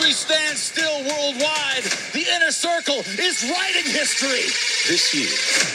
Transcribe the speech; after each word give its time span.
history 0.00 0.12
stands 0.12 0.60
still 0.60 0.98
worldwide. 1.04 1.84
The 2.12 2.24
inner 2.36 2.50
circle 2.50 3.00
is 3.20 3.44
writing 3.52 3.84
history. 3.84 4.48
This 4.88 5.12
year 5.14 5.28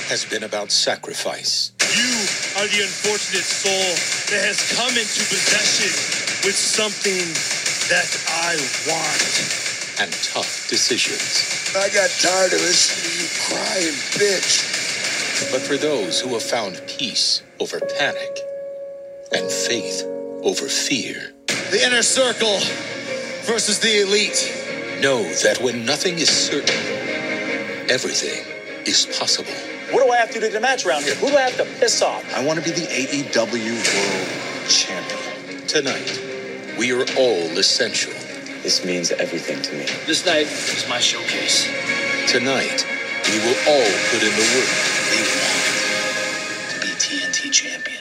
has 0.09 0.25
been 0.25 0.43
about 0.43 0.71
sacrifice. 0.71 1.71
You 1.93 2.09
are 2.57 2.67
the 2.67 2.81
unfortunate 2.81 3.45
soul 3.45 3.93
that 4.33 4.43
has 4.45 4.57
come 4.73 4.89
into 4.89 5.21
possession 5.29 5.93
with 6.43 6.55
something 6.55 7.25
that 7.89 8.09
I 8.49 8.57
want. 8.89 10.01
And 10.01 10.11
tough 10.33 10.67
decisions. 10.69 11.75
I 11.75 11.87
got 11.93 12.09
tired 12.19 12.51
of 12.53 12.61
listening 12.61 13.05
to 13.05 13.21
you 13.21 13.29
cry 13.47 13.77
and 13.77 13.95
bitch. 14.17 15.51
But 15.51 15.61
for 15.61 15.77
those 15.77 16.19
who 16.19 16.29
have 16.33 16.43
found 16.43 16.81
peace 16.87 17.43
over 17.59 17.79
panic 17.79 18.39
and 19.31 19.49
faith 19.49 20.03
over 20.43 20.67
fear, 20.67 21.31
The 21.71 21.85
inner 21.85 22.03
circle 22.03 22.59
versus 23.45 23.79
the 23.79 24.01
elite. 24.01 24.51
know 25.01 25.23
that 25.43 25.59
when 25.61 25.85
nothing 25.85 26.17
is 26.17 26.29
certain, 26.29 26.75
everything 27.89 28.43
is 28.85 29.05
possible. 29.19 29.51
What 29.91 30.03
do 30.03 30.11
I 30.11 30.17
have 30.17 30.29
to 30.29 30.35
do 30.35 30.41
to 30.41 30.47
get 30.47 30.57
a 30.57 30.61
match 30.61 30.85
around 30.85 31.03
here? 31.03 31.15
Who 31.15 31.29
do 31.29 31.37
I 31.37 31.41
have 31.41 31.57
to 31.57 31.65
piss 31.79 32.01
off? 32.01 32.23
I 32.33 32.43
want 32.43 32.57
to 32.59 32.65
be 32.65 32.71
the 32.71 32.87
AEW 32.87 33.75
World 33.93 34.69
Champion. 34.69 35.67
Tonight, 35.67 36.19
we 36.79 36.91
are 36.91 37.05
all 37.17 37.57
essential. 37.57 38.13
This 38.63 38.83
means 38.83 39.11
everything 39.11 39.61
to 39.61 39.73
me. 39.73 39.85
This 40.07 40.25
night 40.25 40.47
is 40.47 40.89
my 40.89 40.99
showcase. 40.99 41.69
Tonight, 42.27 42.83
we 43.29 43.37
will 43.45 43.59
all 43.69 43.91
put 44.09 44.23
in 44.23 44.33
the 44.33 44.47
work. 44.57 44.73
They 45.11 45.21
want 45.21 46.71
to 46.71 46.79
be 46.81 46.87
TNT 46.97 47.51
champion. 47.51 47.94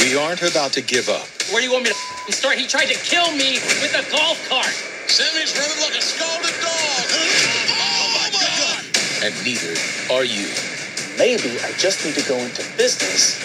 We 0.00 0.16
aren't 0.16 0.40
about 0.40 0.72
to 0.74 0.80
give 0.80 1.10
up. 1.10 1.28
Where 1.52 1.60
do 1.60 1.66
you 1.66 1.72
want 1.72 1.84
me 1.84 1.90
to 1.90 2.32
start? 2.32 2.56
He 2.56 2.66
tried 2.66 2.86
to 2.86 2.96
kill 3.04 3.30
me 3.32 3.60
with 3.84 3.92
a 3.92 4.10
golf 4.10 4.40
cart. 4.48 4.72
Sammy's 5.12 5.52
running 5.52 5.76
like 5.84 5.98
a 5.98 6.00
scalded 6.00 6.56
dog. 6.56 7.04
Oh 7.68 8.08
my 8.16 8.30
oh 8.32 8.40
god! 8.40 8.84
And 9.24 9.34
neither 9.44 9.76
are 10.08 10.24
you. 10.24 10.48
Maybe 11.18 11.60
I 11.60 11.72
just 11.76 12.06
need 12.06 12.14
to 12.14 12.26
go 12.26 12.38
into 12.38 12.64
business 12.78 13.36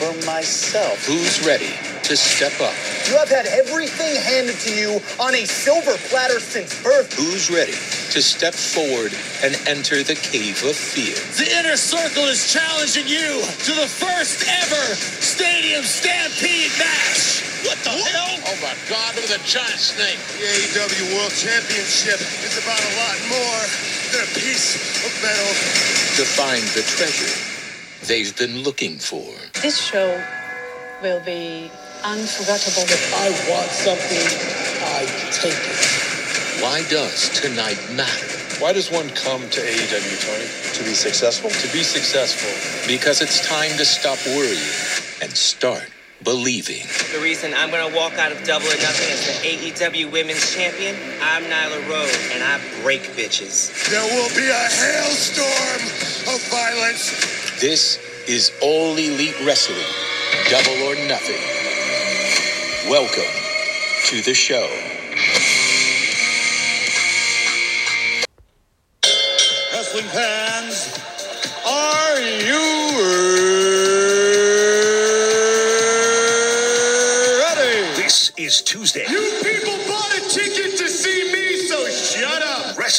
for 0.00 0.14
myself. 0.24 1.04
Who's 1.04 1.44
ready 1.44 1.76
to 2.04 2.16
step 2.16 2.58
up? 2.62 2.74
You 3.10 3.18
have 3.18 3.28
had 3.28 3.46
everything 3.50 4.14
handed 4.22 4.54
to 4.62 4.70
you 4.70 5.02
on 5.18 5.34
a 5.34 5.42
silver 5.42 5.98
platter 6.14 6.38
since 6.38 6.80
birth. 6.80 7.10
Who's 7.18 7.50
ready 7.50 7.74
to 8.14 8.22
step 8.22 8.54
forward 8.54 9.10
and 9.42 9.58
enter 9.66 10.06
the 10.06 10.14
cave 10.14 10.62
of 10.62 10.78
fear? 10.78 11.18
The 11.34 11.50
inner 11.58 11.74
circle 11.74 12.30
is 12.30 12.54
challenging 12.54 13.10
you 13.10 13.42
to 13.42 13.72
the 13.74 13.90
first 13.90 14.46
ever 14.46 14.94
Stadium 15.18 15.82
Stampede 15.82 16.70
match. 16.78 17.42
What 17.66 17.82
the 17.82 17.98
hell? 17.98 18.30
Oh 18.46 18.58
my 18.62 18.78
God, 18.86 19.18
look 19.18 19.26
at 19.26 19.34
the 19.34 19.42
giant 19.42 19.82
snake. 19.82 20.22
The 20.38 20.46
AEW 20.46 21.18
World 21.18 21.34
Championship 21.34 22.22
is 22.46 22.62
about 22.62 22.78
a 22.78 22.92
lot 22.94 23.18
more 23.26 23.60
than 24.14 24.22
a 24.22 24.30
piece 24.38 24.78
of 25.02 25.10
metal. 25.18 25.50
To 26.14 26.22
find 26.22 26.62
the 26.78 26.86
treasure 26.86 27.34
they've 28.06 28.30
been 28.38 28.62
looking 28.62 29.02
for. 29.02 29.26
This 29.66 29.82
show 29.82 30.22
will 31.02 31.20
be 31.26 31.72
unforgettable. 32.02 32.86
I 33.16 33.30
want 33.50 33.70
something, 33.70 34.24
I 34.84 35.06
take 35.32 35.54
it. 35.54 36.62
Why 36.62 36.82
does 36.88 37.30
tonight 37.40 37.78
matter? 37.92 38.40
Why 38.60 38.72
does 38.72 38.90
one 38.90 39.08
come 39.10 39.48
to 39.48 39.60
AEW, 39.60 40.20
Tony? 40.20 40.48
To 40.74 40.84
be 40.84 40.92
successful? 40.94 41.48
To 41.50 41.72
be 41.72 41.82
successful. 41.82 42.52
Because 42.86 43.22
it's 43.22 43.46
time 43.46 43.70
to 43.78 43.84
stop 43.84 44.18
worrying 44.26 44.60
and 45.22 45.32
start 45.32 45.88
believing. 46.22 46.84
The 47.12 47.20
reason 47.22 47.54
I'm 47.54 47.70
gonna 47.70 47.94
walk 47.96 48.18
out 48.18 48.32
of 48.32 48.44
Double 48.44 48.66
or 48.66 48.76
Nothing 48.76 49.10
as 49.10 49.26
the 49.26 49.32
AEW 49.48 50.12
Women's 50.12 50.54
Champion, 50.54 50.94
I'm 51.22 51.44
Nyla 51.44 51.88
Rose, 51.88 52.30
and 52.32 52.42
I 52.44 52.60
break 52.82 53.02
bitches. 53.16 53.72
There 53.88 54.04
will 54.04 54.28
be 54.36 54.48
a 54.48 54.68
hailstorm 54.68 56.34
of 56.34 56.40
violence. 56.50 57.60
This 57.60 57.98
is 58.28 58.52
All 58.60 58.92
Elite 58.92 59.40
Wrestling, 59.46 59.88
Double 60.50 60.76
or 60.84 60.94
Nothing. 61.08 61.59
Welcome 62.88 63.24
to 64.06 64.22
the 64.22 64.32
show. 64.32 64.89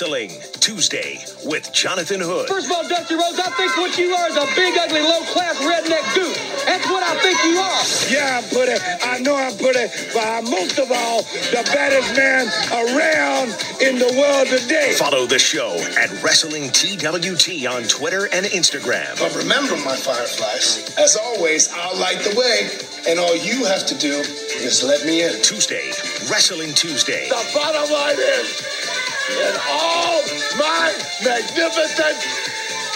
Wrestling 0.01 0.31
Tuesday 0.59 1.19
with 1.45 1.71
Jonathan 1.73 2.21
Hood. 2.21 2.47
First 2.47 2.65
of 2.65 2.71
all, 2.71 2.89
Dusty 2.89 3.13
Rose, 3.13 3.37
I 3.37 3.53
think 3.53 3.77
what 3.77 3.95
you 3.99 4.09
are 4.15 4.29
is 4.29 4.35
a 4.35 4.47
big, 4.55 4.73
ugly, 4.73 5.01
low-class 5.01 5.61
redneck 5.61 6.01
dude. 6.15 6.33
That's 6.65 6.89
what 6.89 7.03
I 7.03 7.13
think 7.21 7.37
you 7.45 7.61
are. 7.61 7.85
Yeah, 8.09 8.41
I'm 8.41 8.49
pretty. 8.49 8.81
I 9.05 9.19
know 9.19 9.35
I'm 9.35 9.55
pretty, 9.61 9.93
but 10.11 10.25
I'm 10.25 10.49
most 10.49 10.79
of 10.79 10.89
all 10.89 11.21
the 11.53 11.61
baddest 11.69 12.17
man 12.17 12.49
around 12.73 13.53
in 13.77 13.99
the 14.01 14.09
world 14.17 14.47
today. 14.47 14.95
Follow 14.97 15.27
the 15.27 15.37
show 15.37 15.77
at 16.01 16.09
Wrestling 16.23 16.71
TWT 16.73 17.69
on 17.69 17.83
Twitter 17.83 18.25
and 18.33 18.47
Instagram. 18.47 19.19
But 19.19 19.35
remember, 19.35 19.77
my 19.85 19.95
fireflies, 19.95 20.97
as 20.97 21.15
always, 21.15 21.69
I'll 21.73 21.99
light 21.99 22.25
the 22.25 22.33
way, 22.33 22.73
and 23.07 23.19
all 23.19 23.35
you 23.35 23.65
have 23.65 23.85
to 23.85 23.95
do 23.99 24.25
is 24.65 24.81
let 24.83 25.05
me 25.05 25.21
in. 25.21 25.41
Tuesday, 25.43 25.93
Wrestling 26.25 26.73
Tuesday. 26.73 27.29
The 27.29 27.51
bottom 27.53 27.85
line 27.91 28.17
is, 28.17 28.80
in 29.29 29.55
all 29.69 30.21
my 30.57 30.93
magnificence, 31.23 32.25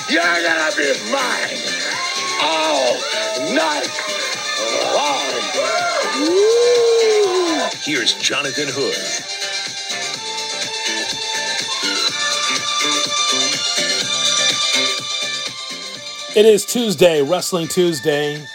you're 0.09 0.23
gonna 0.23 0.71
be 0.75 0.93
mine 1.11 1.57
all 2.41 2.93
night 3.53 3.89
long. 4.93 5.25
Woo! 6.19 7.69
Here's 7.83 8.13
Jonathan 8.13 8.67
Hood. 8.69 8.95
It 16.35 16.45
is 16.45 16.65
Tuesday, 16.65 17.21
Wrestling 17.21 17.67
Tuesday. 17.67 18.45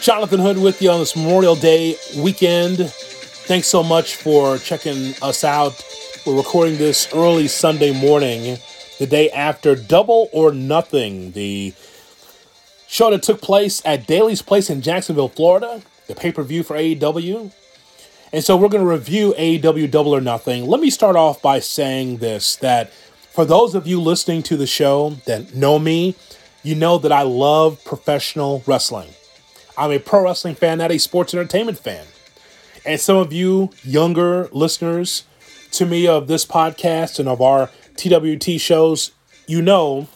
Jonathan 0.00 0.38
Hood 0.38 0.58
with 0.58 0.80
you 0.80 0.90
on 0.90 1.00
this 1.00 1.16
Memorial 1.16 1.56
Day 1.56 1.96
weekend. 2.16 2.90
Thanks 2.92 3.66
so 3.66 3.82
much 3.82 4.14
for 4.14 4.58
checking 4.58 5.14
us 5.20 5.42
out. 5.42 5.87
We're 6.28 6.36
recording 6.36 6.76
this 6.76 7.08
early 7.14 7.48
Sunday 7.48 7.90
morning, 7.90 8.58
the 8.98 9.06
day 9.06 9.30
after 9.30 9.74
Double 9.74 10.28
or 10.30 10.52
Nothing, 10.52 11.32
the 11.32 11.72
show 12.86 13.10
that 13.10 13.22
took 13.22 13.40
place 13.40 13.80
at 13.86 14.06
Daly's 14.06 14.42
Place 14.42 14.68
in 14.68 14.82
Jacksonville, 14.82 15.30
Florida, 15.30 15.80
the 16.06 16.14
pay 16.14 16.30
per 16.30 16.42
view 16.42 16.62
for 16.62 16.76
AEW. 16.76 17.50
And 18.30 18.44
so 18.44 18.58
we're 18.58 18.68
going 18.68 18.84
to 18.84 18.90
review 18.90 19.34
AEW 19.38 19.90
Double 19.90 20.14
or 20.14 20.20
Nothing. 20.20 20.66
Let 20.66 20.82
me 20.82 20.90
start 20.90 21.16
off 21.16 21.40
by 21.40 21.60
saying 21.60 22.18
this 22.18 22.56
that 22.56 22.92
for 23.32 23.46
those 23.46 23.74
of 23.74 23.86
you 23.86 23.98
listening 23.98 24.42
to 24.42 24.58
the 24.58 24.66
show 24.66 25.16
that 25.24 25.54
know 25.54 25.78
me, 25.78 26.14
you 26.62 26.74
know 26.74 26.98
that 26.98 27.10
I 27.10 27.22
love 27.22 27.82
professional 27.86 28.62
wrestling. 28.66 29.08
I'm 29.78 29.92
a 29.92 29.98
pro 29.98 30.24
wrestling 30.24 30.56
fan, 30.56 30.76
not 30.76 30.92
a 30.92 30.98
sports 30.98 31.32
entertainment 31.32 31.78
fan. 31.78 32.04
And 32.84 33.00
some 33.00 33.16
of 33.16 33.32
you 33.32 33.70
younger 33.82 34.50
listeners 34.52 35.24
to 35.72 35.86
me 35.86 36.06
of 36.06 36.28
this 36.28 36.44
podcast 36.46 37.18
and 37.18 37.28
of 37.28 37.40
our 37.40 37.70
TWT 37.96 38.60
shows, 38.60 39.12
you 39.46 39.62
know 39.62 40.08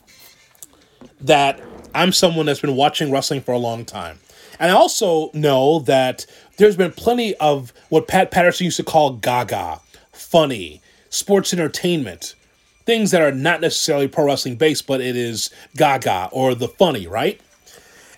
that 1.20 1.60
I'm 1.94 2.12
someone 2.12 2.46
that's 2.46 2.60
been 2.60 2.76
watching 2.76 3.10
wrestling 3.10 3.40
for 3.40 3.52
a 3.52 3.58
long 3.58 3.84
time. 3.84 4.18
And 4.58 4.70
I 4.70 4.74
also 4.74 5.30
know 5.34 5.80
that 5.80 6.26
there's 6.56 6.76
been 6.76 6.92
plenty 6.92 7.34
of 7.36 7.72
what 7.88 8.08
Pat 8.08 8.30
Patterson 8.30 8.66
used 8.66 8.76
to 8.76 8.84
call 8.84 9.14
gaga, 9.14 9.80
funny, 10.12 10.80
sports 11.10 11.52
entertainment, 11.52 12.34
things 12.84 13.10
that 13.10 13.22
are 13.22 13.32
not 13.32 13.60
necessarily 13.60 14.08
pro 14.08 14.26
wrestling 14.26 14.56
based, 14.56 14.86
but 14.86 15.00
it 15.00 15.16
is 15.16 15.50
gaga 15.76 16.28
or 16.32 16.54
the 16.54 16.68
funny, 16.68 17.06
right? 17.06 17.40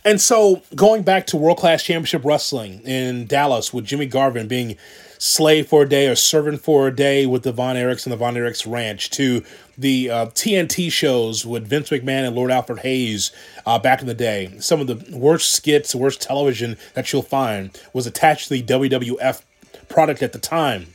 And 0.05 0.21
so 0.21 0.63
going 0.75 1.03
back 1.03 1.27
to 1.29 1.37
World 1.37 1.59
Class 1.59 1.83
Championship 1.83 2.25
Wrestling 2.25 2.81
in 2.83 3.27
Dallas 3.27 3.73
with 3.73 3.87
Jimmy 3.87 4.07
Garvin 4.07 4.47
being 4.47 4.77
slave 5.19 5.67
for 5.69 5.83
a 5.83 5.89
day 5.89 6.09
or 6.09 6.15
servant 6.15 6.61
for 6.61 6.89
a 6.89 6.95
day 6.95 7.27
with 7.27 7.43
the 7.43 7.53
Von 7.53 7.77
Erichs 7.77 8.05
and 8.05 8.13
the 8.13 8.17
Von 8.17 8.35
Erichs 8.35 8.71
Ranch 8.71 9.11
to 9.11 9.43
the 9.77 10.11
uh, 10.11 10.27
TNT 10.27 10.91
shows 10.91 11.45
with 11.45 11.67
Vince 11.67 11.91
McMahon 11.91 12.27
and 12.27 12.37
Lord 12.37 12.51
Alfred 12.51 12.81
Hayes 12.81 13.33
uh, 13.67 13.79
back 13.79 14.01
in 14.01 14.07
the 14.07 14.15
day. 14.15 14.55
Some 14.61 14.81
of 14.81 14.87
the 14.87 15.17
worst 15.17 15.53
skits, 15.53 15.95
worst 15.95 16.21
television 16.21 16.77
that 16.95 17.13
you'll 17.13 17.23
find 17.23 17.79
was 17.93 18.07
attached 18.07 18.49
to 18.49 18.55
the 18.55 18.63
WWF 18.63 19.43
product 19.89 20.23
at 20.23 20.33
the 20.33 20.39
time. 20.39 20.87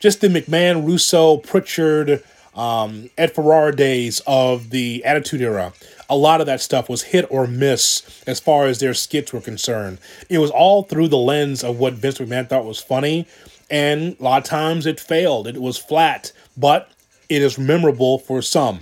Just 0.00 0.20
the 0.20 0.28
McMahon, 0.28 0.86
Russo, 0.86 1.36
Pritchard, 1.38 2.22
um, 2.54 3.10
Ed 3.16 3.34
Ferrara 3.34 3.74
days 3.74 4.20
of 4.26 4.70
the 4.70 5.04
Attitude 5.04 5.40
Era 5.40 5.72
a 6.10 6.16
lot 6.16 6.40
of 6.40 6.46
that 6.48 6.60
stuff 6.60 6.88
was 6.88 7.02
hit 7.02 7.24
or 7.30 7.46
miss 7.46 8.22
as 8.26 8.40
far 8.40 8.66
as 8.66 8.80
their 8.80 8.92
skits 8.92 9.32
were 9.32 9.40
concerned. 9.40 9.98
It 10.28 10.38
was 10.38 10.50
all 10.50 10.82
through 10.82 11.08
the 11.08 11.16
lens 11.16 11.62
of 11.62 11.78
what 11.78 11.94
Vince 11.94 12.18
McMahon 12.18 12.48
thought 12.48 12.64
was 12.64 12.80
funny, 12.80 13.26
and 13.70 14.16
a 14.18 14.22
lot 14.22 14.42
of 14.42 14.48
times 14.48 14.86
it 14.86 14.98
failed. 14.98 15.46
It 15.46 15.60
was 15.60 15.78
flat, 15.78 16.32
but 16.56 16.90
it 17.28 17.40
is 17.42 17.58
memorable 17.58 18.18
for 18.18 18.42
some. 18.42 18.80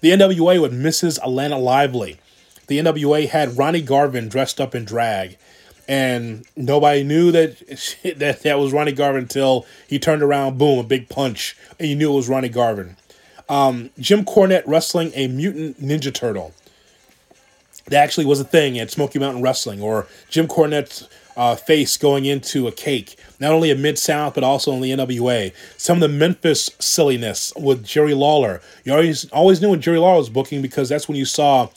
The 0.00 0.10
NWA 0.10 0.60
with 0.60 0.72
Mrs. 0.72 1.18
Atlanta 1.22 1.58
Lively. 1.58 2.18
The 2.66 2.78
NWA 2.78 3.28
had 3.28 3.58
Ronnie 3.58 3.82
Garvin 3.82 4.28
dressed 4.28 4.60
up 4.60 4.74
in 4.74 4.84
drag, 4.84 5.36
and 5.86 6.46
nobody 6.56 7.04
knew 7.04 7.30
that 7.32 7.58
that 8.16 8.42
that 8.42 8.58
was 8.58 8.72
Ronnie 8.72 8.92
Garvin 8.92 9.22
until 9.22 9.66
he 9.86 9.98
turned 9.98 10.22
around, 10.22 10.58
boom, 10.58 10.78
a 10.78 10.82
big 10.82 11.08
punch, 11.08 11.56
and 11.78 11.88
you 11.88 11.96
knew 11.96 12.12
it 12.12 12.16
was 12.16 12.28
Ronnie 12.28 12.48
Garvin. 12.48 12.96
Um, 13.48 13.90
Jim 13.98 14.24
Cornette 14.24 14.64
wrestling 14.66 15.12
a 15.14 15.28
mutant 15.28 15.80
Ninja 15.82 16.12
Turtle. 16.12 16.54
That 17.86 18.02
actually 18.02 18.24
was 18.24 18.40
a 18.40 18.44
thing 18.44 18.78
at 18.78 18.90
Smoky 18.90 19.18
Mountain 19.18 19.42
Wrestling, 19.42 19.82
or 19.82 20.06
Jim 20.30 20.48
Cornette's 20.48 21.06
uh, 21.36 21.54
face 21.54 21.98
going 21.98 22.24
into 22.24 22.66
a 22.66 22.72
cake, 22.72 23.16
not 23.40 23.52
only 23.52 23.70
at 23.70 23.78
Mid 23.78 23.98
South, 23.98 24.34
but 24.34 24.44
also 24.44 24.72
in 24.72 24.80
the 24.80 24.90
NWA. 24.90 25.52
Some 25.76 25.96
of 25.96 26.00
the 26.00 26.16
Memphis 26.16 26.70
silliness 26.78 27.52
with 27.56 27.84
Jerry 27.84 28.14
Lawler. 28.14 28.60
You 28.84 28.92
always, 28.92 29.30
always 29.30 29.60
knew 29.60 29.70
when 29.70 29.80
Jerry 29.80 29.98
Lawler 29.98 30.18
was 30.18 30.30
booking 30.30 30.62
because 30.62 30.88
that's 30.88 31.08
when 31.08 31.16
you 31.16 31.24
saw 31.24 31.68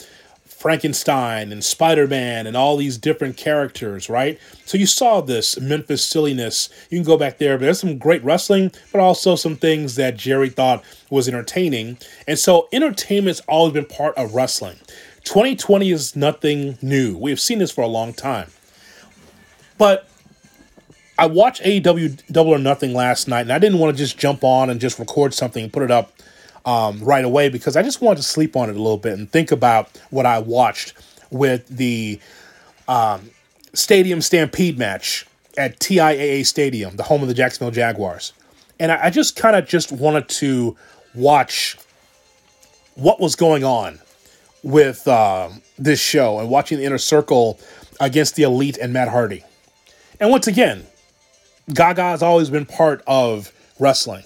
Frankenstein 0.58 1.52
and 1.52 1.64
Spider 1.64 2.08
Man 2.08 2.44
and 2.44 2.56
all 2.56 2.76
these 2.76 2.98
different 2.98 3.36
characters, 3.36 4.10
right? 4.10 4.40
So 4.64 4.76
you 4.76 4.86
saw 4.86 5.20
this 5.20 5.58
Memphis 5.60 6.04
silliness. 6.04 6.68
You 6.90 6.98
can 6.98 7.06
go 7.06 7.16
back 7.16 7.38
there, 7.38 7.56
but 7.56 7.66
there's 7.66 7.78
some 7.78 7.96
great 7.96 8.24
wrestling, 8.24 8.72
but 8.90 9.00
also 9.00 9.36
some 9.36 9.54
things 9.54 9.94
that 9.94 10.16
Jerry 10.16 10.48
thought 10.48 10.82
was 11.10 11.28
entertaining. 11.28 11.98
And 12.26 12.40
so 12.40 12.68
entertainment's 12.72 13.40
always 13.46 13.72
been 13.72 13.84
part 13.84 14.16
of 14.16 14.34
wrestling. 14.34 14.78
2020 15.22 15.92
is 15.92 16.16
nothing 16.16 16.76
new. 16.82 17.16
We 17.16 17.30
have 17.30 17.38
seen 17.38 17.60
this 17.60 17.70
for 17.70 17.82
a 17.82 17.88
long 17.88 18.12
time. 18.12 18.50
But 19.78 20.08
I 21.18 21.26
watched 21.26 21.62
AEW 21.62 22.30
Double 22.30 22.52
or 22.52 22.58
Nothing 22.58 22.94
last 22.94 23.26
night, 23.26 23.40
and 23.40 23.52
I 23.52 23.58
didn't 23.58 23.80
want 23.80 23.96
to 23.96 23.98
just 23.98 24.16
jump 24.16 24.44
on 24.44 24.70
and 24.70 24.80
just 24.80 25.00
record 25.00 25.34
something 25.34 25.64
and 25.64 25.72
put 25.72 25.82
it 25.82 25.90
up 25.90 26.12
um, 26.64 27.00
right 27.00 27.24
away 27.24 27.48
because 27.48 27.76
I 27.76 27.82
just 27.82 28.00
wanted 28.00 28.18
to 28.18 28.22
sleep 28.22 28.54
on 28.54 28.70
it 28.70 28.76
a 28.76 28.78
little 28.80 28.98
bit 28.98 29.18
and 29.18 29.30
think 29.30 29.50
about 29.50 29.90
what 30.10 30.26
I 30.26 30.38
watched 30.38 30.94
with 31.30 31.66
the 31.68 32.20
um, 32.86 33.30
Stadium 33.74 34.20
Stampede 34.20 34.78
match 34.78 35.26
at 35.56 35.80
TIAA 35.80 36.46
Stadium, 36.46 36.96
the 36.96 37.02
home 37.02 37.22
of 37.22 37.28
the 37.28 37.34
Jacksonville 37.34 37.72
Jaguars. 37.72 38.32
And 38.78 38.92
I, 38.92 39.06
I 39.06 39.10
just 39.10 39.34
kind 39.34 39.56
of 39.56 39.66
just 39.66 39.90
wanted 39.90 40.28
to 40.28 40.76
watch 41.16 41.76
what 42.94 43.20
was 43.20 43.34
going 43.34 43.64
on 43.64 43.98
with 44.62 45.06
uh, 45.08 45.48
this 45.78 46.00
show 46.00 46.38
and 46.38 46.48
watching 46.48 46.78
the 46.78 46.84
inner 46.84 46.98
circle 46.98 47.58
against 48.00 48.36
the 48.36 48.44
elite 48.44 48.78
and 48.80 48.92
Matt 48.92 49.08
Hardy. 49.08 49.44
And 50.20 50.30
once 50.30 50.46
again, 50.46 50.86
Gaga 51.72 52.02
has 52.02 52.22
always 52.22 52.50
been 52.50 52.66
part 52.66 53.02
of 53.06 53.52
wrestling. 53.78 54.24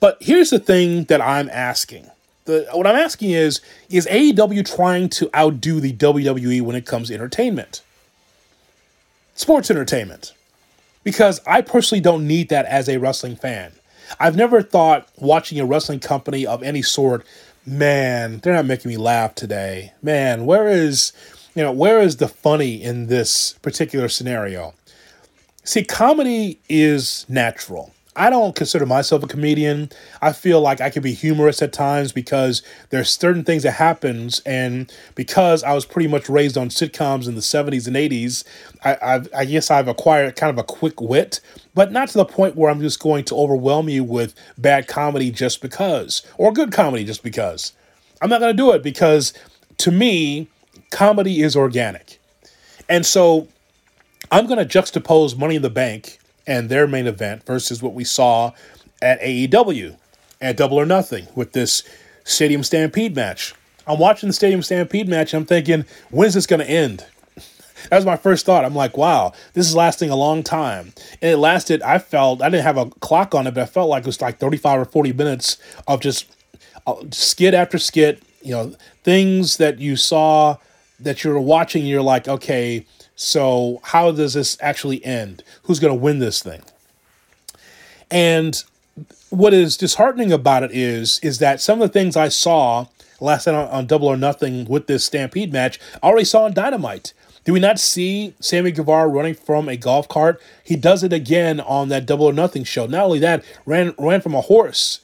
But 0.00 0.18
here's 0.20 0.50
the 0.50 0.58
thing 0.58 1.04
that 1.04 1.20
I'm 1.20 1.48
asking. 1.50 2.10
The, 2.44 2.68
what 2.72 2.86
I'm 2.86 2.96
asking 2.96 3.30
is 3.30 3.60
is 3.88 4.06
AEW 4.06 4.74
trying 4.74 5.08
to 5.10 5.30
outdo 5.34 5.80
the 5.80 5.92
WWE 5.94 6.62
when 6.62 6.76
it 6.76 6.86
comes 6.86 7.08
to 7.08 7.14
entertainment? 7.14 7.82
Sports 9.34 9.70
entertainment. 9.70 10.32
Because 11.02 11.40
I 11.46 11.62
personally 11.62 12.00
don't 12.00 12.26
need 12.26 12.48
that 12.50 12.66
as 12.66 12.88
a 12.88 12.98
wrestling 12.98 13.36
fan. 13.36 13.72
I've 14.20 14.36
never 14.36 14.62
thought 14.62 15.08
watching 15.18 15.58
a 15.58 15.66
wrestling 15.66 16.00
company 16.00 16.46
of 16.46 16.62
any 16.62 16.82
sort, 16.82 17.26
man, 17.66 18.38
they're 18.38 18.54
not 18.54 18.66
making 18.66 18.90
me 18.90 18.96
laugh 18.96 19.34
today. 19.34 19.92
Man, 20.02 20.46
where 20.46 20.68
is, 20.68 21.12
you 21.54 21.62
know, 21.62 21.72
where 21.72 22.00
is 22.00 22.18
the 22.18 22.28
funny 22.28 22.82
in 22.82 23.06
this 23.06 23.54
particular 23.62 24.08
scenario? 24.08 24.74
See, 25.64 25.82
comedy 25.82 26.60
is 26.68 27.24
natural. 27.26 27.94
I 28.16 28.30
don't 28.30 28.54
consider 28.54 28.86
myself 28.86 29.24
a 29.24 29.26
comedian. 29.26 29.90
I 30.22 30.32
feel 30.32 30.60
like 30.60 30.80
I 30.80 30.90
can 30.90 31.02
be 31.02 31.14
humorous 31.14 31.62
at 31.62 31.72
times 31.72 32.12
because 32.12 32.62
there's 32.90 33.10
certain 33.10 33.44
things 33.44 33.64
that 33.64 33.72
happens, 33.72 34.40
and 34.40 34.92
because 35.14 35.64
I 35.64 35.72
was 35.72 35.84
pretty 35.84 36.06
much 36.06 36.28
raised 36.28 36.56
on 36.56 36.68
sitcoms 36.68 37.26
in 37.26 37.34
the 37.34 37.40
'70s 37.40 37.86
and 37.88 37.96
'80s, 37.96 38.44
I, 38.84 38.98
I've, 39.02 39.28
I 39.34 39.44
guess 39.46 39.70
I've 39.70 39.88
acquired 39.88 40.36
kind 40.36 40.50
of 40.50 40.58
a 40.58 40.66
quick 40.66 41.00
wit, 41.00 41.40
but 41.74 41.90
not 41.90 42.08
to 42.08 42.18
the 42.18 42.24
point 42.24 42.56
where 42.56 42.70
I'm 42.70 42.80
just 42.80 43.00
going 43.00 43.24
to 43.24 43.34
overwhelm 43.34 43.88
you 43.88 44.04
with 44.04 44.34
bad 44.58 44.86
comedy 44.86 45.30
just 45.30 45.60
because, 45.60 46.22
or 46.36 46.52
good 46.52 46.72
comedy 46.72 47.04
just 47.04 47.22
because. 47.22 47.72
I'm 48.22 48.30
not 48.30 48.40
going 48.40 48.56
to 48.56 48.62
do 48.62 48.70
it 48.72 48.82
because, 48.82 49.32
to 49.78 49.90
me, 49.90 50.46
comedy 50.92 51.42
is 51.42 51.56
organic, 51.56 52.20
and 52.88 53.04
so 53.04 53.48
I'm 54.34 54.46
going 54.46 54.58
to 54.58 54.66
juxtapose 54.66 55.38
Money 55.38 55.54
in 55.54 55.62
the 55.62 55.70
Bank 55.70 56.18
and 56.44 56.68
their 56.68 56.88
main 56.88 57.06
event 57.06 57.46
versus 57.46 57.80
what 57.80 57.94
we 57.94 58.02
saw 58.02 58.50
at 59.00 59.20
AEW 59.20 59.96
at 60.40 60.56
Double 60.56 60.76
or 60.76 60.84
Nothing 60.84 61.28
with 61.36 61.52
this 61.52 61.84
Stadium 62.24 62.64
Stampede 62.64 63.14
match. 63.14 63.54
I'm 63.86 64.00
watching 64.00 64.28
the 64.28 64.32
Stadium 64.32 64.60
Stampede 64.60 65.08
match. 65.08 65.34
I'm 65.34 65.46
thinking, 65.46 65.84
when's 66.10 66.34
this 66.34 66.48
going 66.48 66.58
to 66.58 66.68
end? 66.68 67.06
That 67.90 67.96
was 67.96 68.04
my 68.04 68.16
first 68.16 68.44
thought. 68.44 68.64
I'm 68.64 68.74
like, 68.74 68.96
wow, 68.96 69.34
this 69.52 69.68
is 69.68 69.76
lasting 69.76 70.10
a 70.10 70.16
long 70.16 70.42
time. 70.42 70.94
And 71.22 71.30
it 71.30 71.36
lasted, 71.36 71.80
I 71.82 71.98
felt, 71.98 72.42
I 72.42 72.50
didn't 72.50 72.64
have 72.64 72.76
a 72.76 72.86
clock 72.86 73.36
on 73.36 73.46
it, 73.46 73.54
but 73.54 73.62
I 73.62 73.66
felt 73.66 73.88
like 73.88 74.02
it 74.02 74.06
was 74.06 74.20
like 74.20 74.40
35 74.40 74.80
or 74.80 74.84
40 74.84 75.12
minutes 75.12 75.58
of 75.86 76.00
just 76.00 76.26
uh, 76.88 76.96
skit 77.12 77.54
after 77.54 77.78
skit, 77.78 78.20
you 78.42 78.50
know, 78.50 78.74
things 79.04 79.58
that 79.58 79.78
you 79.78 79.94
saw 79.94 80.56
that 80.98 81.22
you're 81.22 81.38
watching, 81.38 81.86
you're 81.86 82.02
like, 82.02 82.26
okay, 82.26 82.84
so, 83.16 83.80
how 83.84 84.10
does 84.10 84.34
this 84.34 84.56
actually 84.60 85.04
end? 85.04 85.44
Who's 85.64 85.78
going 85.78 85.92
to 85.92 86.00
win 86.00 86.18
this 86.18 86.42
thing? 86.42 86.62
And 88.10 88.62
what 89.30 89.54
is 89.54 89.76
disheartening 89.76 90.32
about 90.32 90.62
it 90.62 90.70
is 90.72 91.18
is 91.22 91.38
that 91.38 91.60
some 91.60 91.80
of 91.80 91.88
the 91.88 91.92
things 91.92 92.16
I 92.16 92.28
saw 92.28 92.86
last 93.20 93.46
night 93.46 93.54
on, 93.54 93.68
on 93.68 93.86
Double 93.86 94.08
or 94.08 94.16
Nothing 94.16 94.64
with 94.66 94.86
this 94.86 95.04
Stampede 95.04 95.52
match, 95.52 95.78
I 96.02 96.08
already 96.08 96.24
saw 96.24 96.44
on 96.44 96.54
Dynamite. 96.54 97.12
Did 97.44 97.52
we 97.52 97.60
not 97.60 97.78
see 97.78 98.34
Sammy 98.40 98.72
Guevara 98.72 99.06
running 99.06 99.34
from 99.34 99.68
a 99.68 99.76
golf 99.76 100.08
cart? 100.08 100.40
He 100.62 100.76
does 100.76 101.02
it 101.02 101.12
again 101.12 101.60
on 101.60 101.88
that 101.90 102.06
Double 102.06 102.26
or 102.26 102.32
Nothing 102.32 102.64
show. 102.64 102.86
Not 102.86 103.04
only 103.04 103.18
that, 103.20 103.44
ran 103.66 103.94
ran 103.98 104.20
from 104.22 104.34
a 104.34 104.40
horse. 104.40 105.00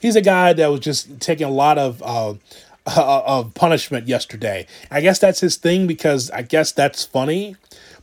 He's 0.00 0.16
a 0.16 0.22
guy 0.22 0.52
that 0.54 0.68
was 0.68 0.80
just 0.80 1.20
taking 1.20 1.46
a 1.46 1.50
lot 1.50 1.78
of 1.78 2.02
uh, 2.04 2.34
uh, 2.86 3.22
of 3.24 3.54
punishment 3.54 4.08
yesterday. 4.08 4.66
I 4.90 5.00
guess 5.00 5.18
that's 5.18 5.40
his 5.40 5.56
thing 5.56 5.86
because 5.86 6.30
I 6.30 6.42
guess 6.42 6.72
that's 6.72 7.04
funny. 7.04 7.56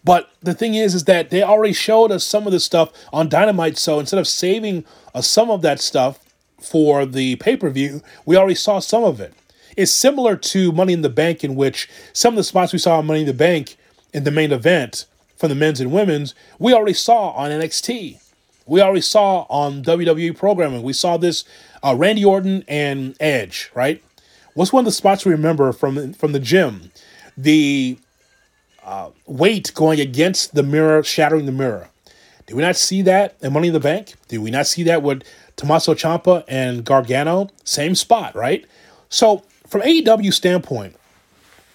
But 0.04 0.30
the 0.42 0.54
thing 0.54 0.76
is, 0.76 0.96
is 0.96 1.04
that 1.06 1.30
they 1.30 1.44
already 1.44 1.74
showed 1.74 2.12
us 2.12 2.24
some 2.24 2.46
of 2.46 2.54
the 2.54 2.60
stuff 2.60 2.92
on 3.12 3.30
Dynamite. 3.30 3.78
So 3.78 4.00
instead 4.00 4.20
of 4.20 4.28
saving 4.28 4.86
uh, 5.14 5.22
some 5.22 5.50
of 5.50 5.62
that 5.64 5.80
stuff 5.80 6.20
for 6.62 7.06
the 7.06 7.36
pay 7.38 7.58
per 7.58 7.70
view, 7.70 8.02
we 8.26 8.38
already 8.38 8.56
saw 8.56 8.80
some 8.80 9.04
of 9.04 9.20
it. 9.20 9.34
It's 9.76 9.94
similar 9.94 10.36
to 10.36 10.72
Money 10.72 10.94
in 10.94 11.02
the 11.02 11.10
Bank, 11.10 11.44
in 11.44 11.56
which 11.56 11.90
some 12.14 12.34
of 12.34 12.38
the 12.38 12.44
spots 12.44 12.74
we 12.74 12.80
saw 12.80 12.98
on 12.98 13.06
Money 13.06 13.22
in 13.22 13.28
the 13.28 13.34
Bank 13.34 13.78
in 14.14 14.24
the 14.24 14.32
main 14.32 14.52
event 14.52 15.06
for 15.36 15.48
the 15.48 15.56
men's 15.56 15.80
and 15.80 15.92
women's, 15.92 16.34
we 16.58 16.74
already 16.74 16.94
saw 16.94 17.30
on 17.32 17.52
NXT. 17.52 18.20
We 18.66 18.82
already 18.82 19.02
saw 19.02 19.46
on 19.50 19.84
WWE 19.84 20.36
programming. 20.36 20.84
We 20.84 20.94
saw 20.94 21.18
this 21.18 21.46
uh, 21.84 21.96
Randy 21.98 22.26
Orton 22.26 22.64
and 22.68 23.16
Edge, 23.20 23.72
right? 23.74 24.04
What's 24.58 24.74
one 24.74 24.82
of 24.82 24.86
the 24.86 24.92
spots 24.92 25.24
we 25.24 25.34
remember 25.34 25.72
from 25.72 26.14
from 26.14 26.32
the 26.32 26.40
gym? 26.40 26.90
The 27.38 28.00
uh, 28.84 29.12
weight 29.28 29.72
going 29.76 30.00
against 30.00 30.56
the 30.56 30.64
mirror, 30.64 31.04
shattering 31.04 31.46
the 31.46 31.52
mirror. 31.52 31.90
Did 32.48 32.56
we 32.56 32.64
not 32.64 32.76
see 32.76 33.04
that 33.04 33.36
in 33.40 33.54
Money 33.54 33.68
in 33.68 33.76
the 33.76 33.80
Bank? 33.80 34.16
Did 34.30 34.40
we 34.40 34.50
not 34.50 34.66
see 34.66 34.82
that 34.82 35.04
with 35.04 35.22
Tommaso 35.58 35.94
Ciampa 35.94 36.44
and 36.48 36.84
Gargano? 36.84 37.52
Same 37.66 37.94
spot, 37.94 38.36
right? 38.36 38.66
So, 39.10 39.44
from 39.68 39.82
AEW 39.82 40.34
standpoint, 40.34 40.96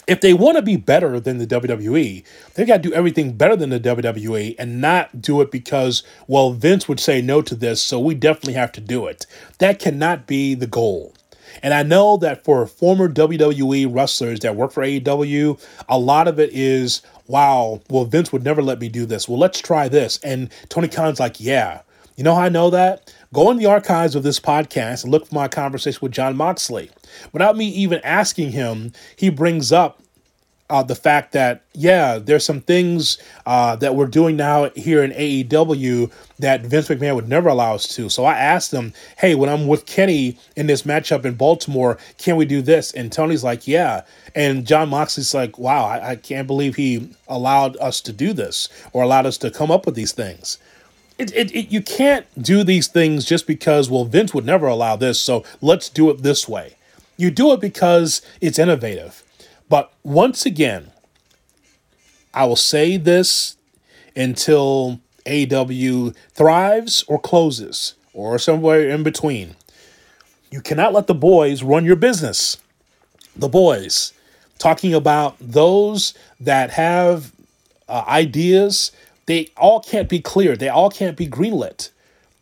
if 0.09 0.21
they 0.21 0.35
want 0.35 0.57
to 0.57 0.62
be 0.62 0.77
better 0.77 1.21
than 1.21 1.39
the 1.39 1.47
WWE, 1.47 2.25
they 2.55 2.65
got 2.65 2.83
to 2.83 2.89
do 2.89 2.93
everything 2.93 3.35
better 3.35 3.55
than 3.55 3.71
the 3.71 3.79
WWE 3.79 4.57
and 4.59 4.81
not 4.81 5.23
do 5.23 5.41
it 5.41 5.53
because, 5.53 6.03
well, 6.27 6.51
Vince 6.51 6.89
would 6.89 6.99
say 6.99 7.23
no 7.23 7.43
to 7.43 7.55
this, 7.55 7.81
so 7.81 8.01
we 8.01 8.17
definitely 8.17 8.55
have 8.55 8.73
to 8.73 8.81
do 8.81 9.07
it. 9.07 9.25
That 9.59 9.79
cannot 9.79 10.27
be 10.27 10.57
the 10.57 10.67
goal. 10.67 11.15
And 11.63 11.75
I 11.75 11.83
know 11.83 12.17
that 12.19 12.45
for 12.45 12.67
former 12.67 13.09
WWE 13.09 13.93
wrestlers 13.93 14.41
that 14.41 14.57
work 14.57 14.73
for 14.73 14.83
AEW, 14.83 15.61
a 15.89 15.99
lot 15.99 16.29
of 16.29 16.39
it 16.39 16.51
is, 16.53 17.03
wow, 17.27 17.81
well, 17.91 18.05
Vince 18.05 18.33
would 18.33 18.45
never 18.45 18.63
let 18.63 18.81
me 18.81 18.89
do 18.89 19.07
this. 19.07 19.29
Well, 19.29 19.39
let's 19.39 19.61
try 19.61 19.89
this. 19.89 20.19
And 20.25 20.51
Tony 20.69 20.89
Khan's 20.89 21.21
like, 21.21 21.41
yeah. 21.41 21.83
You 22.17 22.25
know 22.25 22.35
how 22.35 22.43
I 22.43 22.49
know 22.51 22.69
that? 22.71 23.13
Go 23.33 23.51
in 23.51 23.57
the 23.57 23.67
archives 23.67 24.15
of 24.15 24.23
this 24.23 24.39
podcast 24.39 25.03
and 25.03 25.11
look 25.11 25.27
for 25.27 25.35
my 25.35 25.49
conversation 25.49 26.01
with 26.03 26.13
Jon 26.13 26.37
Moxley. 26.37 26.91
Without 27.33 27.57
me 27.57 27.67
even 27.69 28.01
asking 28.05 28.53
him, 28.53 28.93
he 29.17 29.31
brings 29.31 29.73
up 29.73 30.02
uh, 30.73 30.83
the 30.83 30.95
fact 30.95 31.33
that 31.33 31.62
yeah, 31.75 32.19
there's 32.19 32.47
some 32.47 32.62
things 32.62 33.19
uh, 33.45 33.76
that 33.76 33.95
we're 33.95 34.07
doing 34.07 34.37
now 34.37 34.71
here 34.71 35.05
in 35.05 35.11
AEW 35.11 36.11
that 36.38 36.62
Vince 36.62 36.88
McMahon 36.88 37.14
would 37.14 37.29
never 37.29 37.50
allow 37.50 37.75
us 37.75 37.87
to. 37.95 38.09
So 38.09 38.25
I 38.25 38.38
asked 38.38 38.73
him, 38.73 38.95
hey, 39.19 39.35
when 39.35 39.50
I'm 39.50 39.67
with 39.67 39.85
Kenny 39.85 40.38
in 40.57 40.67
this 40.69 40.83
matchup 40.83 41.26
in 41.26 41.35
Baltimore, 41.35 41.99
can 42.17 42.37
we 42.37 42.47
do 42.47 42.62
this? 42.62 42.91
And 42.93 43.12
Tony's 43.12 43.45
like, 43.45 43.69
yeah. 43.69 44.02
And 44.35 44.67
Jon 44.67 44.88
Moxley's 44.88 45.35
like, 45.35 45.59
wow, 45.59 45.85
I, 45.85 46.12
I 46.12 46.17
can't 46.17 46.47
believe 46.47 46.76
he 46.76 47.11
allowed 47.29 47.76
us 47.76 48.00
to 48.00 48.12
do 48.12 48.33
this 48.33 48.71
or 48.95 49.02
allowed 49.02 49.26
us 49.26 49.37
to 49.38 49.50
come 49.50 49.71
up 49.71 49.85
with 49.85 49.95
these 49.95 50.12
things. 50.12 50.57
It, 51.19 51.35
it, 51.35 51.55
it, 51.55 51.71
you 51.71 51.83
can't 51.83 52.25
do 52.43 52.64
these 52.64 52.88
things 52.88 53.26
just 53.26 53.47
because, 53.47 53.91
well, 53.91 54.07
Vince 54.07 54.33
would 54.33 54.47
never 54.47 54.67
allow 54.67 54.97
this, 54.97 55.21
so 55.21 55.45
let's 55.61 55.91
do 55.91 56.09
it 56.09 56.23
this 56.23 56.49
way. 56.49 56.76
You 57.19 57.31
do 57.31 57.52
it 57.52 57.61
because 57.61 58.23
it's 58.41 58.59
innovative. 58.59 59.23
But 59.73 59.91
once 60.02 60.45
again, 60.45 60.93
I 62.35 62.45
will 62.45 62.57
say 62.57 62.99
this 62.99 63.57
until 64.14 65.00
AW 65.26 66.11
thrives 66.35 67.02
or 67.09 67.19
closes 67.19 67.95
or 68.12 68.38
somewhere 68.38 68.87
in 68.87 69.02
between. 69.02 69.57
You 70.50 70.61
cannot 70.61 70.93
let 70.93 71.07
the 71.07 71.14
boys 71.14 71.62
run 71.62 71.87
your 71.87 71.97
business. 71.97 72.59
The 73.35 73.49
boys, 73.49 74.12
talking 74.59 74.93
about 74.93 75.37
those 75.41 76.12
that 76.38 76.73
have 76.73 77.33
uh, 77.88 78.05
ideas, 78.07 78.93
they 79.25 79.49
all 79.57 79.81
can't 79.81 80.11
be 80.11 80.21
clear. 80.21 80.55
They 80.55 80.69
all 80.69 80.91
can't 80.91 81.17
be 81.17 81.26
greenlit 81.26 81.88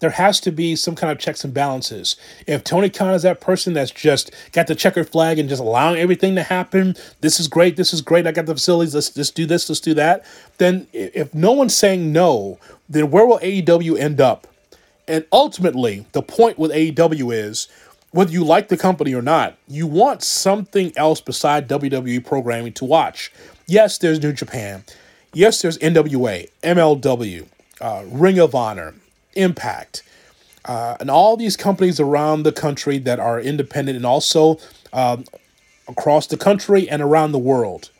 there 0.00 0.11
has 0.11 0.40
to 0.40 0.50
be 0.50 0.75
some 0.75 0.95
kind 0.95 1.12
of 1.12 1.19
checks 1.19 1.45
and 1.45 1.54
balances. 1.54 2.16
If 2.47 2.64
Tony 2.64 2.90
Khan 2.90 3.14
is 3.14 3.23
that 3.23 3.40
person 3.40 3.75
that's 3.75 3.90
just 3.90 4.33
got 4.52 4.66
the 4.66 4.75
checkered 4.75 5.09
flag 5.09 5.38
and 5.38 5.49
just 5.49 5.62
allowing 5.62 6.00
everything 6.00 6.35
to 6.35 6.42
happen, 6.42 6.97
this 7.21 7.38
is 7.38 7.49
great, 7.49 7.76
this 7.76 7.95
is 7.95 8.02
great, 8.02 8.26
I 8.26 8.33
got 8.33 8.47
the 8.47 8.54
facilities, 8.54 8.95
let's 8.95 9.11
just 9.11 9.35
do 9.35 9.47
this, 9.47 9.69
let's 9.69 9.80
do 9.80 9.95
that, 9.95 10.25
then 10.59 10.87
if 10.92 11.33
no 11.35 11.52
one's 11.52 11.76
saying 11.76 12.12
no, 12.12 12.59
then 12.88 13.11
where 13.11 13.26
will 13.26 13.38
AEW 13.38 13.99
end 13.99 14.21
up? 14.21 14.47
And 15.07 15.25
ultimately, 15.33 16.07
the 16.12 16.23
point 16.23 16.59
with 16.59 16.71
AEW 16.71 17.33
is 17.35 17.69
whether 18.12 18.33
you 18.33 18.45
like 18.45 18.69
the 18.69 18.76
company 18.76 19.14
or 19.14 19.23
not, 19.23 19.57
you 19.69 19.87
want 19.87 20.23
something 20.23 20.92
else 20.97 21.21
beside 21.21 21.69
WWE 21.69 22.25
programming 22.25 22.73
to 22.75 22.85
watch. 22.85 23.33
Yes, 23.66 23.99
there's 23.99 24.21
New 24.21 24.33
Japan. 24.33 24.85
Yes, 25.33 25.62
there's 25.62 25.78
NWA, 25.78 26.49
MLW, 26.62 27.47
uh, 27.80 28.04
Ring 28.07 28.38
of 28.38 28.54
Honor, 28.54 28.95
Impact, 29.34 30.02
uh, 30.64 30.96
and 31.00 31.10
all 31.10 31.37
these 31.37 31.56
companies 31.56 32.00
around 32.00 32.42
the 32.42 32.52
country 32.52 32.99
that 32.99 33.18
are 33.18 33.40
independent 33.40 33.96
and 33.96 34.06
also 34.06 34.58
um, 34.92 35.25
across 35.88 36.26
the 36.26 36.37
country 36.37 36.88
and 36.88 37.02
around 37.02 37.32
the 37.32 37.38
world. 37.38 37.90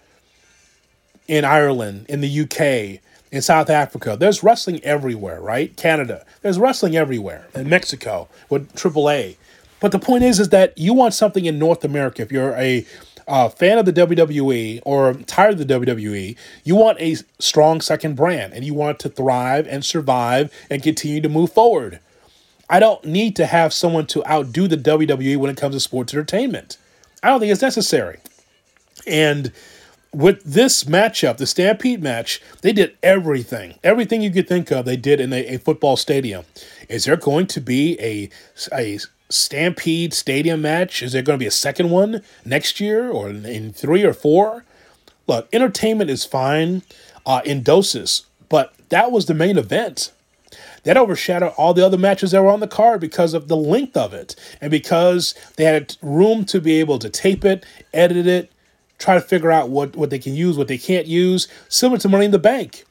In 1.28 1.44
Ireland, 1.44 2.06
in 2.08 2.20
the 2.20 2.40
UK, 2.40 3.00
in 3.30 3.42
South 3.42 3.70
Africa, 3.70 4.16
there's 4.18 4.42
wrestling 4.42 4.82
everywhere, 4.82 5.40
right? 5.40 5.76
Canada, 5.76 6.25
there's 6.42 6.58
wrestling 6.58 6.96
everywhere. 6.96 7.46
In 7.54 7.68
Mexico 7.68 8.28
with 8.49 8.72
AAA. 8.75 9.37
But 9.80 9.92
the 9.92 9.99
point 9.99 10.25
is, 10.25 10.38
is 10.38 10.50
that 10.50 10.76
you 10.76 10.92
want 10.92 11.14
something 11.14 11.46
in 11.46 11.58
North 11.58 11.84
America. 11.84 12.22
If 12.22 12.30
you're 12.30 12.54
a 12.54 12.84
uh, 13.30 13.49
fan 13.49 13.78
of 13.78 13.87
the 13.87 13.92
WWE 13.92 14.80
or 14.84 15.14
tired 15.14 15.60
of 15.60 15.66
the 15.66 15.75
WWE, 15.80 16.37
you 16.64 16.75
want 16.75 17.00
a 17.00 17.16
strong 17.38 17.80
second 17.80 18.16
brand 18.16 18.52
and 18.52 18.64
you 18.64 18.75
want 18.75 18.99
to 18.99 19.08
thrive 19.08 19.68
and 19.68 19.84
survive 19.84 20.52
and 20.68 20.82
continue 20.82 21.20
to 21.20 21.28
move 21.28 21.52
forward. 21.52 22.00
I 22.68 22.80
don't 22.80 23.04
need 23.04 23.37
to 23.37 23.46
have 23.46 23.72
someone 23.72 24.06
to 24.08 24.26
outdo 24.26 24.66
the 24.66 24.76
WWE 24.76 25.37
when 25.37 25.50
it 25.50 25.56
comes 25.56 25.76
to 25.76 25.80
sports 25.80 26.12
entertainment. 26.12 26.76
I 27.22 27.28
don't 27.28 27.38
think 27.38 27.52
it's 27.52 27.62
necessary. 27.62 28.18
And 29.06 29.52
with 30.12 30.42
this 30.42 30.84
matchup, 30.84 31.37
the 31.37 31.46
Stampede 31.46 32.02
match, 32.02 32.42
they 32.62 32.72
did 32.72 32.96
everything. 33.00 33.76
Everything 33.84 34.22
you 34.22 34.30
could 34.30 34.49
think 34.49 34.72
of, 34.72 34.84
they 34.84 34.96
did 34.96 35.20
in 35.20 35.32
a, 35.32 35.54
a 35.54 35.58
football 35.58 35.96
stadium. 35.96 36.44
Is 36.88 37.04
there 37.04 37.16
going 37.16 37.46
to 37.49 37.60
be 37.60 37.99
a, 38.00 38.28
a 38.72 38.99
Stampede 39.30 40.12
Stadium 40.12 40.60
match? 40.62 41.02
Is 41.02 41.12
there 41.12 41.22
going 41.22 41.38
to 41.38 41.42
be 41.42 41.46
a 41.46 41.52
second 41.52 41.90
one 41.90 42.22
next 42.44 42.80
year 42.80 43.10
or 43.10 43.30
in 43.30 43.72
three 43.72 44.04
or 44.04 44.12
four? 44.12 44.64
Look, 45.26 45.49
entertainment 45.52 46.10
is 46.10 46.25
fine 46.25 46.82
uh, 47.25 47.40
in 47.44 47.62
doses, 47.62 48.26
but 48.49 48.75
that 48.88 49.12
was 49.12 49.26
the 49.26 49.34
main 49.34 49.56
event. 49.56 50.12
That 50.82 50.96
overshadowed 50.96 51.52
all 51.56 51.75
the 51.75 51.84
other 51.84 51.99
matches 51.99 52.30
that 52.30 52.42
were 52.42 52.50
on 52.50 52.60
the 52.60 52.66
card 52.66 53.00
because 53.00 53.34
of 53.34 53.49
the 53.49 53.56
length 53.56 53.96
of 53.96 54.14
it 54.14 54.34
and 54.60 54.70
because 54.70 55.34
they 55.56 55.64
had 55.64 55.96
room 56.02 56.44
to 56.46 56.60
be 56.60 56.80
able 56.80 56.99
to 56.99 57.10
tape 57.10 57.44
it, 57.44 57.64
edit 57.92 58.26
it, 58.26 58.50
try 58.99 59.14
to 59.14 59.20
figure 59.20 59.52
out 59.52 59.68
what, 59.68 59.94
what 59.94 60.10
they 60.10 60.18
can 60.18 60.34
use, 60.34 60.56
what 60.56 60.68
they 60.68 60.78
can't 60.78 61.06
use, 61.06 61.49
similar 61.68 61.99
to 61.99 62.08
Money 62.08 62.25
in 62.25 62.30
the 62.30 62.38
Bank 62.38 62.84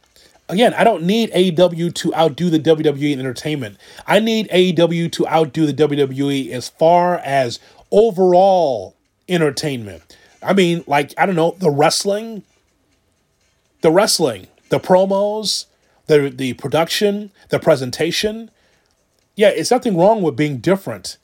again, 0.50 0.74
I 0.74 0.84
don't 0.84 1.04
need 1.04 1.32
AEW 1.32 1.94
to 1.96 2.14
outdo 2.16 2.50
the 2.50 2.60
WWE 2.60 3.14
in 3.14 3.20
entertainment. 3.20 3.78
I 4.06 4.20
need 4.20 4.50
AEW 4.50 5.12
to 5.14 5.28
outdo 5.28 5.66
the 5.66 5.74
WWE 5.74 6.50
as 6.52 6.70
far 6.70 7.18
as 7.20 7.60
overall 7.92 8.96
entertainment. 9.30 10.18
I 10.42 10.54
mean, 10.54 10.84
like, 10.88 11.14
I 11.18 11.26
don't 11.26 11.36
know, 11.36 11.56
the 11.60 11.70
wrestling, 11.70 12.44
the 13.82 13.92
wrestling, 13.92 14.48
the 14.70 14.80
promos, 14.80 15.66
the 16.08 16.30
the 16.30 16.54
production, 16.54 17.32
the 17.50 17.60
presentation. 17.60 18.50
Yeah, 19.36 19.50
it's 19.50 19.72
nothing 19.72 19.98
wrong 19.98 20.22
with 20.22 20.36
being 20.36 20.58
different, 20.58 21.18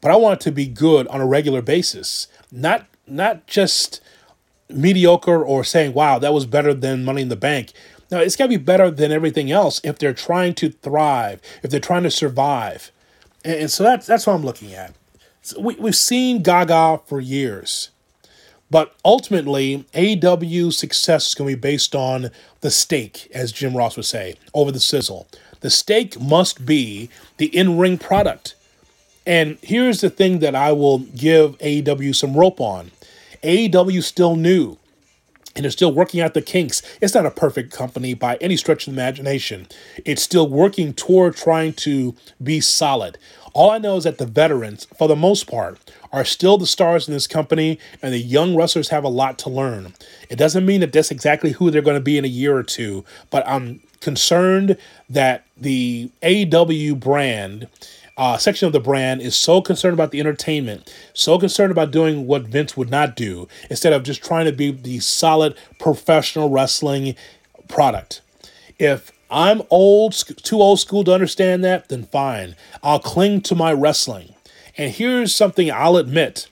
but 0.00 0.10
I 0.10 0.16
want 0.16 0.40
it 0.40 0.44
to 0.44 0.52
be 0.52 0.66
good 0.66 1.06
on 1.08 1.20
a 1.20 1.26
regular 1.26 1.62
basis. 1.62 2.26
Not 2.50 2.86
not 3.06 3.46
just 3.46 4.00
mediocre 4.68 5.42
or 5.44 5.64
saying, 5.64 5.92
wow, 5.92 6.18
that 6.18 6.32
was 6.32 6.46
better 6.46 6.72
than 6.72 7.04
Money 7.04 7.22
in 7.22 7.28
the 7.28 7.36
Bank. 7.36 7.72
Now, 8.10 8.18
it's 8.18 8.36
got 8.36 8.44
to 8.44 8.48
be 8.48 8.56
better 8.56 8.90
than 8.90 9.12
everything 9.12 9.50
else 9.50 9.80
if 9.84 9.98
they're 9.98 10.12
trying 10.12 10.54
to 10.54 10.70
thrive, 10.70 11.40
if 11.62 11.70
they're 11.70 11.80
trying 11.80 12.02
to 12.02 12.10
survive. 12.10 12.90
And, 13.44 13.60
and 13.62 13.70
so 13.70 13.84
that's, 13.84 14.06
that's 14.06 14.26
what 14.26 14.34
I'm 14.34 14.44
looking 14.44 14.74
at. 14.74 14.94
So 15.42 15.60
we, 15.60 15.74
we've 15.76 15.96
seen 15.96 16.42
Gaga 16.42 17.00
for 17.06 17.20
years. 17.20 17.90
But 18.70 18.94
ultimately, 19.04 19.84
AEW's 19.94 20.78
success 20.78 21.28
is 21.28 21.34
going 21.34 21.50
to 21.50 21.56
be 21.56 21.60
based 21.60 21.94
on 21.94 22.30
the 22.60 22.70
steak, 22.70 23.28
as 23.34 23.50
Jim 23.50 23.76
Ross 23.76 23.96
would 23.96 24.06
say, 24.06 24.36
over 24.54 24.70
the 24.70 24.80
sizzle. 24.80 25.26
The 25.60 25.70
steak 25.70 26.20
must 26.20 26.64
be 26.64 27.10
the 27.36 27.46
in 27.46 27.78
ring 27.78 27.98
product. 27.98 28.54
And 29.26 29.58
here's 29.62 30.00
the 30.00 30.10
thing 30.10 30.38
that 30.38 30.54
I 30.54 30.72
will 30.72 30.98
give 30.98 31.58
AEW 31.58 32.14
some 32.14 32.36
rope 32.36 32.60
on 32.60 32.90
AEW 33.42 34.02
still 34.02 34.36
new 34.36 34.76
and 35.54 35.64
they're 35.64 35.70
still 35.70 35.92
working 35.92 36.20
out 36.20 36.34
the 36.34 36.42
kinks. 36.42 36.82
It's 37.00 37.14
not 37.14 37.26
a 37.26 37.30
perfect 37.30 37.72
company 37.72 38.14
by 38.14 38.36
any 38.36 38.56
stretch 38.56 38.86
of 38.86 38.92
imagination. 38.92 39.66
It's 40.04 40.22
still 40.22 40.48
working 40.48 40.92
toward 40.92 41.36
trying 41.36 41.72
to 41.74 42.14
be 42.42 42.60
solid. 42.60 43.18
All 43.52 43.70
I 43.70 43.78
know 43.78 43.96
is 43.96 44.04
that 44.04 44.18
the 44.18 44.26
veterans, 44.26 44.86
for 44.96 45.08
the 45.08 45.16
most 45.16 45.50
part, 45.50 45.78
are 46.12 46.24
still 46.24 46.56
the 46.56 46.66
stars 46.66 47.08
in 47.08 47.14
this 47.14 47.26
company, 47.26 47.78
and 48.00 48.12
the 48.12 48.18
young 48.18 48.56
wrestlers 48.56 48.90
have 48.90 49.04
a 49.04 49.08
lot 49.08 49.38
to 49.40 49.50
learn. 49.50 49.94
It 50.28 50.36
doesn't 50.36 50.66
mean 50.66 50.80
that 50.80 50.92
that's 50.92 51.10
exactly 51.10 51.52
who 51.52 51.70
they're 51.70 51.82
going 51.82 51.96
to 51.96 52.00
be 52.00 52.18
in 52.18 52.24
a 52.24 52.28
year 52.28 52.56
or 52.56 52.62
two, 52.62 53.04
but 53.30 53.46
I'm 53.48 53.80
concerned 54.00 54.76
that 55.08 55.44
the 55.56 56.10
AW 56.22 56.94
brand 56.94 57.68
uh, 58.20 58.36
section 58.36 58.66
of 58.66 58.74
the 58.74 58.80
brand 58.80 59.22
is 59.22 59.34
so 59.34 59.62
concerned 59.62 59.94
about 59.94 60.10
the 60.10 60.20
entertainment, 60.20 60.92
so 61.14 61.38
concerned 61.38 61.72
about 61.72 61.90
doing 61.90 62.26
what 62.26 62.42
Vince 62.42 62.76
would 62.76 62.90
not 62.90 63.16
do, 63.16 63.48
instead 63.70 63.94
of 63.94 64.02
just 64.02 64.22
trying 64.22 64.44
to 64.44 64.52
be 64.52 64.70
the 64.70 65.00
solid 65.00 65.56
professional 65.78 66.50
wrestling 66.50 67.16
product. 67.66 68.20
If 68.78 69.10
I'm 69.30 69.62
old, 69.70 70.12
too 70.12 70.60
old 70.60 70.80
school 70.80 71.02
to 71.04 71.14
understand 71.14 71.64
that, 71.64 71.88
then 71.88 72.04
fine. 72.04 72.56
I'll 72.82 72.98
cling 72.98 73.40
to 73.42 73.54
my 73.54 73.72
wrestling. 73.72 74.34
And 74.76 74.92
here's 74.92 75.34
something 75.34 75.70
I'll 75.72 75.96
admit 75.96 76.46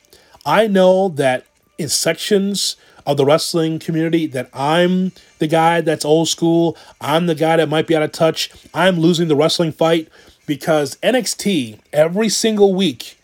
I 0.46 0.68
know 0.68 1.10
that 1.10 1.44
in 1.76 1.90
sections 1.90 2.76
of 3.06 3.18
the 3.18 3.26
wrestling 3.26 3.78
community 3.78 4.26
that 4.26 4.48
I'm 4.54 5.12
the 5.38 5.46
guy 5.46 5.82
that's 5.82 6.04
old 6.04 6.28
school. 6.28 6.78
I'm 6.98 7.26
the 7.26 7.34
guy 7.34 7.58
that 7.58 7.68
might 7.68 7.86
be 7.86 7.94
out 7.94 8.02
of 8.02 8.12
touch. 8.12 8.50
I'm 8.72 8.98
losing 8.98 9.28
the 9.28 9.36
wrestling 9.36 9.72
fight 9.72 10.08
because 10.48 10.96
NXT 10.96 11.78
every 11.92 12.28
single 12.30 12.74
week 12.74 13.20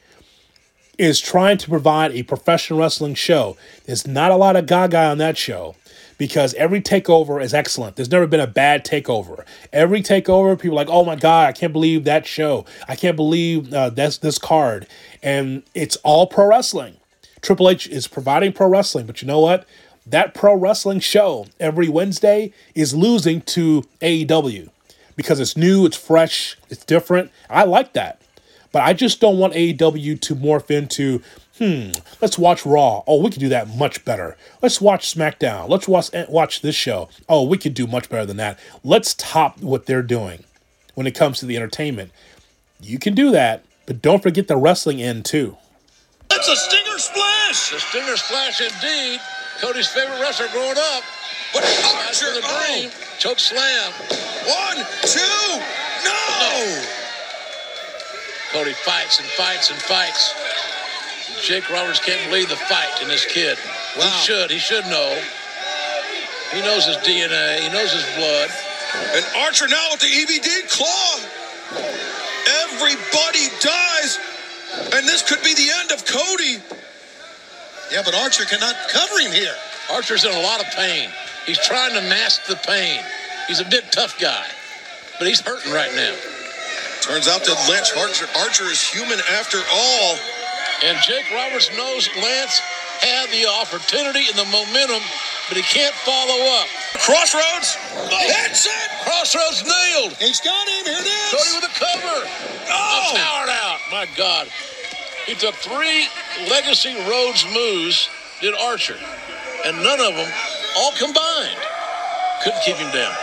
is 0.98 1.18
trying 1.18 1.58
to 1.58 1.68
provide 1.68 2.12
a 2.12 2.22
professional 2.22 2.78
wrestling 2.78 3.14
show. 3.14 3.56
There's 3.86 4.06
not 4.06 4.30
a 4.30 4.36
lot 4.36 4.54
of 4.54 4.66
gaga 4.66 4.98
on 5.06 5.18
that 5.18 5.36
show 5.36 5.74
because 6.18 6.54
every 6.54 6.80
takeover 6.80 7.42
is 7.42 7.52
excellent. 7.52 7.96
There's 7.96 8.10
never 8.10 8.26
been 8.28 8.40
a 8.40 8.46
bad 8.46 8.84
takeover. 8.84 9.44
Every 9.72 10.02
takeover, 10.02 10.60
people 10.60 10.76
like, 10.76 10.90
oh 10.90 11.04
my 11.04 11.16
God, 11.16 11.48
I 11.48 11.52
can't 11.52 11.72
believe 11.72 12.04
that 12.04 12.26
show. 12.26 12.66
I 12.86 12.94
can't 12.94 13.16
believe 13.16 13.72
uh, 13.72 13.90
that's 13.90 14.18
this 14.18 14.38
card. 14.38 14.86
And 15.22 15.64
it's 15.74 15.96
all 16.04 16.26
pro 16.26 16.46
wrestling. 16.46 16.98
Triple 17.40 17.70
H 17.70 17.88
is 17.88 18.06
providing 18.06 18.52
pro 18.52 18.68
wrestling, 18.68 19.06
but 19.06 19.22
you 19.22 19.26
know 19.26 19.40
what? 19.40 19.66
That 20.06 20.34
pro 20.34 20.54
wrestling 20.54 21.00
show 21.00 21.46
every 21.58 21.88
Wednesday 21.88 22.52
is 22.74 22.94
losing 22.94 23.40
to 23.42 23.82
AEW 24.02 24.68
because 25.16 25.40
it's 25.40 25.56
new, 25.56 25.86
it's 25.86 25.96
fresh, 25.96 26.56
it's 26.70 26.84
different. 26.84 27.30
I 27.48 27.64
like 27.64 27.92
that. 27.94 28.20
But 28.72 28.82
I 28.82 28.92
just 28.92 29.20
don't 29.20 29.38
want 29.38 29.54
AEW 29.54 30.20
to 30.20 30.34
morph 30.34 30.70
into 30.70 31.22
Hmm, 31.58 31.92
let's 32.20 32.36
watch 32.36 32.66
Raw. 32.66 33.04
Oh, 33.06 33.22
we 33.22 33.30
could 33.30 33.38
do 33.38 33.48
that 33.50 33.68
much 33.68 34.04
better. 34.04 34.36
Let's 34.60 34.80
watch 34.80 35.14
SmackDown. 35.14 35.68
Let's 35.68 35.86
watch 35.86 36.10
watch 36.28 36.62
this 36.62 36.74
show. 36.74 37.08
Oh, 37.28 37.44
we 37.44 37.58
could 37.58 37.74
do 37.74 37.86
much 37.86 38.08
better 38.08 38.26
than 38.26 38.38
that. 38.38 38.58
Let's 38.82 39.14
top 39.14 39.62
what 39.62 39.86
they're 39.86 40.02
doing 40.02 40.42
when 40.94 41.06
it 41.06 41.14
comes 41.14 41.38
to 41.38 41.46
the 41.46 41.56
entertainment. 41.56 42.10
You 42.80 42.98
can 42.98 43.14
do 43.14 43.30
that, 43.30 43.64
but 43.86 44.02
don't 44.02 44.20
forget 44.20 44.48
the 44.48 44.56
wrestling 44.56 45.00
end 45.00 45.26
too. 45.26 45.56
That's 46.28 46.48
a 46.48 46.56
stinger 46.56 46.98
splash. 46.98 47.72
A 47.72 47.78
stinger 47.78 48.16
splash 48.16 48.60
indeed. 48.60 49.20
Cody's 49.60 49.86
favorite 49.86 50.20
wrestler 50.20 50.48
growing 50.48 50.76
up. 50.76 51.04
What 51.54 51.62
Archer? 51.62 52.34
The 52.34 52.42
dream. 52.42 52.90
Oh. 52.90 53.16
Choke 53.18 53.38
slam. 53.38 53.92
One, 54.42 54.78
two, 55.06 55.62
no. 56.02 56.82
Cody 58.50 58.72
fights 58.72 59.20
and 59.20 59.28
fights 59.38 59.70
and 59.70 59.78
fights. 59.78 60.34
Jake 61.46 61.70
Roberts 61.70 62.00
can't 62.00 62.22
believe 62.28 62.48
the 62.48 62.56
fight 62.56 63.02
in 63.02 63.08
this 63.08 63.24
kid. 63.24 63.56
Wow. 63.96 64.04
He 64.04 64.10
should. 64.26 64.50
He 64.50 64.58
should 64.58 64.84
know. 64.86 65.22
He 66.52 66.60
knows 66.60 66.86
his 66.86 66.96
DNA. 66.98 67.60
He 67.60 67.68
knows 67.70 67.92
his 67.92 68.04
blood. 68.16 68.50
And 69.14 69.24
Archer 69.38 69.68
now 69.68 69.86
with 69.90 70.00
the 70.00 70.06
EBD 70.06 70.70
claw. 70.70 71.20
Everybody 72.66 73.46
dies. 73.60 74.18
And 74.94 75.06
this 75.06 75.22
could 75.22 75.42
be 75.42 75.54
the 75.54 75.70
end 75.80 75.92
of 75.92 76.04
Cody. 76.04 76.58
Yeah, 77.92 78.02
but 78.04 78.14
Archer 78.14 78.44
cannot 78.44 78.74
cover 78.88 79.18
him 79.20 79.32
here. 79.32 79.54
Archer's 79.92 80.24
in 80.24 80.32
a 80.32 80.40
lot 80.40 80.60
of 80.60 80.66
pain. 80.74 81.10
He's 81.46 81.58
trying 81.58 81.94
to 81.94 82.00
mask 82.02 82.46
the 82.46 82.56
pain. 82.56 83.00
He's 83.48 83.60
a 83.60 83.68
big 83.68 83.84
tough 83.90 84.18
guy, 84.18 84.46
but 85.18 85.28
he's 85.28 85.40
hurting 85.40 85.72
right 85.72 85.92
now. 85.94 86.14
Turns 87.02 87.28
out 87.28 87.44
that 87.44 87.58
Lance 87.68 87.92
Archer, 87.92 88.24
Archer 88.40 88.64
is 88.72 88.80
human 88.80 89.20
after 89.36 89.58
all. 89.72 90.16
And 90.82 90.96
Jake 91.04 91.28
Roberts 91.32 91.68
knows 91.76 92.08
Lance 92.16 92.58
had 93.04 93.28
the 93.28 93.44
opportunity 93.60 94.24
and 94.32 94.36
the 94.40 94.48
momentum, 94.48 95.04
but 95.48 95.56
he 95.60 95.62
can't 95.68 95.94
follow 96.08 96.40
up. 96.56 96.66
Cross 97.04 97.36
Rhodes. 97.36 97.76
That's 98.08 98.64
it. 98.64 98.88
Cross 99.04 99.36
Rhodes 99.36 99.60
nailed. 99.62 100.16
He's 100.16 100.40
got 100.40 100.68
him. 100.68 100.84
Here 100.88 100.96
it 100.96 101.06
is. 101.06 101.28
Cody 101.28 101.52
with 101.60 101.68
a 101.68 101.74
cover. 101.76 102.18
Oh. 102.72 103.12
Powered 103.12 103.52
out. 103.52 103.78
My 103.92 104.08
God. 104.16 104.48
He 105.26 105.34
took 105.34 105.54
three 105.56 106.08
Legacy 106.50 106.94
Rhodes 107.08 107.44
moves, 107.52 108.08
did 108.40 108.54
Archer, 108.54 108.96
and 109.64 109.76
none 109.82 110.00
of 110.00 110.14
them, 110.14 110.32
all 110.76 110.92
combined, 110.92 111.58
couldn't 112.42 112.62
keep 112.62 112.76
him 112.76 112.92
down 112.92 113.14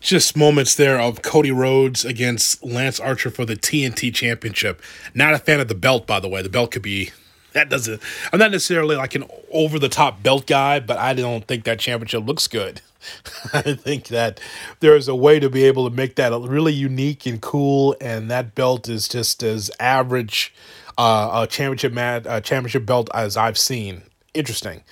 just 0.00 0.36
moments 0.36 0.76
there 0.76 1.00
of 1.00 1.22
Cody 1.22 1.50
Rhodes 1.50 2.04
against 2.04 2.62
Lance 2.62 3.00
Archer 3.00 3.30
for 3.30 3.44
the 3.44 3.56
TNT 3.56 4.14
Championship. 4.14 4.80
Not 5.12 5.34
a 5.34 5.38
fan 5.38 5.58
of 5.58 5.66
the 5.66 5.74
belt, 5.74 6.06
by 6.06 6.20
the 6.20 6.28
way. 6.28 6.40
The 6.40 6.48
belt 6.48 6.70
could 6.70 6.82
be 6.82 7.10
that 7.52 7.70
doesn't. 7.70 8.02
I'm 8.32 8.38
not 8.38 8.50
necessarily 8.50 8.96
like 8.96 9.14
an 9.14 9.24
over 9.50 9.78
the 9.78 9.88
top 9.88 10.22
belt 10.22 10.46
guy, 10.46 10.80
but 10.80 10.98
I 10.98 11.14
don't 11.14 11.46
think 11.46 11.64
that 11.64 11.78
championship 11.78 12.26
looks 12.26 12.46
good. 12.46 12.82
I 13.52 13.74
think 13.74 14.08
that 14.08 14.38
there 14.80 14.94
is 14.96 15.08
a 15.08 15.14
way 15.14 15.40
to 15.40 15.48
be 15.48 15.64
able 15.64 15.88
to 15.88 15.94
make 15.94 16.16
that 16.16 16.32
really 16.32 16.72
unique 16.72 17.26
and 17.26 17.40
cool, 17.40 17.96
and 18.00 18.30
that 18.30 18.54
belt 18.54 18.88
is 18.88 19.08
just 19.08 19.42
as 19.42 19.70
average 19.80 20.54
uh, 20.98 21.30
a 21.42 21.46
championship 21.46 21.92
mat, 21.92 22.26
a 22.28 22.40
championship 22.40 22.84
belt 22.84 23.08
as 23.14 23.36
I've 23.36 23.58
seen. 23.58 24.02
Interesting. 24.34 24.82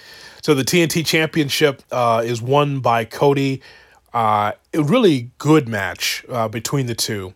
So 0.47 0.55
the 0.55 0.63
TNT 0.63 1.05
Championship 1.05 1.83
uh, 1.91 2.23
is 2.25 2.41
won 2.41 2.79
by 2.79 3.05
Cody. 3.05 3.63
Uh, 4.15 4.53
a 4.73 4.81
really 4.81 5.33
good 5.39 5.67
match 5.67 6.25
uh, 6.29 6.47
between 6.47 6.87
the 6.87 6.95
two. 6.95 7.35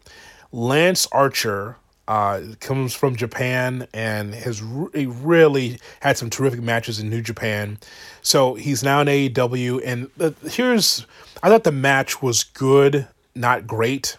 Lance 0.53 1.09
Archer 1.11 1.77
uh, 2.07 2.41
comes 2.61 2.95
from 2.95 3.17
Japan 3.17 3.89
and 3.93 4.33
has 4.33 4.63
re- 4.63 5.07
really 5.07 5.81
had 5.99 6.19
some 6.19 6.31
terrific 6.31 6.63
matches 6.63 7.01
in 7.01 7.11
New 7.11 7.21
Japan. 7.21 7.79
So 8.23 8.55
he's 8.55 8.85
now 8.85 9.01
in 9.01 9.09
AEW. 9.09 9.83
And 9.85 10.09
uh, 10.21 10.31
here's, 10.49 11.05
I 11.43 11.49
thought 11.49 11.65
the 11.65 11.73
match 11.73 12.23
was 12.23 12.45
good, 12.45 13.09
not 13.35 13.67
great. 13.67 14.19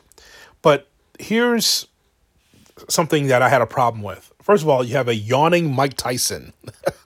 But 0.62 0.90
here's 1.18 1.88
something 2.90 3.28
that 3.28 3.42
I 3.42 3.48
had 3.48 3.62
a 3.62 3.68
problem 3.68 4.04
with. 4.04 4.31
First 4.52 4.64
of 4.64 4.70
all, 4.70 4.84
you 4.84 4.98
have 4.98 5.08
a 5.08 5.16
yawning 5.16 5.74
Mike 5.74 5.94
Tyson. 5.94 6.52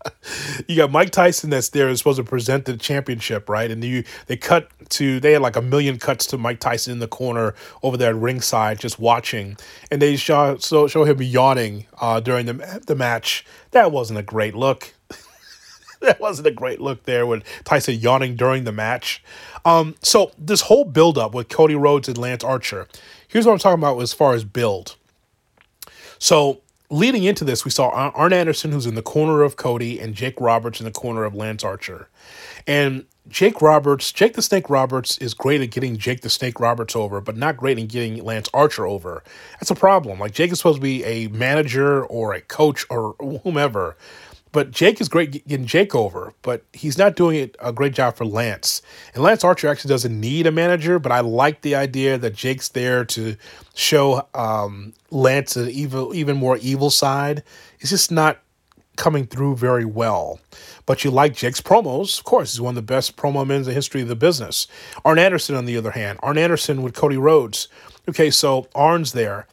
you 0.68 0.78
got 0.78 0.92
Mike 0.92 1.12
Tyson 1.12 1.52
that's 1.52 1.70
there 1.70 1.90
is 1.90 2.00
supposed 2.00 2.18
to 2.18 2.24
present 2.24 2.66
the 2.66 2.75
championship, 2.75 3.48
right? 3.48 3.70
And 3.70 3.84
you 3.84 4.04
they 4.25 4.36
cut 4.36 4.72
to 4.90 5.20
they 5.20 5.34
had 5.34 5.44
like 5.44 5.56
a 5.56 5.62
million 5.62 6.00
cuts 6.00 6.25
to 6.28 6.40
Mike 6.40 6.60
Tyson 6.60 6.94
in 6.94 6.98
the 6.98 7.08
corner 7.08 7.54
over 7.84 7.98
there 7.98 8.10
at 8.10 8.16
ringside, 8.16 8.80
just 8.80 8.98
watching, 8.98 9.58
and 9.92 10.02
they 10.02 10.16
show 10.16 10.58
so 10.58 10.88
show 10.88 11.03
him 11.03 11.22
yawning 11.22 11.86
uh, 12.01 12.20
during 12.20 12.48
the 12.48 12.81
the 12.88 12.96
match. 12.96 13.46
That 13.70 13.92
wasn't 13.92 14.18
a 14.18 14.24
great 14.24 14.55
look. 14.55 14.96
that 16.01 16.20
wasn't 16.20 16.48
a 16.48 16.51
great 16.51 16.81
look 16.81 17.03
there 17.03 17.27
with 17.27 17.44
Tyson 17.64 17.94
yawning 17.94 18.36
during 18.36 18.64
the 18.64 18.72
match. 18.72 19.24
Um, 19.66 19.94
so 20.01 20.31
this 20.36 20.62
whole 20.62 20.84
build 20.84 21.20
up 21.20 21.36
with 21.36 21.50
Cody 21.50 21.75
Rhodes 21.75 22.08
and 22.08 22.18
Lance 22.18 22.44
Archer. 22.44 22.88
Here's 23.27 23.46
what 23.46 23.51
I'm 23.51 23.60
talking 23.60 23.84
about 23.84 24.01
as 24.01 24.14
far 24.14 24.34
as 24.34 24.44
build. 24.44 24.96
So 26.18 26.62
leading 26.90 27.24
into 27.24 27.44
this, 27.44 27.66
we 27.66 27.72
saw 27.72 27.90
Arn 27.90 28.34
Anderson, 28.34 28.72
who's 28.72 28.86
in 28.86 28.96
the 28.96 29.02
corner 29.02 29.44
of 29.44 29.56
Cody, 29.56 30.00
and 30.00 30.14
Jake 30.14 30.40
Roberts 30.40 30.80
in 30.80 30.86
the 30.86 30.92
corner 30.92 31.24
of 31.24 31.36
Lance 31.36 31.64
Archer. 31.64 32.10
And 32.68 33.06
Jake 33.28 33.62
Roberts, 33.62 34.12
Jake 34.12 34.34
the 34.34 34.42
Snake 34.42 34.70
Roberts 34.70 35.18
is 35.18 35.34
great 35.34 35.62
at 35.62 35.72
getting 35.72 35.98
Jake 35.98 36.22
the 36.22 36.30
Snake 36.30 36.60
Roberts 36.60 36.96
over, 36.96 37.22
but 37.22 37.36
not 37.36 37.58
great 37.58 37.80
in 37.80 37.88
getting 37.88 38.24
Lance 38.24 38.50
Archer 38.54 38.86
over. 38.86 39.24
That's 39.54 39.72
a 39.72 39.76
problem. 39.76 40.20
Like 40.20 40.34
Jake 40.34 40.52
is 40.52 40.60
supposed 40.60 40.78
to 40.78 40.82
be 40.82 41.04
a 41.04 41.28
manager 41.30 42.06
or 42.06 42.34
a 42.34 42.42
coach 42.42 42.86
or 42.90 43.16
whomever, 43.44 43.98
but 44.55 44.72
Jake 44.72 45.01
is 45.01 45.09
great 45.09 45.46
getting 45.46 45.65
Jake 45.65 45.94
over, 45.94 46.33
but 46.41 46.63
he's 46.72 46.98
not 46.98 47.18
doing 47.18 47.51
a 47.59 47.74
great 47.74 47.94
job 47.94 48.15
for 48.15 48.24
Lance. 48.24 48.81
And 49.13 49.22
Lance 49.22 49.44
Archer 49.44 49.68
actually 49.68 49.89
doesn't 49.89 50.18
need 50.18 50.48
a 50.48 50.51
manager, 50.51 50.98
but 50.98 51.11
I 51.11 51.20
like 51.20 51.59
the 51.59 51.75
idea 51.75 52.18
that 52.18 52.35
Jake's 52.35 52.70
there 52.70 53.03
to 53.03 53.35
show 53.74 54.25
um, 54.33 54.94
Lance 55.11 55.57
an 55.57 55.68
evil, 55.68 56.15
even 56.15 56.37
more 56.37 56.55
evil 56.59 56.89
side. 56.89 57.44
It's 57.81 57.89
just 57.89 58.13
not 58.13 58.39
coming 58.96 59.27
through 59.27 59.57
very 59.57 59.83
well. 59.83 60.39
But 60.85 61.03
you 61.03 61.11
like 61.11 61.35
Jake's 61.35 61.59
promos. 61.59 62.18
Of 62.18 62.24
course, 62.24 62.53
he's 62.53 62.61
one 62.61 62.72
of 62.72 62.75
the 62.75 62.94
best 62.94 63.18
promo 63.18 63.46
men 63.46 63.57
in 63.57 63.63
the 63.63 63.74
history 63.74 64.03
of 64.03 64.07
the 64.07 64.15
business. 64.15 64.68
Arn 65.03 65.20
Anderson, 65.20 65.55
on 65.55 65.65
the 65.65 65.75
other 65.75 65.91
hand, 65.91 66.18
Arn 66.24 66.37
Anderson 66.37 66.81
with 66.81 66.94
Cody 66.94 67.18
Rhodes. 67.18 67.68
Okay, 68.07 68.31
so 68.31 68.70
Arn's 68.74 69.11
there. 69.11 69.48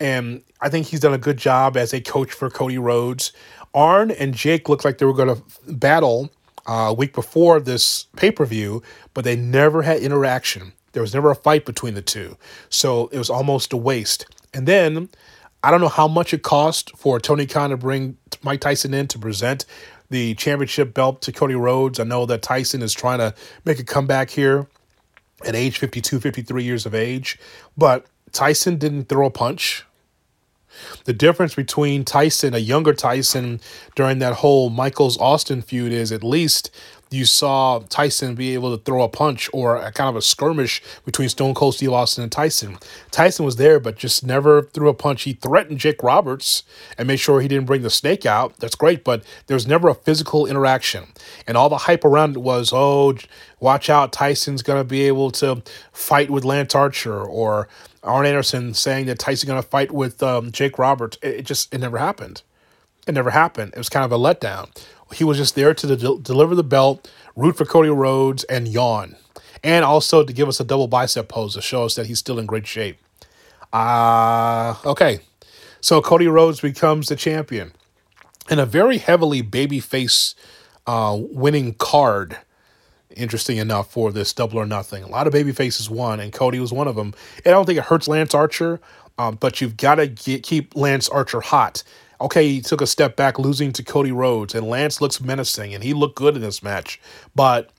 And 0.00 0.42
I 0.60 0.68
think 0.68 0.86
he's 0.86 1.00
done 1.00 1.14
a 1.14 1.18
good 1.18 1.36
job 1.36 1.76
as 1.76 1.92
a 1.92 2.00
coach 2.00 2.32
for 2.32 2.50
Cody 2.50 2.78
Rhodes. 2.78 3.32
Arn 3.78 4.10
and 4.10 4.34
Jake 4.34 4.68
looked 4.68 4.84
like 4.84 4.98
they 4.98 5.06
were 5.06 5.14
going 5.14 5.36
to 5.36 5.72
battle 5.72 6.30
uh, 6.66 6.88
a 6.88 6.92
week 6.92 7.14
before 7.14 7.60
this 7.60 8.06
pay 8.16 8.32
per 8.32 8.44
view, 8.44 8.82
but 9.14 9.24
they 9.24 9.36
never 9.36 9.82
had 9.82 10.00
interaction. 10.00 10.72
There 10.92 11.02
was 11.02 11.14
never 11.14 11.30
a 11.30 11.36
fight 11.36 11.64
between 11.64 11.94
the 11.94 12.02
two. 12.02 12.36
So 12.68 13.06
it 13.12 13.18
was 13.18 13.30
almost 13.30 13.72
a 13.72 13.76
waste. 13.76 14.26
And 14.52 14.66
then 14.66 15.08
I 15.62 15.70
don't 15.70 15.80
know 15.80 15.88
how 15.88 16.08
much 16.08 16.34
it 16.34 16.42
cost 16.42 16.96
for 16.96 17.20
Tony 17.20 17.46
Khan 17.46 17.70
to 17.70 17.76
bring 17.76 18.16
Mike 18.42 18.60
Tyson 18.60 18.92
in 18.94 19.06
to 19.08 19.18
present 19.18 19.64
the 20.10 20.34
championship 20.34 20.92
belt 20.92 21.22
to 21.22 21.32
Cody 21.32 21.54
Rhodes. 21.54 22.00
I 22.00 22.04
know 22.04 22.26
that 22.26 22.42
Tyson 22.42 22.82
is 22.82 22.92
trying 22.92 23.18
to 23.18 23.32
make 23.64 23.78
a 23.78 23.84
comeback 23.84 24.30
here 24.30 24.66
at 25.44 25.54
age 25.54 25.78
52, 25.78 26.18
53 26.18 26.64
years 26.64 26.84
of 26.84 26.96
age, 26.96 27.38
but 27.76 28.06
Tyson 28.32 28.76
didn't 28.76 29.08
throw 29.08 29.26
a 29.26 29.30
punch. 29.30 29.84
The 31.04 31.12
difference 31.12 31.54
between 31.54 32.04
Tyson, 32.04 32.54
a 32.54 32.58
younger 32.58 32.92
Tyson, 32.92 33.60
during 33.94 34.18
that 34.18 34.34
whole 34.34 34.70
Michaels 34.70 35.18
Austin 35.18 35.62
feud 35.62 35.92
is 35.92 36.12
at 36.12 36.24
least 36.24 36.70
you 37.10 37.24
saw 37.24 37.80
Tyson 37.88 38.34
be 38.34 38.54
able 38.54 38.76
to 38.76 38.82
throw 38.82 39.02
a 39.02 39.08
punch 39.08 39.48
or 39.52 39.76
a 39.76 39.90
kind 39.92 40.10
of 40.10 40.16
a 40.16 40.22
skirmish 40.22 40.82
between 41.04 41.28
Stone 41.28 41.54
Cold 41.54 41.74
Steve 41.74 41.92
Austin 41.92 42.22
and 42.22 42.32
Tyson. 42.32 42.78
Tyson 43.10 43.44
was 43.44 43.56
there, 43.56 43.80
but 43.80 43.96
just 43.96 44.24
never 44.24 44.62
threw 44.62 44.88
a 44.88 44.94
punch. 44.94 45.22
He 45.22 45.32
threatened 45.32 45.78
Jake 45.78 46.02
Roberts 46.02 46.64
and 46.96 47.08
made 47.08 47.18
sure 47.18 47.40
he 47.40 47.48
didn't 47.48 47.66
bring 47.66 47.82
the 47.82 47.90
snake 47.90 48.26
out. 48.26 48.58
That's 48.58 48.74
great, 48.74 49.04
but 49.04 49.22
there 49.46 49.54
was 49.54 49.66
never 49.66 49.88
a 49.88 49.94
physical 49.94 50.46
interaction. 50.46 51.06
And 51.46 51.56
all 51.56 51.68
the 51.68 51.78
hype 51.78 52.04
around 52.04 52.36
it 52.36 52.40
was, 52.40 52.72
oh, 52.72 53.16
watch 53.60 53.88
out, 53.88 54.12
Tyson's 54.12 54.62
going 54.62 54.80
to 54.80 54.84
be 54.84 55.02
able 55.02 55.30
to 55.32 55.62
fight 55.92 56.30
with 56.30 56.44
Lance 56.44 56.74
Archer 56.74 57.20
or 57.22 57.68
Arn 58.08 58.26
Anderson 58.26 58.74
saying 58.74 59.06
that 59.06 59.18
Tyson's 59.18 59.44
going 59.44 59.62
to 59.62 59.68
fight 59.68 59.92
with 59.92 60.22
um, 60.22 60.50
Jake 60.50 60.78
Roberts. 60.78 61.18
It, 61.22 61.34
it, 61.36 61.46
just 61.46 61.72
it 61.72 61.78
never 61.78 61.98
happened. 61.98 62.42
It 63.06 63.12
never 63.12 63.30
happened. 63.30 63.72
It 63.74 63.78
was 63.78 63.88
kind 63.88 64.04
of 64.04 64.12
a 64.12 64.18
letdown. 64.18 64.70
He 65.14 65.24
was 65.24 65.38
just 65.38 65.54
there 65.54 65.72
to 65.74 65.96
de- 65.96 66.18
deliver 66.18 66.54
the 66.54 66.64
belt, 66.64 67.10
root 67.36 67.56
for 67.56 67.64
Cody 67.64 67.88
Rhodes, 67.88 68.44
and 68.44 68.68
yawn, 68.68 69.16
and 69.64 69.84
also 69.84 70.24
to 70.24 70.32
give 70.32 70.48
us 70.48 70.60
a 70.60 70.64
double 70.64 70.88
bicep 70.88 71.28
pose 71.28 71.54
to 71.54 71.62
show 71.62 71.84
us 71.84 71.94
that 71.94 72.06
he's 72.06 72.18
still 72.18 72.38
in 72.38 72.46
great 72.46 72.66
shape. 72.66 72.98
Uh, 73.72 74.74
okay, 74.84 75.20
so 75.80 76.02
Cody 76.02 76.28
Rhodes 76.28 76.60
becomes 76.60 77.08
the 77.08 77.16
champion, 77.16 77.72
and 78.50 78.60
a 78.60 78.66
very 78.66 78.98
heavily 78.98 79.42
babyface 79.42 80.34
uh, 80.86 81.16
winning 81.18 81.74
card 81.74 82.38
interesting 83.18 83.58
enough 83.58 83.90
for 83.90 84.12
this 84.12 84.32
double 84.32 84.58
or 84.58 84.66
nothing. 84.66 85.02
A 85.02 85.08
lot 85.08 85.26
of 85.26 85.32
baby 85.32 85.52
faces 85.52 85.90
won, 85.90 86.20
and 86.20 86.32
Cody 86.32 86.60
was 86.60 86.72
one 86.72 86.88
of 86.88 86.96
them. 86.96 87.14
And 87.44 87.48
I 87.48 87.50
don't 87.50 87.66
think 87.66 87.78
it 87.78 87.84
hurts 87.84 88.08
Lance 88.08 88.34
Archer, 88.34 88.80
um, 89.18 89.36
but 89.36 89.60
you've 89.60 89.76
got 89.76 89.96
to 89.96 90.08
keep 90.08 90.76
Lance 90.76 91.08
Archer 91.08 91.40
hot. 91.40 91.82
okay, 92.20 92.48
he 92.48 92.60
took 92.60 92.80
a 92.80 92.86
step 92.86 93.16
back, 93.16 93.38
losing 93.38 93.72
to 93.72 93.82
Cody 93.82 94.12
Rhodes, 94.12 94.54
and 94.54 94.66
Lance 94.66 95.00
looks 95.00 95.20
menacing, 95.20 95.74
and 95.74 95.84
he 95.84 95.92
looked 95.94 96.16
good 96.16 96.34
in 96.34 96.42
this 96.42 96.62
match. 96.62 97.00
But 97.34 97.70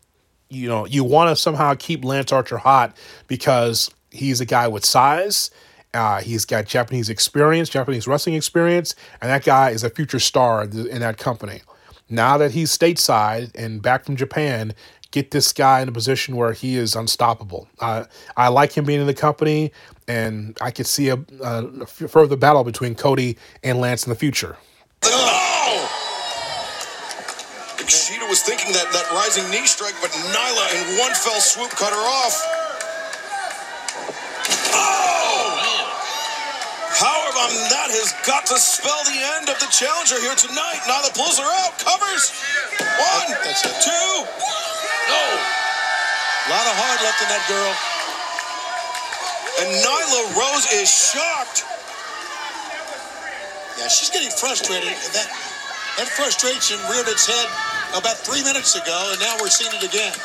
you 0.49 0.67
know, 0.67 0.86
you 0.86 1.04
want 1.04 1.30
to 1.30 1.36
somehow 1.36 1.75
keep 1.78 2.04
Lance 2.04 2.32
Archer 2.32 2.58
hot 2.58 2.97
because 3.28 3.89
he's 4.12 4.41
a 4.41 4.45
guy 4.45 4.67
with 4.67 4.84
size. 4.84 5.52
Uh, 5.93 6.21
he's 6.21 6.45
got 6.45 6.65
Japanese 6.65 7.10
experience, 7.10 7.69
Japanese 7.69 8.08
wrestling 8.08 8.36
experience, 8.36 8.95
and 9.21 9.30
that 9.30 9.43
guy 9.43 9.71
is 9.71 9.84
a 9.84 9.89
future 9.89 10.19
star 10.19 10.63
in 10.63 10.99
that 10.99 11.17
company. 11.17 11.62
Now 12.10 12.38
that 12.38 12.52
he's 12.52 12.75
stateside 12.75 13.52
and 13.56 13.82
back 13.82 14.06
from 14.06 14.15
Japan, 14.15 14.73
get 15.12 15.32
this 15.32 15.52
guy 15.52 15.82
in 15.82 15.89
a 15.89 15.91
position 15.91 16.36
where 16.36 16.54
he 16.54 16.76
is 16.76 16.95
unstoppable. 16.95 17.67
Uh, 17.80 18.06
I 18.38 18.50
like 18.50 18.74
him 18.74 18.86
being 18.86 19.02
in 19.02 19.08
the 19.08 19.13
company, 19.13 19.72
and 20.08 20.58
I 20.62 20.72
could 20.72 20.86
see 20.86 21.10
a, 21.10 21.19
a 21.41 21.86
further 21.86 22.36
battle 22.36 22.63
between 22.63 22.95
Cody 22.95 23.38
and 23.63 23.80
Lance 23.80 24.06
in 24.06 24.10
the 24.10 24.15
future. 24.15 24.58
Oh! 25.04 25.95
Shida 27.89 28.30
was 28.30 28.43
thinking 28.43 28.72
that, 28.74 28.86
that 28.93 29.10
rising 29.17 29.50
knee 29.50 29.65
strike, 29.65 29.95
but 30.02 30.12
Nyla 30.12 30.65
in 30.78 31.00
one 31.02 31.13
fell 31.17 31.41
swoop 31.41 31.72
cut 31.72 31.89
her 31.89 32.06
off. 32.22 32.38
Oh! 34.78 35.10
However, 37.00 37.39
um, 37.50 37.56
that 37.74 37.89
has 37.89 38.13
got 38.28 38.45
to 38.52 38.60
spell 38.60 39.02
the 39.10 39.17
end 39.39 39.50
of 39.50 39.58
the 39.58 39.72
challenger 39.74 40.22
here 40.22 40.36
tonight. 40.38 40.86
Nyla 40.86 41.15
pulls 41.17 41.39
her 41.41 41.50
out, 41.65 41.80
covers. 41.82 42.30
One, 42.78 43.34
two. 43.82 44.59
No. 45.10 45.24
A 46.45 46.50
lot 46.54 46.65
of 46.69 46.76
heart 46.78 47.00
left 47.02 47.19
in 47.26 47.30
that 47.34 47.45
girl. 47.50 47.74
And 49.60 49.69
Nyla 49.84 50.22
Rose 50.39 50.65
is 50.72 50.88
shocked. 50.88 51.67
Yeah, 53.78 53.89
she's 53.89 54.10
getting 54.10 54.32
frustrated. 54.32 54.93
That 55.12 55.28
that 56.00 56.08
frustration 56.15 56.80
reared 56.88 57.12
its 57.12 57.28
head 57.28 57.48
about 57.91 58.15
three 58.24 58.39
minutes 58.43 58.76
ago, 58.80 58.98
and 59.12 59.19
now 59.19 59.36
we're 59.41 59.52
seeing 59.52 59.74
it 59.76 59.84
again. 59.84 60.15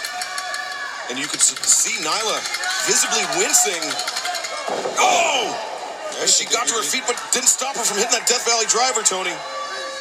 And 1.11 1.19
you 1.19 1.27
could 1.27 1.43
see 1.43 1.99
Nyla 2.05 2.39
visibly 2.87 3.27
wincing. 3.41 3.83
Oh! 5.01 5.51
As 6.23 6.37
she 6.37 6.47
got 6.47 6.69
to 6.69 6.75
her 6.75 6.87
feet, 6.87 7.03
but 7.07 7.19
didn't 7.33 7.51
stop 7.51 7.75
her 7.77 7.83
from 7.83 7.99
hitting 7.99 8.15
that 8.15 8.29
Death 8.29 8.47
Valley 8.47 8.67
driver, 8.71 9.03
Tony. 9.03 9.35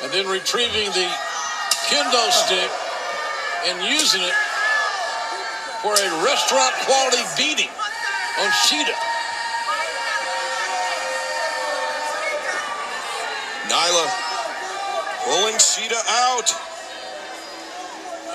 And 0.03 0.13
then 0.13 0.27
retrieving 0.27 0.93
the 0.93 1.09
kendo 1.89 2.23
stick 2.29 2.69
and 3.65 3.81
using 3.81 4.21
it 4.21 4.35
for 5.83 5.91
a 5.91 6.09
restaurant 6.23 6.71
quality 6.87 7.19
beating 7.35 7.67
on 8.39 8.49
Shida. 8.63 8.95
Nyla 13.67 14.05
pulling 15.27 15.55
Shida 15.59 15.99
out. 16.07 16.47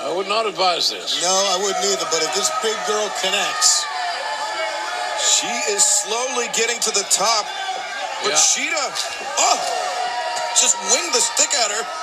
I 0.05 0.13
would 0.15 0.27
not 0.27 0.45
advise 0.45 0.91
this. 0.91 1.21
No, 1.21 1.27
I 1.27 1.57
wouldn't 1.57 1.83
either. 1.83 2.05
But 2.13 2.21
if 2.21 2.33
this 2.35 2.51
big 2.61 2.77
girl 2.85 3.09
connects, 3.25 3.83
she 5.19 5.49
is 5.73 5.83
slowly 5.83 6.45
getting 6.53 6.79
to 6.81 6.91
the 6.91 7.03
top. 7.09 7.45
But 8.21 8.29
Yeah. 8.29 8.37
Shida, 8.37 8.85
oh, 9.41 9.59
just 10.53 10.77
winged 10.93 11.13
the 11.15 11.21
stick 11.21 11.49
at 11.55 11.71
her. 11.71 11.98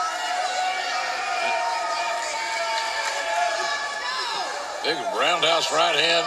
Big 4.86 4.94
roundhouse 5.18 5.74
right 5.74 5.98
hand 5.98 6.22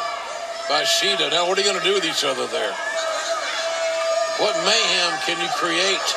by 0.67 0.83
Shida. 0.83 1.31
Now, 1.31 1.47
what 1.47 1.55
are 1.55 1.61
you 1.63 1.67
going 1.71 1.79
to 1.79 1.87
do 1.87 1.95
with 1.95 2.03
each 2.03 2.27
other 2.27 2.43
there? 2.51 2.75
What 4.35 4.51
mayhem 4.67 5.15
can 5.23 5.39
you 5.39 5.47
create? 5.55 6.07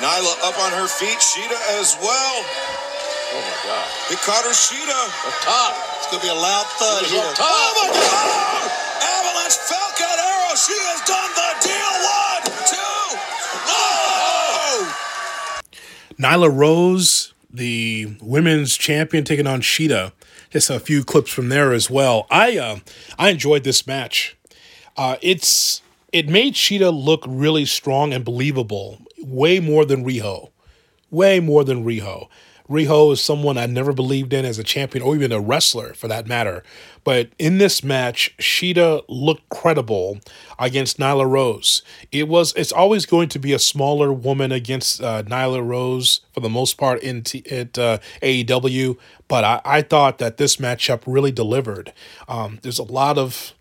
Nyla 0.00 0.32
up 0.40 0.56
on 0.56 0.72
her 0.72 0.88
feet. 0.88 1.20
Shida 1.20 1.52
as 1.76 2.00
well. 2.00 2.36
Oh 2.48 3.44
my 3.44 3.56
God! 3.60 3.84
Hikaru 4.08 4.56
Shida. 4.56 5.00
Up 5.28 5.36
top. 5.44 5.76
it's 6.00 6.08
going 6.08 6.24
to 6.24 6.26
be 6.26 6.32
a 6.32 6.40
loud 6.40 6.64
thud 6.80 7.04
here. 7.12 7.20
top. 7.36 7.44
Oh 7.44 7.76
my 7.76 7.92
God! 7.92 8.72
Avalanche 9.04 9.60
Falcon 9.68 10.16
Arrow. 10.16 10.56
She 10.56 10.72
has 10.88 11.04
done 11.04 11.28
the 11.36 11.50
deal. 11.60 11.92
One, 12.08 12.44
two. 12.72 13.04
Oh! 13.68 14.96
Nyla 16.16 16.48
Rose, 16.48 17.34
the 17.52 18.16
women's 18.22 18.78
champion, 18.78 19.24
taking 19.24 19.46
on 19.46 19.60
Shida. 19.60 20.12
Just 20.52 20.68
a 20.68 20.78
few 20.78 21.02
clips 21.02 21.30
from 21.30 21.48
there 21.48 21.72
as 21.72 21.90
well. 21.90 22.26
I 22.30 22.58
uh, 22.58 22.78
I 23.18 23.30
enjoyed 23.30 23.64
this 23.64 23.86
match. 23.86 24.36
Uh, 24.98 25.16
it's 25.22 25.80
it 26.12 26.28
made 26.28 26.54
Shida 26.54 26.92
look 26.92 27.24
really 27.26 27.64
strong 27.64 28.12
and 28.12 28.22
believable, 28.22 28.98
way 29.18 29.60
more 29.60 29.86
than 29.86 30.04
Riho, 30.04 30.50
way 31.10 31.40
more 31.40 31.64
than 31.64 31.84
Riho. 31.84 32.28
Riho 32.68 33.12
is 33.12 33.20
someone 33.20 33.58
I 33.58 33.66
never 33.66 33.92
believed 33.92 34.32
in 34.32 34.44
as 34.44 34.58
a 34.58 34.64
champion 34.64 35.04
or 35.04 35.14
even 35.14 35.32
a 35.32 35.40
wrestler 35.40 35.94
for 35.94 36.08
that 36.08 36.26
matter. 36.26 36.62
But 37.04 37.30
in 37.38 37.58
this 37.58 37.82
match, 37.82 38.34
Shida 38.38 39.02
looked 39.08 39.48
credible 39.48 40.20
against 40.58 40.98
Nyla 40.98 41.28
Rose. 41.28 41.82
It 42.12 42.28
was 42.28 42.52
it's 42.54 42.72
always 42.72 43.06
going 43.06 43.28
to 43.30 43.38
be 43.38 43.52
a 43.52 43.58
smaller 43.58 44.12
woman 44.12 44.52
against 44.52 45.02
uh, 45.02 45.22
Nyla 45.24 45.66
Rose 45.66 46.20
for 46.32 46.40
the 46.40 46.48
most 46.48 46.78
part 46.78 47.02
in 47.02 47.22
t- 47.22 47.44
at 47.50 47.76
uh, 47.78 47.98
AEW. 48.22 48.96
But 49.26 49.44
I, 49.44 49.60
I 49.64 49.82
thought 49.82 50.18
that 50.18 50.36
this 50.36 50.56
matchup 50.56 51.02
really 51.06 51.32
delivered. 51.32 51.92
Um, 52.28 52.58
there's 52.62 52.78
a 52.78 52.84
lot 52.84 53.18
of 53.18 53.54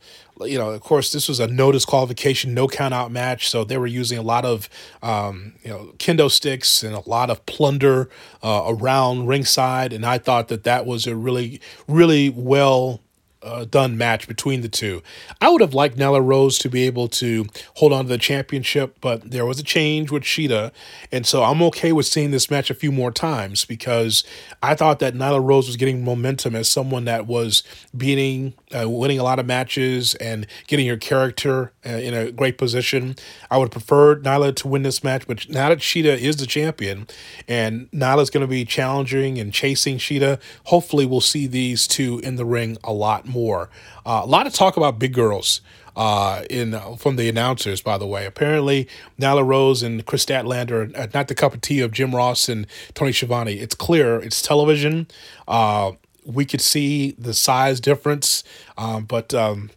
you 0.46 0.58
know, 0.58 0.70
of 0.72 0.82
course, 0.82 1.12
this 1.12 1.28
was 1.28 1.40
a 1.40 1.48
no 1.48 1.72
disqualification, 1.72 2.54
no 2.54 2.68
count 2.68 2.94
out 2.94 3.12
match. 3.12 3.50
So 3.50 3.64
they 3.64 3.78
were 3.78 3.88
using 3.88 4.18
a 4.18 4.22
lot 4.22 4.46
of, 4.46 4.70
um, 5.02 5.54
you 5.64 5.70
know, 5.70 5.94
kendo 5.98 6.30
sticks 6.30 6.84
and 6.84 6.94
a 6.94 7.08
lot 7.10 7.30
of 7.30 7.46
plunder 7.46 8.10
uh, 8.44 8.64
around 8.68 9.28
ringside. 9.28 9.94
And 9.94 10.06
I 10.06 10.18
thought 10.18 10.48
that 10.50 10.64
that 10.64 10.86
was 10.86 11.08
a 11.08 11.16
really, 11.16 11.62
really 11.88 12.30
well 12.30 13.02
uh, 13.44 13.66
done 13.66 13.98
match 13.98 14.28
between 14.28 14.62
the 14.62 14.70
two. 14.70 15.02
I 15.40 15.50
would 15.50 15.62
have 15.62 15.74
liked 15.74 15.98
Nyla 15.98 16.24
Rose 16.24 16.58
to 16.60 16.70
be 16.70 16.84
able 16.84 17.08
to 17.10 17.46
hold 17.76 17.94
on 17.94 18.06
to 18.06 18.10
the 18.10 18.18
championship, 18.18 18.98
but 19.02 19.32
there 19.32 19.46
was 19.46 19.60
a 19.60 19.64
change 19.64 20.12
with 20.12 20.24
Shida. 20.24 20.72
And 21.12 21.26
so 21.26 21.44
I'm 21.44 21.62
okay 21.64 21.92
with 21.92 22.06
seeing 22.06 22.32
this 22.32 22.52
match 22.52 22.70
a 22.70 22.76
few 22.76 22.92
more 22.92 23.12
times 23.12 23.66
because 23.66 24.24
I 24.62 24.76
thought 24.76 25.00
that 25.00 25.14
Nyla 25.14 25.44
Rose 25.44 25.68
was 25.68 25.78
getting 25.78 26.04
momentum 26.04 26.56
as 26.56 26.70
someone 26.70 27.06
that 27.06 27.26
was 27.26 27.64
beating, 27.96 28.54
uh, 28.72 28.90
winning 28.90 29.20
a 29.20 29.24
lot 29.24 29.40
of 29.40 29.46
matches 29.46 30.16
and 30.16 30.46
getting 30.68 30.88
her 30.88 30.98
character 30.98 31.74
uh, 31.86 31.90
in 31.90 32.14
a 32.14 32.32
great 32.32 32.58
position. 32.58 33.16
I 33.50 33.58
would 33.58 33.72
prefer 33.72 34.18
Nyla 34.18 34.56
to 34.58 34.68
win 34.68 34.84
this 34.84 35.04
match, 35.04 35.26
but 35.28 35.50
now 35.50 35.70
that 35.70 35.80
Shida 35.80 36.18
is 36.18 36.38
the 36.38 36.46
champion 36.46 37.08
and 37.48 37.90
Nyla's 37.92 38.30
going 38.30 38.42
to 38.42 38.48
be 38.48 38.66
challenging 38.66 39.40
and 39.40 39.52
chasing 39.52 39.98
Shida, 39.98 40.40
hopefully 40.66 41.06
we'll 41.06 41.22
see 41.22 41.48
these 41.48 41.88
two 41.88 42.20
in 42.20 42.36
the 42.36 42.46
ring 42.46 42.78
a 42.84 42.94
lot 42.94 43.28
more. 43.32 43.70
Uh, 44.06 44.22
a 44.24 44.28
lot 44.28 44.48
of 44.48 44.54
talk 44.54 44.78
about 44.78 45.00
big 45.00 45.14
girls 45.14 45.62
uh, 45.96 46.44
in 46.50 46.74
uh, 46.74 46.96
from 46.96 47.16
the 47.16 47.30
announcers, 47.30 47.82
by 47.82 47.98
the 47.98 48.08
way. 48.08 48.26
Apparently, 48.26 48.88
Nyla 49.20 49.46
Rose 49.46 49.84
and 49.84 50.06
Kris 50.06 50.26
Statlander 50.26 50.98
are 50.98 51.10
not 51.14 51.28
the 51.28 51.36
cup 51.36 51.54
of 51.54 51.62
tea 51.62 51.82
of 51.82 51.92
Jim 51.92 52.16
Ross 52.16 52.50
and 52.50 52.68
Tony 52.94 53.12
Schiavone. 53.12 53.54
It's 53.54 53.76
clear. 53.76 54.20
It's 54.20 54.42
television. 54.42 55.08
Uh, 55.48 55.94
we 56.26 56.46
could 56.46 56.62
see 56.62 57.12
the 57.18 57.34
size 57.34 57.80
difference, 57.80 58.44
um, 58.78 59.06
but. 59.06 59.34
Um, 59.34 59.72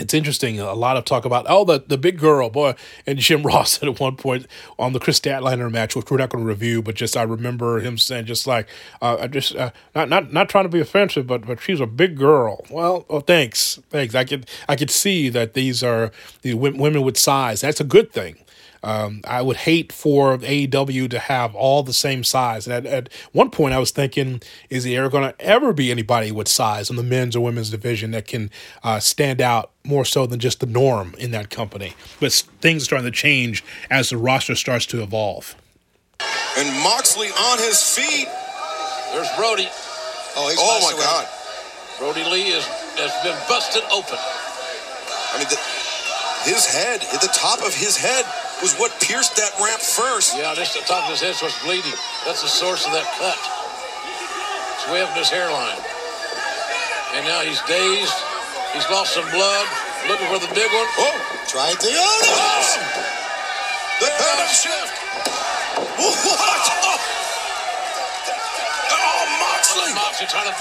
it's 0.00 0.14
interesting. 0.14 0.60
A 0.60 0.74
lot 0.74 0.96
of 0.96 1.04
talk 1.04 1.24
about 1.24 1.46
oh 1.48 1.64
the 1.64 1.82
the 1.86 1.98
big 1.98 2.18
girl 2.18 2.50
boy 2.50 2.74
and 3.06 3.18
Jim 3.18 3.42
Ross 3.46 3.72
said 3.72 3.88
at 3.88 4.00
one 4.00 4.16
point 4.16 4.46
on 4.78 4.92
the 4.92 5.00
Kris 5.00 5.20
Statlander 5.20 5.70
match, 5.70 5.96
which 5.96 6.10
we're 6.10 6.18
not 6.18 6.30
going 6.30 6.44
to 6.44 6.48
review, 6.48 6.82
but 6.82 6.94
just 6.94 7.16
I 7.16 7.22
remember 7.22 7.80
him 7.80 7.98
saying 7.98 8.26
just 8.26 8.46
like 8.46 8.68
uh, 9.02 9.18
I 9.20 9.26
just 9.26 9.54
uh, 9.56 9.70
not 9.94 10.08
not 10.08 10.32
not 10.32 10.48
trying 10.48 10.64
to 10.64 10.68
be 10.68 10.80
offensive, 10.80 11.26
but 11.26 11.46
but 11.46 11.60
she's 11.60 11.80
a 11.80 11.86
big 11.86 12.16
girl. 12.16 12.64
Well, 12.70 13.06
oh 13.08 13.20
thanks, 13.20 13.80
thanks. 13.90 14.14
I 14.14 14.24
could 14.24 14.48
I 14.68 14.76
could 14.76 14.90
see 14.90 15.28
that 15.30 15.54
these 15.54 15.82
are 15.82 16.12
the 16.42 16.54
women 16.54 17.02
with 17.02 17.18
size. 17.18 17.60
That's 17.60 17.80
a 17.80 17.84
good 17.84 18.12
thing. 18.12 18.36
Um, 18.82 19.22
I 19.24 19.42
would 19.42 19.56
hate 19.58 19.92
for 19.92 20.38
AEW 20.38 21.10
to 21.10 21.18
have 21.18 21.54
all 21.54 21.82
the 21.82 21.92
same 21.92 22.24
size. 22.24 22.66
And 22.66 22.74
at, 22.74 22.86
at 22.86 23.12
one 23.32 23.50
point, 23.50 23.74
I 23.74 23.78
was 23.78 23.90
thinking, 23.90 24.40
is 24.70 24.84
there 24.84 25.08
going 25.08 25.32
to 25.32 25.40
ever 25.40 25.72
be 25.72 25.90
anybody 25.90 26.30
with 26.30 26.48
size 26.48 26.90
in 26.90 26.96
the 26.96 27.02
men's 27.02 27.34
or 27.36 27.40
women's 27.40 27.70
division 27.70 28.12
that 28.12 28.26
can 28.26 28.50
uh, 28.82 29.00
stand 29.00 29.40
out 29.40 29.70
more 29.84 30.04
so 30.04 30.26
than 30.26 30.38
just 30.38 30.60
the 30.60 30.66
norm 30.66 31.14
in 31.18 31.30
that 31.32 31.50
company? 31.50 31.94
But 32.20 32.32
things 32.60 32.82
are 32.82 32.84
starting 32.86 33.10
to 33.10 33.16
change 33.16 33.64
as 33.90 34.10
the 34.10 34.16
roster 34.16 34.54
starts 34.54 34.86
to 34.86 35.02
evolve. 35.02 35.56
And 36.56 36.82
Moxley 36.82 37.28
on 37.28 37.58
his 37.58 37.82
feet. 37.82 38.28
There's 39.12 39.28
Brodie. 39.36 39.68
Oh, 40.36 40.48
he's 40.48 40.58
Oh 40.60 40.78
my 40.82 40.92
messing 40.92 40.96
with 40.96 41.06
God. 41.06 41.26
Brodie 41.98 42.30
Lee 42.30 42.48
is, 42.54 42.64
has 42.98 43.12
been 43.24 43.36
busted 43.48 43.82
open. 43.90 44.18
I 44.18 45.38
mean, 45.38 45.48
the, 45.48 45.58
his 46.50 46.66
head, 46.66 47.00
the 47.20 47.30
top 47.32 47.60
of 47.66 47.74
his 47.74 47.96
head 47.96 48.24
was 48.62 48.74
what 48.76 48.90
pierced 49.00 49.36
that 49.36 49.52
ramp 49.62 49.80
first. 49.80 50.34
Yeah, 50.36 50.54
just 50.54 50.74
the 50.74 50.82
top 50.86 51.04
of 51.06 51.10
his 51.14 51.20
head's 51.22 51.42
what's 51.42 51.58
bleeding. 51.62 51.94
That's 52.26 52.42
the 52.42 52.50
source 52.50 52.86
of 52.86 52.92
that 52.92 53.06
cut. 53.18 53.38
It's 54.74 54.86
way 54.90 55.02
up 55.02 55.10
in 55.14 55.18
his 55.18 55.30
hairline. 55.30 55.78
And 57.14 57.24
now 57.26 57.40
he's 57.42 57.62
dazed. 57.70 58.14
He's 58.74 58.86
lost 58.90 59.14
some 59.14 59.26
blood. 59.30 59.66
Looking 60.06 60.26
for 60.30 60.38
the 60.38 60.50
big 60.54 60.68
one. 60.70 60.88
Oh, 61.02 61.16
Tried 61.48 61.78
the 61.80 61.90
other. 61.90 62.30
Oh! 62.34 62.66
The 63.98 64.08
paradigm 64.14 64.52
shift. 64.54 64.94
What? 65.98 66.62
Oh, 68.94 69.22
Moxley. 69.42 69.90
Moxley 69.94 70.26
trying 70.30 70.50
to 70.50 70.54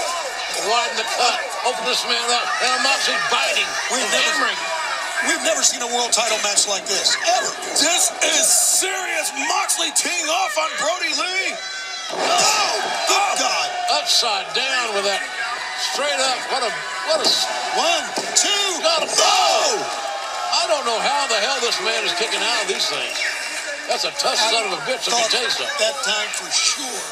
widen 0.65 0.97
the 0.97 1.05
cut, 1.13 1.38
open 1.69 1.86
this 1.86 2.01
man 2.10 2.27
up. 2.33 2.45
Now 2.62 2.81
Moxley 2.81 3.13
biting, 3.29 3.67
and 3.93 4.01
never- 4.10 4.17
hammering. 4.17 4.77
We've 5.25 5.41
never 5.41 5.63
seen 5.65 5.82
a 5.82 5.89
world 5.89 6.13
title 6.13 6.38
match 6.45 6.69
like 6.69 6.86
this, 6.86 7.17
ever. 7.39 7.49
This 7.73 8.13
is 8.21 8.45
serious. 8.45 9.34
Moxley 9.49 9.89
teeing 9.97 10.30
off 10.30 10.53
on 10.62 10.69
Brodie 10.77 11.15
Lee. 11.17 11.49
Oh, 12.13 12.17
Good 13.10 13.17
oh. 13.17 13.36
God. 13.41 13.67
Upside 13.97 14.45
down 14.53 14.93
with 14.93 15.03
that 15.10 15.23
straight 15.91 16.19
up. 16.21 16.38
What 16.53 16.62
a 16.63 16.71
what 17.10 17.19
a 17.25 17.27
One, 17.75 18.06
two, 18.38 18.67
got 18.86 19.01
him. 19.03 19.10
oh. 19.10 19.82
I 20.53 20.63
don't 20.69 20.86
know 20.86 20.99
how 21.01 21.27
the 21.27 21.39
hell 21.41 21.60
this 21.60 21.80
man 21.84 22.03
is 22.06 22.13
kicking 22.15 22.39
out 22.39 22.62
of 22.63 22.67
these 22.69 22.86
things. 22.88 23.17
That's 23.89 24.03
a 24.06 24.13
tough 24.19 24.38
son 24.39 24.67
of 24.69 24.77
a 24.77 24.82
bitch 24.88 25.08
if 25.08 25.15
you 25.15 25.27
taste 25.32 25.60
it. 25.63 25.67
that 25.80 25.95
time 26.03 26.30
for 26.36 26.47
sure 26.51 27.03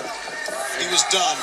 he 0.80 0.88
was 0.92 1.04
done. 1.12 1.38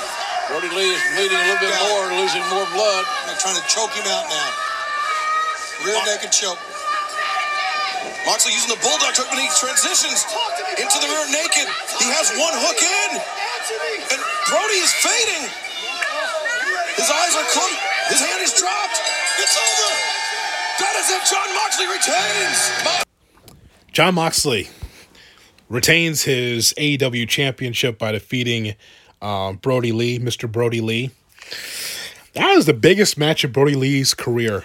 Brodie 0.48 0.72
Lee 0.76 0.92
is 0.92 1.02
bleeding 1.16 1.36
a 1.36 1.44
little 1.48 1.60
bit 1.64 1.72
Yeah. 1.72 1.88
more, 1.88 2.04
losing 2.20 2.44
more 2.52 2.66
blood. 2.72 3.04
They're 3.26 3.40
trying 3.40 3.56
to 3.56 3.66
choke 3.68 3.92
him 3.92 4.04
out 4.12 4.28
now. 4.28 4.50
Rear 5.80 5.96
naked 6.04 6.32
choke. 6.32 6.60
Moxley 8.28 8.52
using 8.52 8.70
the 8.70 8.78
bulldog 8.84 9.14
technique 9.16 9.50
transitions 9.58 10.22
into 10.78 10.96
the 11.02 11.08
rear 11.10 11.26
naked. 11.32 11.66
He 11.98 12.06
has 12.12 12.30
one 12.38 12.54
hook 12.54 12.78
in, 12.78 13.10
and 14.14 14.20
Brodie 14.46 14.78
is 14.78 14.92
fading. 15.02 15.48
His 16.94 17.10
eyes 17.10 17.34
are 17.34 17.48
closed. 17.50 17.80
His 18.12 18.20
hand 18.20 18.42
is 18.42 18.54
dropped. 18.54 18.98
It's 19.42 19.56
over. 19.58 19.90
That 20.78 20.94
is 21.02 21.10
it. 21.10 21.22
Jon 21.26 21.48
Moxley 21.56 21.86
retains. 21.90 23.04
Jon 23.92 24.14
Moxley 24.14 24.68
retains 25.68 26.22
his 26.22 26.74
AEW 26.78 27.28
championship 27.28 27.98
by 27.98 28.12
defeating 28.12 28.74
uh, 29.20 29.54
Brodie 29.54 29.92
Lee, 29.92 30.18
Mr. 30.18 30.50
Brodie 30.50 30.80
Lee. 30.80 31.10
That 32.34 32.54
was 32.54 32.66
the 32.66 32.74
biggest 32.74 33.18
match 33.18 33.42
of 33.42 33.52
Brodie 33.52 33.74
Lee's 33.74 34.14
career, 34.14 34.64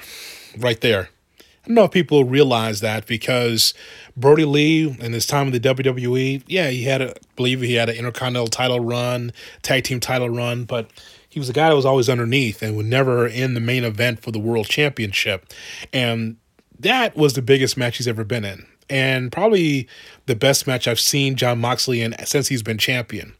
right 0.59 0.79
there. 0.81 1.09
I 1.39 1.67
don't 1.67 1.75
know 1.75 1.83
if 1.83 1.91
people 1.91 2.23
realize 2.23 2.79
that 2.79 3.05
because 3.07 3.73
Brodie 4.15 4.45
Lee 4.45 4.95
in 4.99 5.11
his 5.11 5.25
time 5.25 5.47
in 5.47 5.53
the 5.53 5.59
WWE, 5.59 6.43
yeah, 6.47 6.69
he 6.69 6.83
had 6.83 7.01
a 7.01 7.11
I 7.11 7.19
believe 7.35 7.61
he 7.61 7.73
had 7.73 7.89
an 7.89 7.97
intercontinental 7.97 8.47
title 8.47 8.79
run, 8.79 9.33
tag 9.63 9.83
team 9.83 9.99
title 9.99 10.29
run, 10.29 10.63
but 10.63 10.89
he 11.27 11.39
was 11.39 11.49
a 11.49 11.53
guy 11.53 11.69
that 11.69 11.75
was 11.75 11.85
always 11.85 12.09
underneath 12.09 12.61
and 12.61 12.77
was 12.77 12.85
never 12.85 13.27
in 13.27 13.53
the 13.53 13.59
main 13.59 13.83
event 13.83 14.21
for 14.21 14.31
the 14.31 14.39
world 14.39 14.67
championship. 14.67 15.45
And 15.91 16.37
that 16.79 17.15
was 17.17 17.33
the 17.33 17.41
biggest 17.41 17.77
match 17.77 17.97
he's 17.97 18.07
ever 18.07 18.23
been 18.23 18.45
in. 18.45 18.65
And 18.89 19.31
probably 19.31 19.87
the 20.25 20.35
best 20.35 20.65
match 20.65 20.87
I've 20.87 20.99
seen 20.99 21.35
Jon 21.35 21.59
Moxley 21.59 22.01
in 22.01 22.15
since 22.25 22.47
he's 22.47 22.63
been 22.63 22.77
champion 22.77 23.33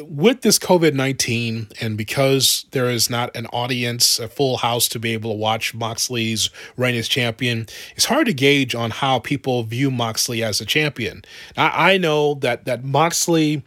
with 0.00 0.42
this 0.42 0.58
COVID 0.58 0.94
19, 0.94 1.68
and 1.80 1.96
because 1.96 2.66
there 2.70 2.88
is 2.88 3.10
not 3.10 3.34
an 3.36 3.46
audience, 3.46 4.18
a 4.18 4.28
full 4.28 4.58
house 4.58 4.88
to 4.88 4.98
be 4.98 5.12
able 5.12 5.32
to 5.32 5.36
watch 5.36 5.74
Moxley's 5.74 6.50
reign 6.76 6.94
as 6.94 7.08
champion, 7.08 7.66
it's 7.94 8.06
hard 8.06 8.26
to 8.26 8.34
gauge 8.34 8.74
on 8.74 8.90
how 8.90 9.18
people 9.18 9.62
view 9.62 9.90
Moxley 9.90 10.42
as 10.42 10.60
a 10.60 10.66
champion. 10.66 11.24
I, 11.56 11.94
I 11.94 11.98
know 11.98 12.34
that, 12.34 12.64
that 12.64 12.84
Moxley 12.84 13.62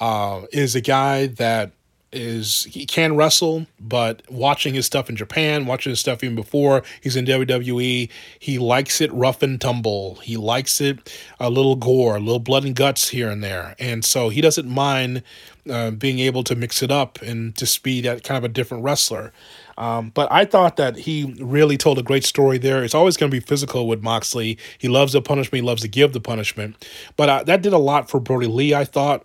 uh, 0.00 0.42
is 0.52 0.74
a 0.74 0.80
guy 0.80 1.26
that 1.26 1.72
is 2.12 2.64
he 2.64 2.86
can 2.86 3.16
wrestle, 3.16 3.66
but 3.78 4.22
watching 4.28 4.74
his 4.74 4.86
stuff 4.86 5.08
in 5.08 5.16
Japan, 5.16 5.66
watching 5.66 5.90
his 5.90 6.00
stuff 6.00 6.24
even 6.24 6.34
before 6.34 6.82
he's 7.00 7.16
in 7.16 7.24
WWE, 7.24 8.10
he 8.38 8.58
likes 8.58 9.00
it 9.00 9.12
rough 9.12 9.42
and 9.42 9.60
tumble. 9.60 10.16
He 10.16 10.36
likes 10.36 10.80
it 10.80 11.12
a 11.38 11.50
little 11.50 11.76
gore, 11.76 12.16
a 12.16 12.20
little 12.20 12.40
blood 12.40 12.64
and 12.64 12.74
guts 12.74 13.10
here 13.10 13.30
and 13.30 13.44
there, 13.44 13.76
and 13.78 14.04
so 14.04 14.28
he 14.28 14.40
doesn't 14.40 14.68
mind 14.68 15.22
uh, 15.68 15.90
being 15.90 16.18
able 16.18 16.42
to 16.44 16.54
mix 16.54 16.82
it 16.82 16.90
up 16.90 17.20
and 17.22 17.54
to 17.56 17.80
be 17.82 18.00
that 18.00 18.24
kind 18.24 18.38
of 18.38 18.44
a 18.44 18.48
different 18.48 18.82
wrestler. 18.82 19.32
Um, 19.78 20.10
but 20.10 20.30
I 20.30 20.44
thought 20.44 20.76
that 20.76 20.96
he 20.96 21.34
really 21.40 21.76
told 21.76 21.98
a 21.98 22.02
great 22.02 22.24
story 22.24 22.58
there. 22.58 22.84
It's 22.84 22.94
always 22.94 23.16
going 23.16 23.30
to 23.30 23.34
be 23.34 23.40
physical 23.40 23.88
with 23.88 24.02
Moxley. 24.02 24.58
He 24.78 24.88
loves 24.88 25.12
the 25.14 25.22
punishment. 25.22 25.62
He 25.62 25.66
loves 25.66 25.82
to 25.82 25.88
give 25.88 26.12
the 26.12 26.20
punishment. 26.20 26.86
But 27.16 27.28
uh, 27.28 27.42
that 27.44 27.62
did 27.62 27.72
a 27.72 27.78
lot 27.78 28.10
for 28.10 28.20
Brodie 28.20 28.46
Lee. 28.46 28.74
I 28.74 28.84
thought. 28.84 29.24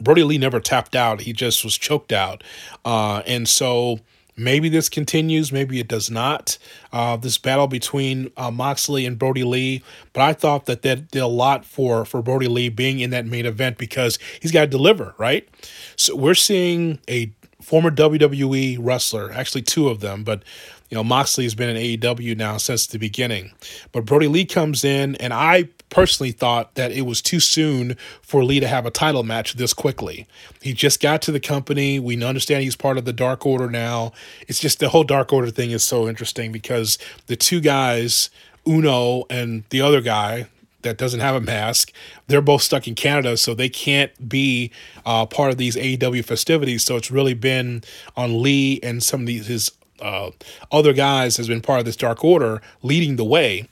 Brodie 0.00 0.24
Lee 0.24 0.38
never 0.38 0.60
tapped 0.60 0.96
out. 0.96 1.22
He 1.22 1.32
just 1.32 1.64
was 1.64 1.76
choked 1.76 2.12
out. 2.12 2.42
Uh, 2.84 3.22
and 3.26 3.48
so 3.48 4.00
maybe 4.36 4.68
this 4.68 4.88
continues, 4.88 5.52
maybe 5.52 5.78
it 5.80 5.88
does 5.88 6.10
not. 6.10 6.58
Uh, 6.92 7.16
this 7.16 7.38
battle 7.38 7.66
between 7.66 8.30
uh, 8.36 8.50
Moxley 8.50 9.06
and 9.06 9.18
Brodie 9.18 9.44
Lee. 9.44 9.82
But 10.12 10.22
I 10.22 10.32
thought 10.32 10.66
that 10.66 10.82
that 10.82 11.10
did 11.10 11.22
a 11.22 11.26
lot 11.26 11.64
for, 11.64 12.04
for 12.04 12.22
Brodie 12.22 12.48
Lee 12.48 12.68
being 12.68 13.00
in 13.00 13.10
that 13.10 13.26
main 13.26 13.46
event 13.46 13.78
because 13.78 14.18
he's 14.40 14.52
got 14.52 14.62
to 14.62 14.66
deliver, 14.66 15.14
right? 15.18 15.48
So 15.96 16.16
we're 16.16 16.34
seeing 16.34 16.98
a 17.08 17.32
former 17.60 17.90
WWE 17.90 18.78
wrestler, 18.80 19.30
actually 19.32 19.62
two 19.62 19.88
of 19.88 20.00
them, 20.00 20.24
but 20.24 20.42
you 20.88 20.96
know, 20.96 21.04
Moxley 21.04 21.44
has 21.44 21.54
been 21.54 21.68
in 21.68 21.76
AEW 21.76 22.36
now 22.36 22.56
since 22.56 22.88
the 22.88 22.98
beginning. 22.98 23.52
But 23.92 24.04
Brodie 24.04 24.26
Lee 24.26 24.44
comes 24.44 24.82
in, 24.82 25.14
and 25.16 25.32
I 25.32 25.68
personally 25.90 26.32
thought 26.32 26.74
that 26.76 26.92
it 26.92 27.02
was 27.02 27.20
too 27.20 27.40
soon 27.40 27.96
for 28.22 28.44
Lee 28.44 28.60
to 28.60 28.68
have 28.68 28.86
a 28.86 28.90
title 28.90 29.22
match 29.22 29.54
this 29.54 29.74
quickly. 29.74 30.26
He 30.62 30.72
just 30.72 31.00
got 31.00 31.20
to 31.22 31.32
the 31.32 31.40
company. 31.40 31.98
We 31.98 32.22
understand 32.24 32.62
he's 32.62 32.76
part 32.76 32.96
of 32.96 33.04
the 33.04 33.12
Dark 33.12 33.44
Order 33.44 33.68
now. 33.68 34.12
It's 34.48 34.60
just 34.60 34.78
the 34.78 34.88
whole 34.88 35.04
Dark 35.04 35.32
Order 35.32 35.50
thing 35.50 35.70
is 35.72 35.82
so 35.82 36.08
interesting 36.08 36.52
because 36.52 36.98
the 37.26 37.36
two 37.36 37.60
guys, 37.60 38.30
Uno 38.66 39.24
and 39.28 39.64
the 39.70 39.80
other 39.80 40.00
guy, 40.00 40.46
that 40.82 40.96
doesn't 40.96 41.20
have 41.20 41.34
a 41.34 41.40
mask. 41.40 41.92
They're 42.26 42.40
both 42.40 42.62
stuck 42.62 42.88
in 42.88 42.94
Canada, 42.94 43.36
so 43.36 43.52
they 43.52 43.68
can't 43.68 44.28
be 44.28 44.70
uh, 45.04 45.26
part 45.26 45.50
of 45.50 45.58
these 45.58 45.76
AEW 45.76 46.24
festivities. 46.24 46.84
So 46.84 46.96
it's 46.96 47.10
really 47.10 47.34
been 47.34 47.82
on 48.16 48.42
Lee 48.42 48.80
and 48.82 49.02
some 49.02 49.20
of 49.20 49.26
these 49.26 49.46
his 49.46 49.72
uh, 50.00 50.30
other 50.72 50.92
guys 50.92 51.36
has 51.36 51.48
been 51.48 51.60
part 51.60 51.80
of 51.80 51.84
this 51.84 51.96
Dark 51.96 52.24
Order 52.24 52.62
leading 52.82 53.16
the 53.16 53.24
way. 53.24 53.68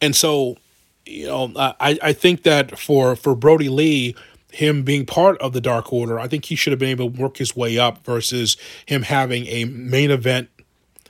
And 0.00 0.14
so, 0.14 0.56
you 1.06 1.26
know, 1.26 1.52
I, 1.56 1.98
I 2.02 2.12
think 2.12 2.42
that 2.44 2.78
for 2.78 3.16
for 3.16 3.34
Brodie 3.34 3.68
Lee, 3.68 4.14
him 4.52 4.82
being 4.82 5.04
part 5.04 5.38
of 5.38 5.52
the 5.52 5.60
Dark 5.60 5.92
Order, 5.92 6.18
I 6.18 6.28
think 6.28 6.46
he 6.46 6.56
should 6.56 6.72
have 6.72 6.80
been 6.80 6.90
able 6.90 7.10
to 7.10 7.20
work 7.20 7.36
his 7.36 7.56
way 7.56 7.78
up 7.78 8.04
versus 8.04 8.56
him 8.86 9.02
having 9.02 9.46
a 9.46 9.64
main 9.64 10.10
event 10.10 10.48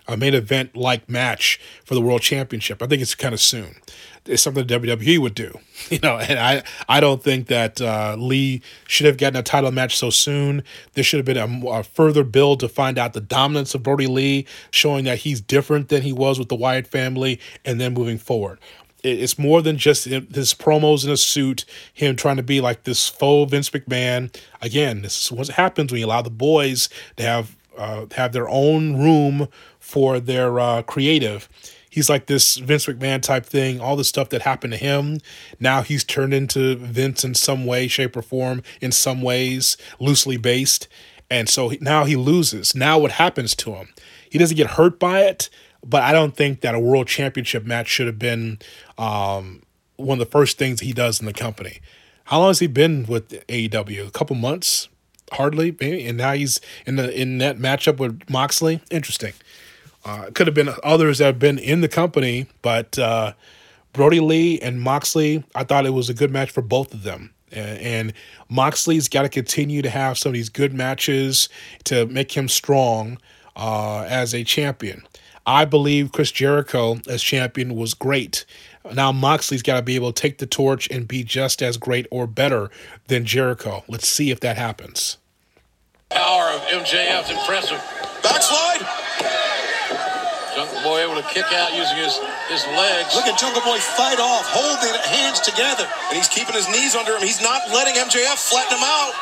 a 0.06 0.16
main 0.16 0.34
event 0.34 0.76
like 0.76 1.08
match 1.08 1.58
for 1.84 1.94
the 1.94 2.00
world 2.00 2.20
championship. 2.22 2.82
I 2.82 2.86
think 2.86 3.00
it's 3.00 3.14
kind 3.14 3.32
of 3.32 3.40
soon. 3.40 3.76
It's 4.26 4.42
something 4.42 4.66
WWE 4.66 5.18
would 5.18 5.34
do, 5.34 5.58
you 5.90 5.98
know. 6.02 6.16
And 6.18 6.38
I, 6.38 6.62
I 6.88 7.00
don't 7.00 7.22
think 7.22 7.48
that 7.48 7.80
uh, 7.80 8.16
Lee 8.18 8.62
should 8.86 9.06
have 9.06 9.18
gotten 9.18 9.38
a 9.38 9.42
title 9.42 9.70
match 9.70 9.96
so 9.96 10.10
soon. 10.10 10.62
There 10.94 11.04
should 11.04 11.18
have 11.18 11.26
been 11.26 11.64
a, 11.66 11.68
a, 11.68 11.82
further 11.82 12.24
build 12.24 12.60
to 12.60 12.68
find 12.68 12.98
out 12.98 13.12
the 13.12 13.20
dominance 13.20 13.74
of 13.74 13.82
Brodie 13.82 14.06
Lee, 14.06 14.46
showing 14.70 15.04
that 15.04 15.18
he's 15.18 15.40
different 15.40 15.88
than 15.88 16.02
he 16.02 16.12
was 16.12 16.38
with 16.38 16.48
the 16.48 16.54
Wyatt 16.54 16.86
family, 16.86 17.38
and 17.64 17.80
then 17.80 17.92
moving 17.92 18.18
forward. 18.18 18.58
It's 19.04 19.38
more 19.38 19.60
than 19.60 19.76
just 19.76 20.04
his 20.06 20.54
promos 20.54 21.04
in 21.04 21.10
a 21.10 21.16
suit, 21.18 21.66
him 21.92 22.16
trying 22.16 22.38
to 22.38 22.42
be 22.42 22.62
like 22.62 22.84
this 22.84 23.06
faux 23.06 23.50
Vince 23.50 23.68
McMahon. 23.70 24.34
Again, 24.62 25.02
this 25.02 25.26
is 25.26 25.30
what 25.30 25.48
happens 25.48 25.92
when 25.92 26.00
you 26.00 26.06
allow 26.06 26.22
the 26.22 26.30
boys 26.30 26.88
to 27.16 27.22
have 27.22 27.54
uh, 27.76 28.06
have 28.16 28.32
their 28.32 28.48
own 28.48 28.96
room 28.96 29.48
for 29.78 30.20
their 30.20 30.58
uh, 30.58 30.82
creative. 30.82 31.48
He's 31.90 32.08
like 32.08 32.26
this 32.26 32.56
Vince 32.56 32.86
McMahon 32.86 33.20
type 33.20 33.46
thing. 33.46 33.80
All 33.80 33.94
the 33.94 34.04
stuff 34.04 34.30
that 34.30 34.42
happened 34.42 34.72
to 34.72 34.78
him, 34.78 35.18
now 35.60 35.82
he's 35.82 36.02
turned 36.02 36.34
into 36.34 36.74
Vince 36.76 37.24
in 37.24 37.34
some 37.34 37.66
way, 37.66 37.86
shape, 37.86 38.16
or 38.16 38.22
form. 38.22 38.62
In 38.80 38.90
some 38.90 39.22
ways, 39.22 39.76
loosely 40.00 40.36
based, 40.36 40.88
and 41.30 41.48
so 41.48 41.72
now 41.80 42.04
he 42.04 42.16
loses. 42.16 42.74
Now 42.74 42.98
what 42.98 43.12
happens 43.12 43.54
to 43.56 43.74
him? 43.74 43.88
He 44.28 44.38
doesn't 44.38 44.56
get 44.56 44.70
hurt 44.70 44.98
by 44.98 45.20
it, 45.20 45.50
but 45.84 46.02
I 46.02 46.12
don't 46.12 46.36
think 46.36 46.60
that 46.62 46.74
a 46.74 46.80
world 46.80 47.06
championship 47.06 47.64
match 47.64 47.88
should 47.88 48.06
have 48.06 48.18
been 48.18 48.58
um, 48.98 49.62
one 49.96 50.20
of 50.20 50.26
the 50.26 50.30
first 50.30 50.58
things 50.58 50.80
he 50.80 50.92
does 50.92 51.20
in 51.20 51.26
the 51.26 51.32
company. 51.32 51.80
How 52.24 52.40
long 52.40 52.48
has 52.48 52.58
he 52.58 52.66
been 52.66 53.04
with 53.06 53.30
AEW? 53.48 54.08
A 54.08 54.10
couple 54.10 54.34
months, 54.36 54.88
hardly, 55.32 55.76
maybe. 55.80 56.06
And 56.06 56.18
now 56.18 56.32
he's 56.32 56.60
in 56.86 56.96
the 56.96 57.12
in 57.12 57.38
that 57.38 57.58
matchup 57.58 57.98
with 57.98 58.28
Moxley. 58.30 58.80
Interesting. 58.90 59.34
Uh, 60.04 60.30
could 60.34 60.46
have 60.46 60.54
been 60.54 60.70
others 60.82 61.18
that 61.18 61.26
have 61.26 61.38
been 61.38 61.58
in 61.58 61.80
the 61.80 61.88
company, 61.88 62.46
but 62.60 62.98
uh, 62.98 63.32
Brodie 63.94 64.20
Lee 64.20 64.60
and 64.60 64.80
Moxley, 64.80 65.44
I 65.54 65.64
thought 65.64 65.86
it 65.86 65.90
was 65.90 66.10
a 66.10 66.14
good 66.14 66.30
match 66.30 66.50
for 66.50 66.60
both 66.60 66.92
of 66.92 67.04
them. 67.04 67.32
And, 67.50 68.12
Moxley's 68.50 69.08
got 69.08 69.22
to 69.22 69.28
continue 69.28 69.80
to 69.80 69.90
have 69.90 70.18
some 70.18 70.30
of 70.30 70.34
these 70.34 70.48
good 70.48 70.74
matches 70.74 71.48
to 71.84 72.06
make 72.06 72.36
him 72.36 72.48
strong 72.48 73.18
uh, 73.56 74.02
as 74.02 74.34
a 74.34 74.44
champion. 74.44 75.02
I 75.46 75.64
believe 75.64 76.12
Chris 76.12 76.30
Jericho 76.30 76.98
as 77.08 77.22
champion 77.22 77.76
was 77.76 77.92
great. 77.92 78.46
Now 78.92 79.12
Moxley's 79.12 79.62
got 79.62 79.76
to 79.76 79.82
be 79.82 79.94
able 79.94 80.12
to 80.12 80.20
take 80.20 80.38
the 80.38 80.46
torch 80.46 80.88
and 80.90 81.08
be 81.08 81.22
just 81.22 81.62
as 81.62 81.76
great 81.76 82.06
or 82.10 82.26
better 82.26 82.70
than 83.08 83.24
Jericho. 83.24 83.84
Let's 83.88 84.08
see 84.08 84.30
if 84.30 84.40
that 84.40 84.56
happens. 84.56 85.18
Power 86.10 86.48
of 86.54 86.60
MJF's 86.68 87.30
impressive. 87.30 87.80
Backslide. 88.22 88.84
Jungle 90.54 90.82
Boy 90.86 91.02
able 91.02 91.18
to 91.18 91.26
kick 91.34 91.50
out 91.50 91.74
using 91.74 91.98
his, 91.98 92.16
his 92.46 92.62
legs. 92.78 93.10
Look 93.16 93.26
at 93.26 93.34
Jungle 93.36 93.60
Boy 93.66 93.82
fight 93.98 94.22
off, 94.22 94.46
holding 94.46 94.94
hands 95.10 95.40
together. 95.40 95.84
And 96.08 96.16
he's 96.16 96.28
keeping 96.28 96.54
his 96.54 96.70
knees 96.70 96.94
under 96.94 97.16
him. 97.16 97.22
He's 97.26 97.42
not 97.42 97.66
letting 97.74 97.98
MJF 97.98 98.38
flatten 98.38 98.78
him 98.78 98.84
out. 98.84 99.12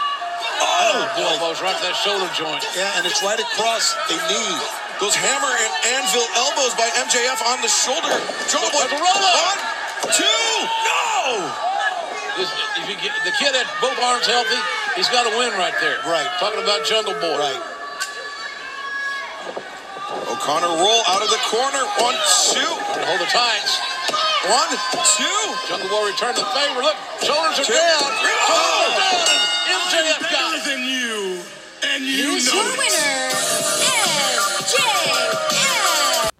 Oh, 0.60 1.08
oh 1.16 1.32
elbows 1.32 1.62
right 1.62 1.74
to 1.74 1.82
that 1.88 1.96
shoulder 1.96 2.28
joint. 2.36 2.60
Yeah, 2.76 2.92
and 3.00 3.06
it's 3.06 3.22
right 3.24 3.40
across 3.40 3.96
the 4.12 4.20
knee. 4.28 4.91
Those 5.02 5.18
hammer 5.18 5.50
and 5.50 5.72
anvil 5.98 6.22
elbows 6.38 6.78
by 6.78 6.86
MJF 6.94 7.42
on 7.50 7.58
the 7.58 7.66
shoulder. 7.66 8.14
Jungle 8.46 8.70
Boy, 8.70 8.86
roll 8.94 9.02
up. 9.18 9.34
one, 9.50 9.60
two, 10.14 10.54
no! 10.86 11.42
This, 12.38 12.46
if 12.78 12.86
you 12.86 12.94
get, 13.02 13.10
the 13.26 13.34
kid 13.34 13.50
had 13.50 13.66
both 13.82 13.98
arms 13.98 14.30
healthy, 14.30 14.54
he's 14.94 15.10
got 15.10 15.26
to 15.26 15.34
win 15.34 15.50
right 15.58 15.74
there. 15.82 15.98
Right. 16.06 16.24
Talking 16.38 16.62
about 16.62 16.86
Jungle 16.86 17.18
Boy. 17.18 17.34
Right. 17.34 17.62
O'Connor 20.30 20.70
roll 20.70 21.02
out 21.10 21.18
of 21.18 21.30
the 21.34 21.42
corner. 21.50 21.82
One, 21.98 22.14
two. 22.54 22.62
Hold 23.02 23.18
the 23.18 23.26
tights. 23.26 23.74
One, 24.54 24.70
two. 25.18 25.40
Jungle 25.66 25.90
Boy 25.90 26.14
returned 26.14 26.38
the 26.38 26.46
favor. 26.54 26.78
Look, 26.78 26.94
shoulders 27.26 27.58
are 27.58 27.66
Two. 27.66 27.74
down. 27.74 28.06
Oh! 28.06 28.14
Shoulders 28.22 28.86
are 28.86 29.02
down. 29.02 29.50
And 29.66 29.78
MJF 29.82 30.22
got 30.30 30.41
and 32.02 32.10
you 32.10 32.30
Here's 32.32 32.46
know 32.46 32.54
your 32.54 32.72
it. 32.74 32.78
winner, 32.78 33.30
MJF. 34.66 36.30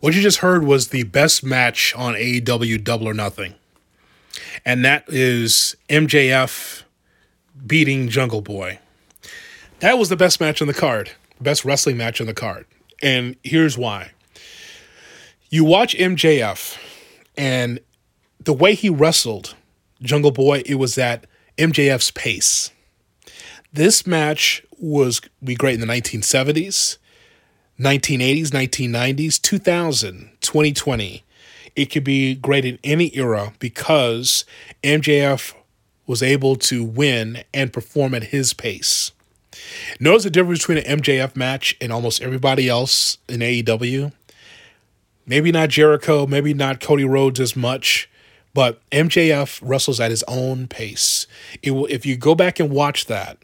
What 0.00 0.14
you 0.14 0.22
just 0.22 0.38
heard 0.38 0.64
was 0.64 0.88
the 0.88 1.02
best 1.04 1.42
match 1.44 1.92
on 1.96 2.14
AEW 2.14 2.84
Double 2.84 3.08
or 3.08 3.14
Nothing. 3.14 3.54
And 4.64 4.84
that 4.84 5.04
is 5.08 5.76
MJF 5.88 6.84
beating 7.66 8.08
Jungle 8.08 8.40
Boy. 8.40 8.78
That 9.80 9.98
was 9.98 10.08
the 10.08 10.16
best 10.16 10.40
match 10.40 10.62
on 10.62 10.68
the 10.68 10.74
card, 10.74 11.10
best 11.40 11.64
wrestling 11.64 11.96
match 11.96 12.20
on 12.20 12.28
the 12.28 12.34
card. 12.34 12.66
And 13.02 13.34
here's 13.42 13.76
why. 13.76 14.12
You 15.50 15.64
watch 15.64 15.96
MJF 15.96 16.78
and 17.36 17.80
the 18.40 18.52
way 18.52 18.74
he 18.74 18.90
wrestled 18.90 19.56
Jungle 20.02 20.30
Boy, 20.30 20.62
it 20.66 20.76
was 20.76 20.96
at 20.98 21.26
MJF's 21.56 22.12
pace. 22.12 22.70
This 23.72 24.06
match 24.06 24.64
was 24.78 25.20
be 25.42 25.54
great 25.54 25.74
in 25.74 25.80
the 25.80 25.86
1970s. 25.86 26.98
1980s, 27.78 28.48
1990s, 28.48 29.40
2000, 29.40 30.30
2020. 30.40 31.24
It 31.76 31.86
could 31.86 32.02
be 32.02 32.34
great 32.34 32.64
in 32.64 32.78
any 32.82 33.16
era 33.16 33.52
because 33.60 34.44
MJF 34.82 35.54
was 36.06 36.22
able 36.22 36.56
to 36.56 36.82
win 36.82 37.44
and 37.54 37.72
perform 37.72 38.14
at 38.14 38.24
his 38.24 38.52
pace. 38.52 39.12
Notice 40.00 40.24
the 40.24 40.30
difference 40.30 40.60
between 40.60 40.78
an 40.78 41.00
MJF 41.00 41.36
match 41.36 41.76
and 41.80 41.92
almost 41.92 42.20
everybody 42.20 42.68
else 42.68 43.18
in 43.28 43.40
AEW. 43.40 44.12
Maybe 45.24 45.52
not 45.52 45.68
Jericho, 45.68 46.26
maybe 46.26 46.54
not 46.54 46.80
Cody 46.80 47.04
Rhodes 47.04 47.38
as 47.38 47.54
much, 47.54 48.10
but 48.54 48.80
MJF 48.90 49.60
wrestles 49.62 50.00
at 50.00 50.10
his 50.10 50.24
own 50.26 50.66
pace. 50.66 51.26
It 51.62 51.72
will, 51.72 51.86
if 51.86 52.04
you 52.04 52.16
go 52.16 52.34
back 52.34 52.58
and 52.58 52.70
watch 52.70 53.06
that, 53.06 53.38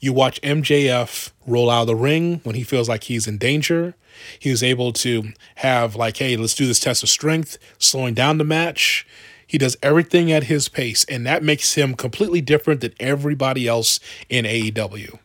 you 0.00 0.12
watch 0.12 0.40
MJF 0.42 1.30
roll 1.46 1.70
out 1.70 1.82
of 1.82 1.86
the 1.88 1.96
ring 1.96 2.40
when 2.44 2.54
he 2.54 2.62
feels 2.62 2.88
like 2.88 3.04
he's 3.04 3.26
in 3.26 3.38
danger. 3.38 3.94
He 4.38 4.50
was 4.50 4.62
able 4.62 4.92
to 4.94 5.32
have, 5.56 5.96
like, 5.96 6.16
hey, 6.16 6.36
let's 6.36 6.54
do 6.54 6.66
this 6.66 6.80
test 6.80 7.02
of 7.02 7.08
strength, 7.08 7.58
slowing 7.78 8.14
down 8.14 8.38
the 8.38 8.44
match. 8.44 9.06
He 9.46 9.58
does 9.58 9.76
everything 9.82 10.30
at 10.30 10.44
his 10.44 10.68
pace, 10.68 11.04
and 11.04 11.26
that 11.26 11.42
makes 11.42 11.74
him 11.74 11.94
completely 11.94 12.40
different 12.40 12.80
than 12.82 12.92
everybody 13.00 13.66
else 13.66 13.98
in 14.28 14.44
AEW. 14.44 15.18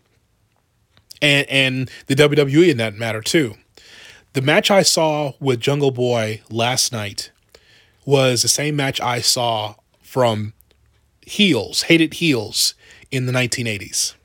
And 1.22 1.48
and 1.50 1.92
the 2.08 2.16
WWE 2.16 2.70
in 2.70 2.78
that 2.78 2.96
matter 2.96 3.22
too. 3.22 3.56
The 4.34 4.42
match 4.42 4.72
I 4.72 4.82
saw 4.82 5.34
with 5.40 5.60
Jungle 5.60 5.92
Boy 5.92 6.42
last 6.50 6.92
night 6.92 7.32
was 8.06 8.42
the 8.42 8.48
same 8.48 8.76
match 8.76 9.00
I 9.00 9.22
saw 9.22 9.76
from 10.02 10.54
Heels, 11.22 11.84
Hated 11.84 12.16
Heels 12.16 12.74
in 13.12 13.26
the 13.26 13.32
1980s. 13.32 14.16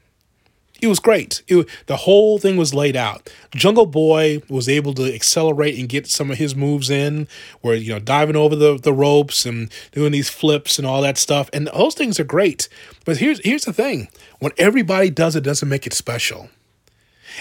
It 0.81 0.87
was 0.87 1.01
great. 1.01 1.43
It, 1.49 1.69
the 1.87 1.97
whole 1.97 2.39
thing 2.39 2.57
was 2.57 2.73
laid 2.73 2.95
out. 2.95 3.29
Jungle 3.55 3.87
Boy 3.87 4.43
was 4.49 4.69
able 4.69 4.95
to 4.95 5.13
accelerate 5.13 5.77
and 5.79 5.89
get 5.89 6.07
some 6.07 6.31
of 6.31 6.39
his 6.39 6.55
moves 6.55 6.89
in, 6.89 7.27
where 7.63 7.75
you 7.75 7.93
know 7.93 7.99
diving 7.99 8.37
over 8.37 8.55
the, 8.55 8.79
the 8.79 8.93
ropes 8.93 9.45
and 9.45 9.73
doing 9.91 10.13
these 10.13 10.31
flips 10.31 10.79
and 10.79 10.87
all 10.87 11.03
that 11.03 11.19
stuff. 11.19 11.51
And 11.53 11.67
those 11.69 11.95
things 11.95 12.21
are 12.21 12.25
great. 12.25 12.69
But 13.05 13.17
here's 13.17 13.45
here's 13.45 13.65
the 13.65 13.73
thing: 13.73 14.09
when 14.39 14.53
everybody 14.57 15.11
does 15.11 15.35
it, 15.35 15.43
doesn't 15.43 15.69
make 15.69 15.87
it 15.87 15.93
special. 15.93 16.49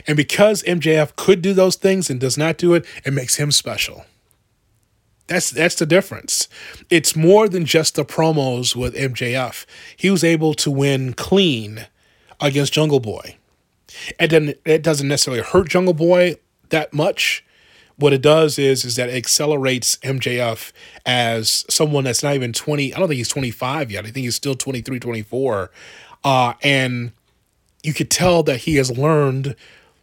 And 0.08 0.18
because 0.18 0.64
MJF 0.64 1.16
could 1.16 1.42
do 1.42 1.54
those 1.54 1.76
things 1.76 2.10
and 2.10 2.20
does 2.20 2.38
not 2.38 2.58
do 2.58 2.74
it, 2.74 2.86
it 3.06 3.14
makes 3.14 3.36
him 3.36 3.52
special. 3.52 4.06
That's 5.28 5.52
that's 5.52 5.76
the 5.76 5.86
difference. 5.86 6.48
It's 6.90 7.16
more 7.16 7.48
than 7.48 7.66
just 7.66 7.96
the 7.96 8.06
promos 8.06 8.76
with 8.76 8.96
MJF. 8.96 9.66
He 9.96 10.10
was 10.10 10.24
able 10.24 10.54
to 10.56 10.72
win 10.72 11.14
clean 11.14 11.88
against 12.40 12.74
Jungle 12.74 13.00
Boy. 13.00 13.38
It 14.20 14.28
doesn't 14.28 14.58
it 14.66 14.84
doesn't 14.84 15.08
necessarily 15.08 15.44
hurt 15.44 15.70
Jungle 15.70 15.94
Boy 15.94 16.36
that 16.70 16.94
much. 16.94 17.44
What 17.96 18.14
it 18.14 18.22
does 18.22 18.60
is 18.60 18.86
is 18.86 18.96
that 18.98 19.10
it 19.10 19.16
accelerates 19.16 19.96
MJF 19.98 20.72
as 21.06 21.66
someone 21.70 22.04
that's 22.04 22.22
not 22.22 22.36
even 22.36 22.54
20. 22.54 22.94
I 22.94 23.00
don't 23.00 23.08
think 23.08 23.18
he's 23.18 23.30
25 23.30 23.92
yet. 23.92 24.06
I 24.06 24.12
think 24.12 24.24
he's 24.24 24.36
still 24.36 24.54
23, 24.56 25.00
24. 25.00 25.72
Uh, 26.24 26.54
and 26.62 27.12
you 27.84 27.94
could 27.94 28.12
tell 28.12 28.44
that 28.44 28.58
he 28.62 28.76
has 28.76 28.96
learned 28.96 29.56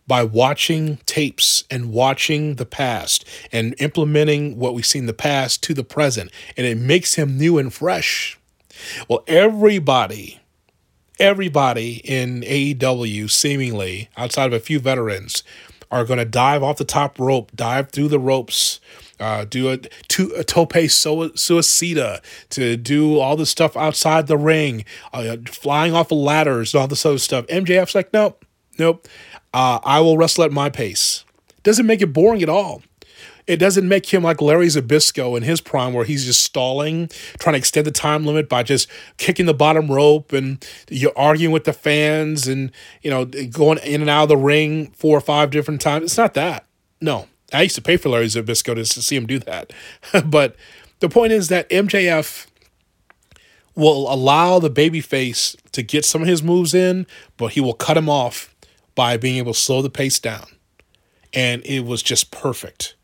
by 0.07 0.23
watching 0.23 0.99
tapes 1.07 1.65
and 1.71 1.91
watching 1.93 2.57
the 2.57 2.67
past 2.67 3.25
and 3.53 3.75
implementing 3.79 4.59
what 4.59 4.75
we 4.75 4.83
see 4.83 4.99
in 4.99 5.07
the 5.07 5.15
past 5.15 5.63
to 5.63 5.75
the 5.75 5.85
present. 5.85 6.31
And 6.57 6.67
it 6.67 6.77
makes 6.77 7.15
him 7.15 7.39
new 7.39 7.59
and 7.59 7.73
fresh. 7.73 8.39
Well, 9.09 9.25
everybody, 9.27 10.41
everybody 11.19 12.01
in 12.05 12.43
AEW, 12.43 13.31
seemingly 13.31 14.09
outside 14.17 14.47
of 14.47 14.53
a 14.53 14.61
few 14.61 14.79
veterans, 14.79 15.43
are 15.91 16.05
going 16.05 16.19
to 16.19 16.25
dive 16.25 16.63
off 16.63 16.77
the 16.77 16.85
top 16.85 17.19
rope, 17.19 17.53
dive 17.55 17.91
through 17.91 18.09
the 18.09 18.19
ropes, 18.19 18.81
uh, 19.21 19.45
do 19.45 19.71
a, 19.71 19.79
to, 20.09 20.33
a 20.37 20.43
tope 20.43 20.73
su- 20.73 21.33
suicida, 21.35 22.21
to 22.51 22.77
do 22.77 23.19
all 23.19 23.37
the 23.37 23.47
stuff 23.47 23.77
outside 23.77 24.27
the 24.27 24.37
ring, 24.37 24.85
uh, 25.13 25.37
flying 25.47 25.95
off 25.95 26.11
of 26.11 26.19
ladders, 26.19 26.75
and 26.75 26.81
all 26.81 26.89
this 26.89 27.07
other 27.07 27.19
stuff. 27.19 27.47
MJF's 27.47 27.95
like, 27.95 28.13
nope, 28.13 28.45
nope. 28.79 29.07
Uh, 29.53 29.79
I 29.85 30.01
will 30.01 30.19
wrestle 30.19 30.45
at 30.45 30.53
my 30.53 30.69
pace. 30.69 31.25
Doesn't 31.63 31.87
make 31.87 32.03
it 32.03 32.13
boring 32.13 32.43
at 32.43 32.49
all. 32.49 32.83
It 33.47 33.59
doesn't 33.59 33.87
make 33.87 34.13
him 34.13 34.23
like 34.23 34.41
Larry 34.41 34.69
Zbyszko 34.69 35.37
in 35.37 35.43
his 35.43 35.61
prime, 35.61 35.93
where 35.93 36.05
he's 36.05 36.25
just 36.25 36.43
stalling, 36.43 37.09
trying 37.39 37.53
to 37.53 37.59
extend 37.59 37.87
the 37.87 37.91
time 37.91 38.25
limit 38.25 38.49
by 38.49 38.63
just 38.63 38.89
kicking 39.19 39.47
the 39.47 39.55
bottom 39.55 39.91
rope 39.91 40.33
and 40.33 40.67
you're 40.89 41.13
arguing 41.17 41.53
with 41.53 41.65
the 41.65 41.73
fans 41.73 42.49
and 42.49 42.73
you 43.03 43.11
know 43.11 43.25
going 43.25 43.79
in 43.85 44.01
and 44.01 44.09
out 44.09 44.25
of 44.25 44.29
the 44.31 44.37
ring 44.37 44.93
four 44.93 45.17
or 45.17 45.21
five 45.21 45.51
different 45.51 45.81
times. 45.81 46.05
It's 46.05 46.17
not 46.17 46.35
that. 46.35 46.65
No, 47.01 47.29
I 47.53 47.63
used 47.63 47.75
to 47.75 47.83
pay 47.83 47.99
for 47.99 48.09
Larry 48.09 48.27
Zbyszko 48.27 48.75
to 48.75 48.85
see 48.85 49.17
him 49.17 49.27
do 49.27 49.39
that, 49.41 49.73
but 50.25 50.57
the 51.01 51.09
point 51.09 51.33
is 51.33 51.49
that 51.49 51.69
MJF 51.69 52.47
will 53.75 54.13
allow 54.13 54.59
the 54.59 54.71
babyface 54.71 55.57
to 55.73 55.83
get 55.83 56.05
some 56.05 56.23
of 56.23 56.29
his 56.29 56.43
moves 56.43 56.75
in, 56.75 57.07
but 57.37 57.53
he 57.53 57.61
will 57.61 57.75
cut 57.75 57.97
him 57.97 58.09
off 58.09 58.55
by 58.95 59.17
being 59.17 59.37
able 59.37 59.53
to 59.53 59.59
slow 59.59 59.83
the 59.83 59.91
pace 59.91 60.19
down. 60.19 60.47
And 61.33 61.65
it 61.67 61.81
was 61.81 62.03
just 62.03 62.31
perfect. 62.31 62.95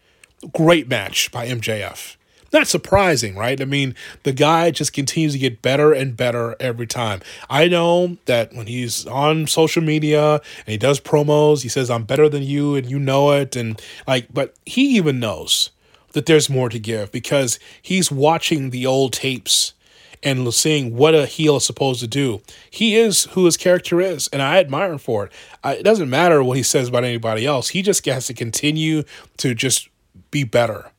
Great 0.52 0.88
match 0.88 1.30
by 1.30 1.46
MJF. 1.46 2.16
Not 2.52 2.66
surprising, 2.66 3.36
right? 3.36 3.60
I 3.60 3.64
mean, 3.64 3.94
the 4.24 4.32
guy 4.32 4.72
just 4.72 4.92
continues 4.92 5.34
to 5.34 5.38
get 5.38 5.62
better 5.62 5.92
and 5.92 6.16
better 6.16 6.56
every 6.58 6.86
time. 6.86 7.20
I 7.48 7.68
know 7.68 8.16
that 8.24 8.52
when 8.52 8.66
he's 8.66 9.06
on 9.06 9.46
social 9.46 9.82
media 9.82 10.34
and 10.34 10.66
he 10.66 10.76
does 10.76 10.98
promos, 10.98 11.62
he 11.62 11.68
says, 11.68 11.90
I'm 11.90 12.04
better 12.04 12.28
than 12.28 12.42
you 12.42 12.74
and 12.74 12.90
you 12.90 12.98
know 12.98 13.30
it. 13.32 13.54
And 13.54 13.80
like, 14.06 14.32
but 14.32 14.56
he 14.66 14.96
even 14.96 15.20
knows 15.20 15.70
that 16.12 16.26
there's 16.26 16.50
more 16.50 16.68
to 16.68 16.78
give 16.80 17.12
because 17.12 17.60
he's 17.80 18.10
watching 18.10 18.70
the 18.70 18.84
old 18.84 19.12
tapes 19.12 19.74
and 20.22 20.52
seeing 20.52 20.96
what 20.96 21.14
a 21.14 21.26
heel 21.26 21.56
is 21.56 21.64
supposed 21.64 22.00
to 22.00 22.08
do. 22.08 22.42
He 22.68 22.96
is 22.96 23.24
who 23.30 23.44
his 23.44 23.56
character 23.56 24.00
is, 24.00 24.28
and 24.28 24.42
I 24.42 24.58
admire 24.58 24.92
him 24.92 24.98
for 24.98 25.26
it. 25.26 25.32
It 25.64 25.84
doesn't 25.84 26.10
matter 26.10 26.42
what 26.42 26.56
he 26.56 26.62
says 26.62 26.88
about 26.88 27.04
anybody 27.04 27.46
else. 27.46 27.68
He 27.68 27.80
just 27.80 28.04
has 28.06 28.26
to 28.26 28.34
continue 28.34 29.04
to 29.38 29.54
just 29.54 29.88
be 30.30 30.44
better 30.44 30.90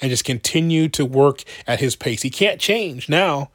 and 0.00 0.10
just 0.10 0.24
continue 0.24 0.88
to 0.90 1.04
work 1.04 1.44
at 1.66 1.80
his 1.80 1.96
pace. 1.96 2.22
He 2.22 2.30
can't 2.30 2.60
change 2.60 3.08
now 3.08 3.50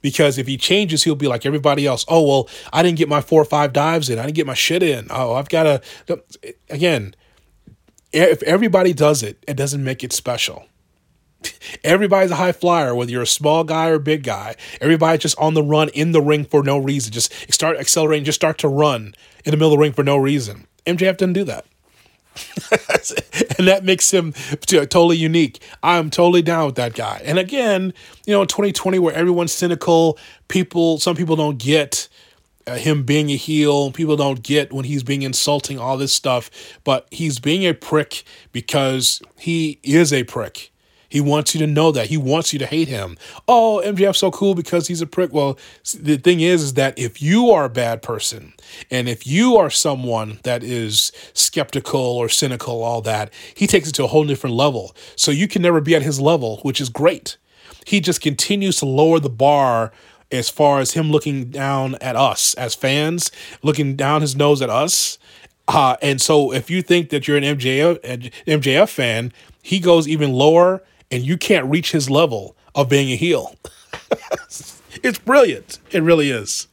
because 0.00 0.36
if 0.38 0.46
he 0.46 0.56
changes, 0.56 1.04
he'll 1.04 1.14
be 1.14 1.28
like 1.28 1.46
everybody 1.46 1.86
else. 1.86 2.04
Oh, 2.08 2.26
well, 2.26 2.48
I 2.72 2.82
didn't 2.82 2.98
get 2.98 3.08
my 3.08 3.20
four 3.20 3.40
or 3.40 3.46
five 3.46 3.72
dives 3.72 4.10
in. 4.10 4.18
I 4.18 4.22
didn't 4.22 4.36
get 4.36 4.46
my 4.46 4.54
shit 4.54 4.82
in. 4.82 5.06
Oh, 5.10 5.34
I've 5.34 5.48
got 5.48 5.82
to. 6.06 6.22
Again, 6.68 7.14
if 8.12 8.42
everybody 8.42 8.92
does 8.92 9.22
it, 9.22 9.42
it 9.48 9.56
doesn't 9.56 9.82
make 9.82 10.04
it 10.04 10.12
special. 10.12 10.66
Everybody's 11.84 12.30
a 12.30 12.36
high 12.36 12.52
flyer, 12.52 12.94
whether 12.94 13.10
you're 13.10 13.22
a 13.22 13.26
small 13.26 13.64
guy 13.64 13.88
or 13.88 13.98
big 13.98 14.22
guy. 14.22 14.56
Everybody's 14.80 15.22
just 15.22 15.38
on 15.38 15.54
the 15.54 15.62
run 15.62 15.88
in 15.90 16.12
the 16.12 16.20
ring 16.20 16.44
for 16.44 16.62
no 16.62 16.78
reason. 16.78 17.12
Just 17.12 17.32
start 17.52 17.78
accelerating, 17.78 18.24
just 18.24 18.36
start 18.36 18.58
to 18.58 18.68
run 18.68 19.14
in 19.44 19.50
the 19.50 19.56
middle 19.56 19.72
of 19.72 19.78
the 19.78 19.82
ring 19.82 19.92
for 19.92 20.04
no 20.04 20.16
reason. 20.16 20.66
MJF 20.86 21.16
didn't 21.16 21.32
do 21.32 21.44
that. 21.44 21.64
and 23.58 23.68
that 23.68 23.82
makes 23.84 24.10
him 24.10 24.32
totally 24.66 25.16
unique. 25.16 25.62
I'm 25.82 26.10
totally 26.10 26.42
down 26.42 26.66
with 26.66 26.76
that 26.76 26.94
guy. 26.94 27.20
And 27.24 27.38
again, 27.38 27.92
you 28.26 28.32
know, 28.32 28.44
2020, 28.44 28.98
where 28.98 29.14
everyone's 29.14 29.52
cynical, 29.52 30.18
people, 30.48 30.98
some 30.98 31.16
people 31.16 31.36
don't 31.36 31.58
get 31.58 32.08
uh, 32.66 32.76
him 32.76 33.04
being 33.04 33.30
a 33.30 33.36
heel. 33.36 33.90
People 33.92 34.16
don't 34.16 34.42
get 34.42 34.72
when 34.72 34.84
he's 34.84 35.02
being 35.02 35.22
insulting, 35.22 35.78
all 35.78 35.96
this 35.96 36.12
stuff. 36.12 36.50
But 36.84 37.06
he's 37.10 37.38
being 37.38 37.66
a 37.66 37.74
prick 37.74 38.24
because 38.52 39.22
he 39.36 39.78
is 39.82 40.12
a 40.12 40.24
prick. 40.24 40.71
He 41.12 41.20
wants 41.20 41.54
you 41.54 41.58
to 41.58 41.66
know 41.66 41.92
that. 41.92 42.06
He 42.06 42.16
wants 42.16 42.54
you 42.54 42.58
to 42.58 42.64
hate 42.64 42.88
him. 42.88 43.18
Oh, 43.46 43.82
MJF's 43.84 44.16
so 44.16 44.30
cool 44.30 44.54
because 44.54 44.88
he's 44.88 45.02
a 45.02 45.06
prick. 45.06 45.30
Well, 45.30 45.58
the 45.94 46.16
thing 46.16 46.40
is, 46.40 46.62
is 46.62 46.72
that 46.74 46.98
if 46.98 47.20
you 47.20 47.50
are 47.50 47.66
a 47.66 47.68
bad 47.68 48.00
person 48.00 48.54
and 48.90 49.10
if 49.10 49.26
you 49.26 49.58
are 49.58 49.68
someone 49.68 50.40
that 50.44 50.64
is 50.64 51.12
skeptical 51.34 52.00
or 52.00 52.30
cynical, 52.30 52.82
all 52.82 53.02
that, 53.02 53.30
he 53.54 53.66
takes 53.66 53.90
it 53.90 53.92
to 53.96 54.04
a 54.04 54.06
whole 54.06 54.24
different 54.24 54.56
level. 54.56 54.96
So 55.14 55.30
you 55.30 55.48
can 55.48 55.60
never 55.60 55.82
be 55.82 55.94
at 55.94 56.00
his 56.00 56.18
level, 56.18 56.60
which 56.62 56.80
is 56.80 56.88
great. 56.88 57.36
He 57.86 58.00
just 58.00 58.22
continues 58.22 58.78
to 58.78 58.86
lower 58.86 59.20
the 59.20 59.28
bar 59.28 59.92
as 60.30 60.48
far 60.48 60.80
as 60.80 60.92
him 60.92 61.10
looking 61.10 61.50
down 61.50 61.94
at 61.96 62.16
us 62.16 62.54
as 62.54 62.74
fans, 62.74 63.30
looking 63.62 63.96
down 63.96 64.22
his 64.22 64.34
nose 64.34 64.62
at 64.62 64.70
us. 64.70 65.18
Uh, 65.68 65.96
and 66.00 66.22
so 66.22 66.54
if 66.54 66.70
you 66.70 66.80
think 66.80 67.10
that 67.10 67.28
you're 67.28 67.36
an 67.36 67.44
MJF, 67.44 68.00
MJF 68.46 68.88
fan, 68.88 69.30
he 69.60 69.78
goes 69.78 70.08
even 70.08 70.32
lower 70.32 70.82
and 71.12 71.24
you 71.24 71.36
can't 71.36 71.66
reach 71.66 71.92
his 71.92 72.08
level 72.10 72.56
of 72.74 72.88
being 72.88 73.12
a 73.12 73.16
heel. 73.16 73.54
it's 75.02 75.18
brilliant. 75.18 75.78
It 75.90 76.02
really 76.02 76.30
is. 76.30 76.66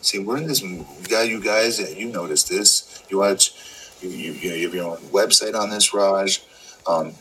See, 0.00 0.18
we're 0.18 0.38
in 0.38 0.48
this 0.48 0.60
guy, 1.08 1.22
you 1.22 1.42
guys, 1.42 1.78
you 1.96 2.10
notice 2.10 2.42
this. 2.42 3.04
You 3.08 3.18
watch, 3.18 3.54
you, 4.02 4.10
you, 4.10 4.32
you 4.32 4.64
have 4.64 4.74
your 4.74 4.90
own 4.90 4.96
website 5.12 5.54
on 5.54 5.70
this, 5.70 5.94
Raj. 5.94 6.42
Um, 6.86 7.14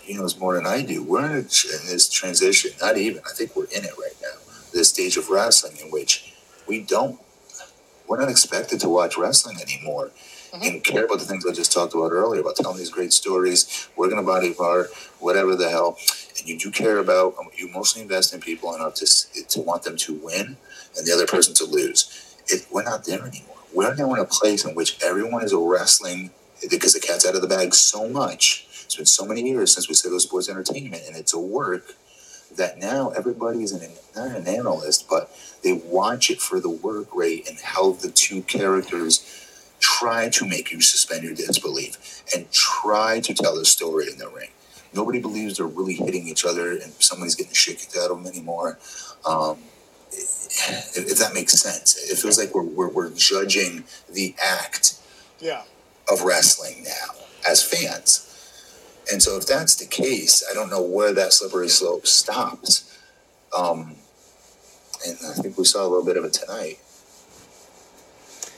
he 0.00 0.14
knows 0.14 0.38
more 0.38 0.54
than 0.54 0.66
I 0.66 0.82
do. 0.82 1.04
We're 1.04 1.26
in, 1.26 1.32
a, 1.32 1.36
in 1.36 1.42
this 1.42 2.08
transition, 2.08 2.70
not 2.80 2.96
even, 2.96 3.22
I 3.28 3.32
think 3.34 3.54
we're 3.54 3.64
in 3.64 3.84
it 3.84 3.92
right 3.98 4.16
now, 4.22 4.38
this 4.72 4.88
stage 4.88 5.18
of 5.18 5.28
wrestling 5.28 5.76
in 5.76 5.90
which 5.90 6.34
we 6.66 6.80
don't, 6.80 7.20
we're 8.08 8.18
not 8.18 8.30
expected 8.30 8.80
to 8.80 8.88
watch 8.88 9.18
wrestling 9.18 9.58
anymore 9.60 10.10
mm-hmm. 10.52 10.62
and 10.62 10.84
care 10.84 11.04
about 11.04 11.18
the 11.18 11.24
things 11.24 11.46
I 11.46 11.52
just 11.52 11.72
talked 11.72 11.94
about 11.94 12.12
earlier 12.12 12.40
about 12.40 12.56
telling 12.56 12.78
these 12.78 12.90
great 12.90 13.12
stories, 13.12 13.88
working 13.96 14.18
a 14.18 14.22
body 14.22 14.54
part, 14.54 14.88
whatever 15.18 15.56
the 15.56 15.70
hell. 15.70 15.98
And 16.38 16.48
you 16.48 16.58
do 16.58 16.70
care 16.70 16.98
about 16.98 17.34
um, 17.38 17.48
you 17.56 17.68
mostly 17.68 18.02
invest 18.02 18.34
in 18.34 18.40
people 18.40 18.74
enough 18.74 18.94
to 18.96 19.06
to 19.48 19.60
want 19.60 19.82
them 19.82 19.96
to 19.98 20.14
win 20.14 20.56
and 20.96 21.06
the 21.06 21.12
other 21.12 21.26
person 21.26 21.54
to 21.54 21.64
lose. 21.64 22.36
It, 22.48 22.66
we're 22.70 22.82
not 22.82 23.04
there 23.04 23.20
anymore. 23.20 23.56
We're 23.72 23.94
now 23.94 24.12
in 24.14 24.20
a 24.20 24.24
place 24.24 24.64
in 24.64 24.74
which 24.74 25.00
everyone 25.02 25.44
is 25.44 25.54
wrestling 25.54 26.30
because 26.68 26.94
the 26.94 27.00
cat's 27.00 27.26
out 27.26 27.36
of 27.36 27.42
the 27.42 27.48
bag 27.48 27.74
so 27.74 28.08
much. 28.08 28.66
It's 28.84 28.96
been 28.96 29.06
so 29.06 29.24
many 29.24 29.42
years 29.48 29.72
since 29.72 29.88
we 29.88 29.94
said 29.94 30.10
it 30.10 30.14
was 30.14 30.24
sports 30.24 30.48
entertainment, 30.48 31.04
and 31.06 31.16
it's 31.16 31.32
a 31.32 31.38
work 31.38 31.94
that 32.56 32.78
now 32.78 33.10
everybody 33.10 33.62
is 33.62 33.72
an 33.72 33.88
not 34.16 34.36
an 34.36 34.48
analyst, 34.48 35.08
but 35.08 35.30
they 35.62 35.72
watch 35.72 36.30
it 36.30 36.40
for 36.40 36.58
the 36.58 36.70
work 36.70 37.14
rate 37.14 37.48
and 37.48 37.58
how 37.60 37.92
the 37.92 38.10
two 38.10 38.42
characters 38.42 39.48
try 40.00 40.28
to 40.30 40.46
make 40.46 40.72
you 40.72 40.80
suspend 40.80 41.22
your 41.22 41.34
disbelief 41.34 42.22
and 42.34 42.50
try 42.50 43.20
to 43.20 43.34
tell 43.34 43.58
a 43.58 43.64
story 43.64 44.06
in 44.10 44.18
the 44.18 44.28
ring. 44.28 44.48
Nobody 44.94 45.20
believes 45.20 45.58
they're 45.58 45.66
really 45.66 45.94
hitting 45.94 46.26
each 46.26 46.44
other 46.44 46.72
and 46.72 46.92
somebody's 46.98 47.34
getting 47.34 47.52
shit 47.52 47.78
kicked 47.78 47.96
out 47.96 48.10
of 48.10 48.16
them 48.16 48.26
anymore. 48.26 48.78
Um, 49.26 49.58
if, 50.10 50.96
if, 50.96 51.18
that 51.18 51.34
makes 51.34 51.52
sense, 51.52 51.96
it 52.10 52.16
feels 52.16 52.38
like 52.38 52.54
we're, 52.54 52.62
we're, 52.62 52.88
we're 52.88 53.10
judging 53.10 53.84
the 54.12 54.34
act 54.42 54.98
yeah. 55.38 55.62
of 56.10 56.22
wrestling 56.22 56.82
now 56.84 57.14
as 57.48 57.62
fans. 57.62 58.26
And 59.12 59.22
so, 59.22 59.36
if 59.36 59.46
that's 59.46 59.76
the 59.76 59.86
case, 59.86 60.44
I 60.50 60.54
don't 60.54 60.70
know 60.70 60.82
where 60.82 61.12
that 61.12 61.32
slippery 61.32 61.68
slope 61.68 62.06
stops. 62.06 62.98
Um, 63.56 63.96
and 65.06 65.16
I 65.28 65.34
think 65.34 65.56
we 65.56 65.64
saw 65.64 65.82
a 65.82 65.88
little 65.88 66.04
bit 66.04 66.16
of 66.16 66.24
it 66.24 66.32
tonight 66.32 66.78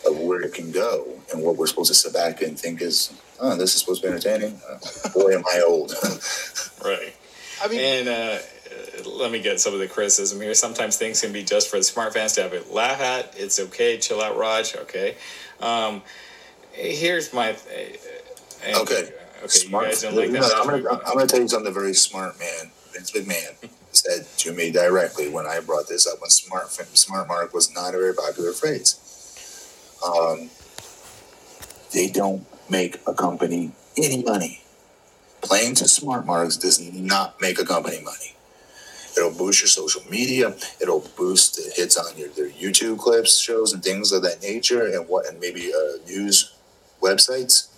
of 0.06 0.18
where 0.18 0.40
it 0.40 0.54
can 0.54 0.70
go 0.70 1.06
and 1.32 1.42
what 1.42 1.56
we're 1.56 1.66
supposed 1.66 1.88
to 1.88 1.94
sit 1.94 2.12
back 2.12 2.42
and 2.42 2.58
think 2.58 2.80
is, 2.80 3.12
oh, 3.40 3.56
this 3.56 3.74
is 3.74 3.80
supposed 3.80 4.02
to 4.02 4.08
be 4.08 4.14
entertaining. 4.14 4.60
Uh, 4.68 5.08
boy, 5.10 5.34
am 5.34 5.44
I 5.52 5.62
old. 5.66 5.92
right. 6.84 7.14
I 7.62 7.68
mean, 7.68 7.80
and 7.80 8.08
uh, 8.08 8.38
let 9.06 9.30
me 9.30 9.40
get 9.40 9.60
some 9.60 9.72
of 9.72 9.80
the 9.80 9.86
criticism 9.86 10.40
here. 10.40 10.54
Sometimes 10.54 10.96
things 10.96 11.20
can 11.20 11.32
be 11.32 11.42
just 11.42 11.70
for 11.70 11.76
the 11.76 11.82
smart 11.82 12.12
fans 12.14 12.34
to 12.34 12.42
have 12.42 12.52
it 12.52 12.72
laugh 12.72 13.00
at. 13.00 13.34
It's 13.36 13.60
okay. 13.60 13.98
Chill 13.98 14.20
out, 14.20 14.36
Raj. 14.36 14.74
Okay. 14.76 15.16
Um, 15.60 16.02
here's 16.72 17.32
my. 17.32 17.50
Uh, 17.50 18.80
okay. 18.80 19.08
Okay. 19.38 19.48
Smart. 19.48 19.84
You 19.84 19.90
guys 19.90 20.02
don't 20.02 20.16
like 20.16 20.30
that. 20.32 20.40
No, 20.40 20.60
I'm 20.60 20.82
gonna, 20.82 21.00
I'm 21.06 21.14
gonna 21.14 21.26
tell 21.26 21.40
you 21.40 21.48
something 21.48 21.72
very 21.72 21.94
smart, 21.94 22.38
man. 22.38 22.70
Vince 22.92 23.12
McMahon 23.12 23.70
said 23.92 24.26
to 24.38 24.52
me 24.52 24.70
directly 24.70 25.28
when 25.28 25.46
I 25.46 25.60
brought 25.60 25.88
this 25.88 26.06
up 26.06 26.20
when 26.20 26.30
smart 26.30 26.70
smart 26.70 27.28
mark 27.28 27.54
was 27.54 27.72
not 27.74 27.94
a 27.94 27.98
very 27.98 28.14
popular 28.14 28.52
phrase 28.52 29.11
um, 30.04 30.50
they 31.92 32.08
don't 32.08 32.46
make 32.70 32.98
a 33.06 33.14
company 33.14 33.72
any 33.96 34.22
money. 34.22 34.62
Playing 35.42 35.74
to 35.76 35.88
smart 35.88 36.24
marks 36.24 36.56
does 36.56 36.80
not 36.80 37.40
make 37.40 37.58
a 37.58 37.64
company 37.64 38.00
money. 38.02 38.36
It'll 39.16 39.30
boost 39.30 39.60
your 39.60 39.68
social 39.68 40.02
media. 40.10 40.54
It'll 40.80 41.06
boost 41.16 41.56
the 41.56 41.70
hits 41.74 41.96
on 41.96 42.16
your 42.16 42.28
their 42.28 42.48
YouTube 42.48 42.98
clips, 42.98 43.38
shows, 43.38 43.72
and 43.72 43.82
things 43.82 44.12
of 44.12 44.22
that 44.22 44.42
nature, 44.42 44.86
and 44.86 45.06
what 45.08 45.26
and 45.26 45.38
maybe 45.38 45.72
uh, 45.72 45.98
news 46.06 46.54
websites. 47.02 47.68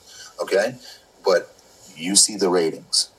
Okay, 0.40 0.76
but 1.24 1.52
you 1.96 2.14
see 2.14 2.36
the 2.36 2.48
ratings. 2.48 3.10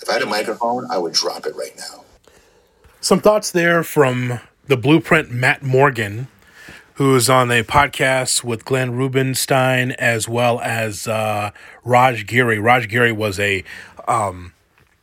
If 0.00 0.08
I 0.08 0.14
had 0.14 0.22
a 0.22 0.26
microphone, 0.26 0.90
I 0.90 0.98
would 0.98 1.12
drop 1.12 1.46
it 1.46 1.54
right 1.54 1.76
now. 1.76 2.04
Some 3.00 3.20
thoughts 3.20 3.50
there 3.50 3.84
from 3.84 4.40
the 4.66 4.76
blueprint 4.76 5.30
Matt 5.30 5.62
Morgan 5.62 6.26
who's 6.94 7.30
on 7.30 7.50
a 7.50 7.62
podcast 7.62 8.44
with 8.44 8.64
Glenn 8.64 8.92
Rubenstein 8.92 9.92
as 9.92 10.28
well 10.28 10.60
as 10.60 11.08
uh, 11.08 11.50
Raj 11.84 12.26
Giri. 12.26 12.58
Raj 12.58 12.88
Giri 12.88 13.12
was 13.12 13.40
a 13.40 13.64
um, 14.06 14.52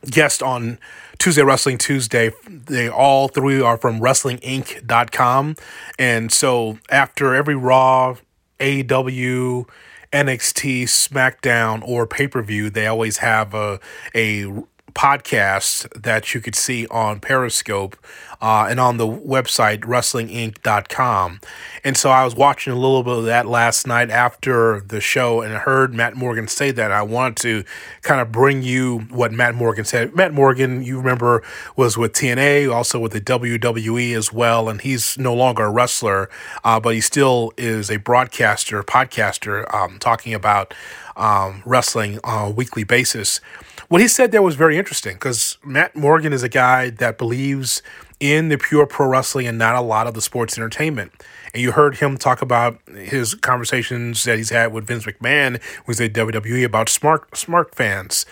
guest 0.06 0.42
on 0.42 0.78
Tuesday 1.18 1.42
Wrestling 1.42 1.78
Tuesday. 1.78 2.30
They 2.48 2.88
all 2.88 3.28
three 3.28 3.60
are 3.60 3.76
from 3.76 4.00
WrestlingInc.com. 4.00 5.56
And 5.98 6.32
so 6.32 6.78
after 6.90 7.34
every 7.34 7.56
Raw, 7.56 8.16
AEW, 8.58 9.68
NXT, 10.12 10.82
SmackDown, 10.84 11.82
or 11.86 12.06
pay 12.06 12.26
per 12.26 12.42
view, 12.42 12.70
they 12.70 12.86
always 12.86 13.18
have 13.18 13.54
a, 13.54 13.80
a 14.14 14.46
podcast 14.92 15.88
that 16.00 16.34
you 16.34 16.40
could 16.40 16.54
see 16.54 16.86
on 16.88 17.20
Periscope 17.20 17.96
uh, 18.40 18.66
and 18.68 18.80
on 18.80 18.96
the 18.96 19.06
website 19.06 19.80
wrestlinginc.com. 19.80 21.40
And 21.84 21.96
so 21.96 22.10
I 22.10 22.24
was 22.24 22.34
watching 22.34 22.72
a 22.72 22.76
little 22.76 23.02
bit 23.02 23.18
of 23.18 23.24
that 23.24 23.46
last 23.46 23.86
night 23.86 24.10
after 24.10 24.80
the 24.80 25.00
show 25.00 25.40
and 25.42 25.54
I 25.54 25.58
heard 25.58 25.94
Matt 25.94 26.16
Morgan 26.16 26.48
say 26.48 26.70
that. 26.72 26.90
I 26.92 27.02
wanted 27.02 27.36
to 27.38 27.64
kind 28.02 28.20
of 28.20 28.32
bring 28.32 28.62
you 28.62 29.00
what 29.10 29.32
Matt 29.32 29.54
Morgan 29.54 29.84
said. 29.84 30.14
Matt 30.14 30.32
Morgan, 30.32 30.82
you 30.82 30.98
remember, 30.98 31.42
was 31.76 31.96
with 31.96 32.12
TNA, 32.12 32.72
also 32.72 32.98
with 32.98 33.12
the 33.12 33.20
WWE 33.20 34.16
as 34.16 34.32
well, 34.32 34.68
and 34.68 34.80
he's 34.80 35.18
no 35.18 35.34
longer 35.34 35.64
a 35.64 35.70
wrestler, 35.70 36.28
uh, 36.64 36.80
but 36.80 36.94
he 36.94 37.00
still 37.00 37.52
is 37.56 37.90
a 37.90 37.98
broadcaster, 37.98 38.82
podcaster, 38.82 39.72
um, 39.74 39.98
talking 39.98 40.34
about 40.34 40.74
um, 41.16 41.62
wrestling 41.64 42.18
on 42.24 42.48
a 42.48 42.50
weekly 42.50 42.84
basis. 42.84 43.40
What 43.88 44.00
he 44.00 44.08
said 44.08 44.30
there 44.30 44.42
was 44.42 44.54
very 44.54 44.78
interesting 44.78 45.14
because 45.14 45.58
Matt 45.64 45.96
Morgan 45.96 46.32
is 46.32 46.42
a 46.42 46.48
guy 46.48 46.90
that 46.90 47.18
believes 47.18 47.82
in 48.20 48.50
the 48.50 48.58
pure 48.58 48.86
pro 48.86 49.08
wrestling 49.08 49.46
and 49.46 49.58
not 49.58 49.74
a 49.74 49.80
lot 49.80 50.06
of 50.06 50.14
the 50.14 50.20
sports 50.20 50.56
entertainment. 50.56 51.12
And 51.52 51.62
you 51.62 51.72
heard 51.72 51.96
him 51.96 52.16
talk 52.16 52.42
about 52.42 52.78
his 52.88 53.34
conversations 53.34 54.22
that 54.24 54.38
he's 54.38 54.50
had 54.50 54.72
with 54.72 54.86
Vince 54.86 55.04
McMahon 55.04 55.60
he's 55.86 56.00
at 56.00 56.12
WWE 56.12 56.64
about 56.64 56.88
smart 56.88 57.36
smart 57.36 57.74
fans. 57.74 58.26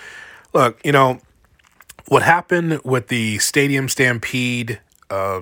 Look, 0.52 0.80
you 0.84 0.92
know 0.92 1.20
what 2.06 2.22
happened 2.22 2.80
with 2.84 3.08
the 3.08 3.38
Stadium 3.38 3.88
Stampede 3.88 4.80
uh, 5.10 5.40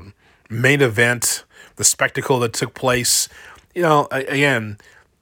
main 0.49 0.81
event, 0.81 1.45
the 1.77 1.85
spectacle 1.85 2.39
that 2.41 2.53
took 2.53 2.75
place. 2.75 3.29
You 3.75 3.83
know, 3.83 4.09
again, 4.11 4.79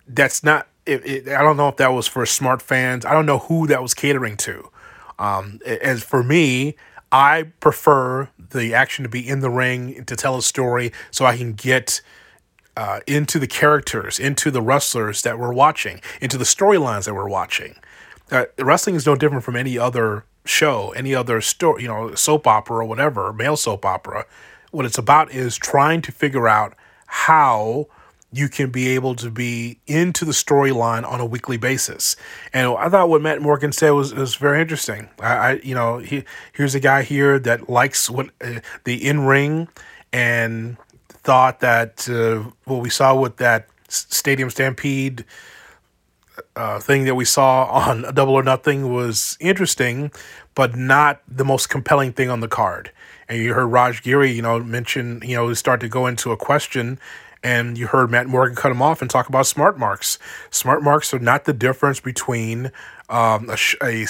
that's 0.06 0.44
not. 0.44 0.68
It, 0.86 1.04
it, 1.06 1.28
I 1.28 1.42
don't 1.42 1.56
know 1.56 1.68
if 1.68 1.76
that 1.76 1.92
was 1.92 2.06
for 2.06 2.26
smart 2.26 2.60
fans. 2.60 3.06
I 3.06 3.12
don't 3.12 3.26
know 3.26 3.38
who 3.38 3.66
that 3.68 3.82
was 3.82 3.94
catering 3.94 4.36
to. 4.38 4.70
Um, 5.18 5.60
as 5.64 6.02
for 6.02 6.22
me, 6.22 6.76
I 7.14 7.52
prefer 7.60 8.28
the 8.50 8.74
action 8.74 9.04
to 9.04 9.08
be 9.08 9.26
in 9.26 9.38
the 9.38 9.48
ring 9.48 10.04
to 10.04 10.16
tell 10.16 10.36
a 10.36 10.42
story 10.42 10.90
so 11.12 11.24
I 11.24 11.36
can 11.36 11.52
get 11.52 12.00
uh, 12.76 13.00
into 13.06 13.38
the 13.38 13.46
characters, 13.46 14.18
into 14.18 14.50
the 14.50 14.60
wrestlers 14.60 15.22
that 15.22 15.38
we're 15.38 15.52
watching, 15.52 16.00
into 16.20 16.36
the 16.36 16.44
storylines 16.44 17.04
that 17.04 17.14
we're 17.14 17.28
watching. 17.28 17.76
Uh, 18.32 18.46
wrestling 18.58 18.96
is 18.96 19.06
no 19.06 19.14
different 19.14 19.44
from 19.44 19.54
any 19.54 19.78
other 19.78 20.24
show, 20.44 20.90
any 20.96 21.14
other 21.14 21.40
story, 21.40 21.82
you 21.82 21.88
know, 21.88 22.16
soap 22.16 22.48
opera 22.48 22.78
or 22.78 22.84
whatever, 22.84 23.32
male 23.32 23.56
soap 23.56 23.84
opera. 23.84 24.26
What 24.72 24.84
it's 24.84 24.98
about 24.98 25.30
is 25.30 25.56
trying 25.56 26.02
to 26.02 26.10
figure 26.10 26.48
out 26.48 26.74
how 27.06 27.86
you 28.34 28.48
can 28.48 28.70
be 28.70 28.88
able 28.88 29.14
to 29.14 29.30
be 29.30 29.78
into 29.86 30.24
the 30.24 30.32
storyline 30.32 31.08
on 31.08 31.20
a 31.20 31.24
weekly 31.24 31.56
basis. 31.56 32.16
And 32.52 32.66
I 32.76 32.88
thought 32.88 33.08
what 33.08 33.22
Matt 33.22 33.40
Morgan 33.40 33.70
said 33.70 33.90
was, 33.90 34.12
was 34.12 34.34
very 34.34 34.60
interesting. 34.60 35.08
I, 35.20 35.34
I 35.34 35.52
you 35.62 35.74
know, 35.74 35.98
he, 35.98 36.24
here's 36.52 36.74
a 36.74 36.80
guy 36.80 37.02
here 37.02 37.38
that 37.38 37.70
likes 37.70 38.10
what 38.10 38.30
uh, 38.40 38.58
the 38.82 39.06
in 39.06 39.20
ring 39.20 39.68
and 40.12 40.76
thought 41.08 41.60
that 41.60 42.08
uh, 42.08 42.50
what 42.64 42.82
we 42.82 42.90
saw 42.90 43.14
with 43.14 43.36
that 43.36 43.68
Stadium 43.88 44.50
Stampede 44.50 45.24
uh, 46.56 46.80
thing 46.80 47.04
that 47.04 47.14
we 47.14 47.24
saw 47.24 47.66
on 47.66 48.02
Double 48.14 48.34
or 48.34 48.42
Nothing 48.42 48.92
was 48.92 49.38
interesting, 49.38 50.10
but 50.56 50.74
not 50.74 51.22
the 51.28 51.44
most 51.44 51.68
compelling 51.68 52.12
thing 52.12 52.30
on 52.30 52.40
the 52.40 52.48
card. 52.48 52.90
And 53.28 53.38
you 53.38 53.54
heard 53.54 53.66
Raj 53.66 54.02
Giri, 54.02 54.32
you 54.32 54.42
know, 54.42 54.58
mention, 54.58 55.22
you 55.24 55.36
know, 55.36 55.54
start 55.54 55.80
to 55.80 55.88
go 55.88 56.06
into 56.06 56.32
a 56.32 56.36
question 56.36 56.98
and 57.44 57.76
you 57.76 57.86
heard 57.86 58.10
Matt 58.10 58.26
Morgan 58.26 58.56
cut 58.56 58.72
him 58.72 58.82
off 58.82 59.02
and 59.02 59.10
talk 59.10 59.28
about 59.28 59.46
smart 59.46 59.78
marks. 59.78 60.18
Smart 60.50 60.82
marks 60.82 61.12
are 61.12 61.18
not 61.18 61.44
the 61.44 61.52
difference 61.52 62.00
between 62.00 62.72
um, 63.10 63.50
a, 63.50 63.58
a, 63.82 64.06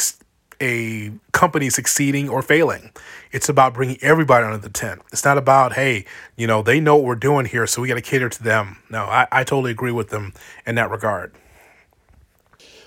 a 0.62 1.12
company 1.32 1.68
succeeding 1.68 2.28
or 2.28 2.40
failing. 2.40 2.92
It's 3.32 3.48
about 3.48 3.74
bringing 3.74 3.98
everybody 4.00 4.46
under 4.46 4.58
the 4.58 4.70
tent. 4.70 5.02
It's 5.12 5.24
not 5.24 5.36
about, 5.36 5.72
hey, 5.72 6.04
you 6.36 6.46
know, 6.46 6.62
they 6.62 6.78
know 6.78 6.94
what 6.94 7.04
we're 7.04 7.16
doing 7.16 7.44
here, 7.44 7.66
so 7.66 7.82
we 7.82 7.88
got 7.88 7.94
to 7.94 8.00
cater 8.00 8.28
to 8.28 8.42
them. 8.42 8.78
No, 8.88 9.02
I, 9.02 9.26
I 9.32 9.42
totally 9.42 9.72
agree 9.72 9.92
with 9.92 10.10
them 10.10 10.32
in 10.64 10.76
that 10.76 10.90
regard. 10.90 11.34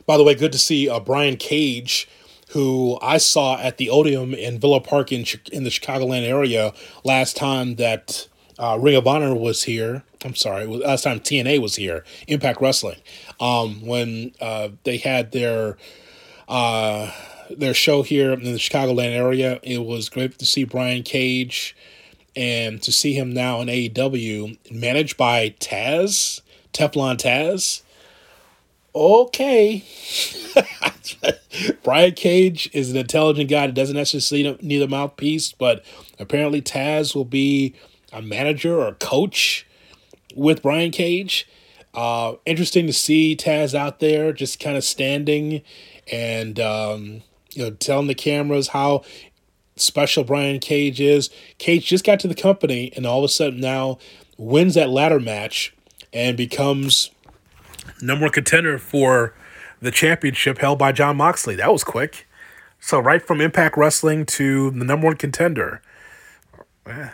By 0.05 0.15
the 0.15 0.23
way, 0.23 0.33
good 0.33 0.53
to 0.53 0.57
see 0.57 0.89
uh, 0.89 1.01
Brian 1.01 1.35
Cage 1.35 2.07
who 2.51 2.97
I 3.01 3.17
saw 3.17 3.57
at 3.57 3.75
the 3.75 3.89
Odeum 3.89 4.33
in 4.33 4.57
Villa 4.57 4.79
Park 4.79 5.11
in 5.11 5.25
in 5.51 5.65
the 5.65 5.69
Chicagoland 5.69 6.23
area 6.23 6.73
last 7.03 7.35
time 7.35 7.75
that 7.75 8.29
uh, 8.57 8.77
Ring 8.79 8.95
of 8.95 9.05
Honor 9.05 9.35
was 9.35 9.63
here. 9.63 10.03
I'm 10.27 10.35
sorry, 10.35 10.65
last 10.65 11.03
time 11.03 11.21
TNA 11.21 11.61
was 11.61 11.77
here, 11.77 12.03
Impact 12.27 12.59
Wrestling, 12.59 12.99
um, 13.39 13.85
when 13.85 14.33
uh, 14.41 14.67
they 14.83 14.97
had 14.97 15.31
their 15.31 15.77
uh, 16.49 17.09
their 17.49 17.73
show 17.73 18.01
here 18.01 18.33
in 18.33 18.43
the 18.43 18.59
Chicagoland 18.59 19.15
area. 19.15 19.61
It 19.63 19.85
was 19.85 20.09
great 20.09 20.37
to 20.37 20.45
see 20.45 20.65
Brian 20.65 21.03
Cage 21.03 21.77
and 22.35 22.81
to 22.81 22.91
see 22.91 23.13
him 23.13 23.33
now 23.33 23.61
in 23.61 23.69
AEW, 23.69 24.57
managed 24.69 25.15
by 25.15 25.51
Taz, 25.61 26.41
Teflon 26.73 27.15
Taz. 27.15 27.83
Okay. 28.93 29.85
Brian 31.83 32.15
Cage 32.15 32.69
is 32.73 32.91
an 32.91 32.97
intelligent 32.97 33.49
guy 33.49 33.67
that 33.67 33.75
doesn't 33.75 33.95
necessarily 33.95 34.57
need 34.61 34.81
a 34.81 34.89
mouthpiece, 34.89 35.53
but 35.53 35.85
apparently 36.19 36.61
Taz 36.61 37.15
will 37.15 37.23
be 37.23 37.75
a 38.11 38.21
manager 38.21 38.77
or 38.77 38.89
a 38.89 38.95
coach 38.95 39.65
with 40.37 40.61
Brian 40.61 40.91
Cage. 40.91 41.47
Uh, 41.93 42.35
interesting 42.45 42.85
to 42.87 42.93
see 42.93 43.35
Taz 43.35 43.73
out 43.73 43.99
there 43.99 44.31
just 44.31 44.59
kind 44.59 44.77
of 44.77 44.83
standing 44.83 45.61
and 46.11 46.59
um, 46.59 47.23
you 47.53 47.63
know 47.63 47.71
telling 47.71 48.07
the 48.07 48.15
cameras 48.15 48.69
how 48.69 49.03
special 49.75 50.23
Brian 50.23 50.59
Cage 50.59 51.01
is. 51.01 51.29
Cage 51.57 51.87
just 51.87 52.05
got 52.05 52.19
to 52.19 52.27
the 52.27 52.35
company 52.35 52.91
and 52.95 53.05
all 53.05 53.19
of 53.19 53.25
a 53.25 53.29
sudden 53.29 53.59
now 53.59 53.97
wins 54.37 54.75
that 54.75 54.89
ladder 54.89 55.19
match 55.19 55.75
and 56.13 56.37
becomes 56.37 57.09
number 58.01 58.25
one 58.25 58.31
contender 58.31 58.77
for 58.77 59.33
the 59.81 59.91
championship 59.91 60.59
held 60.59 60.79
by 60.79 60.91
Jon 60.91 61.17
Moxley. 61.17 61.55
That 61.55 61.71
was 61.71 61.83
quick. 61.83 62.27
So 62.79 62.99
right 62.99 63.25
from 63.25 63.41
Impact 63.41 63.75
Wrestling 63.77 64.25
to 64.27 64.71
the 64.71 64.85
number 64.85 65.07
one 65.07 65.17
contender 65.17 65.81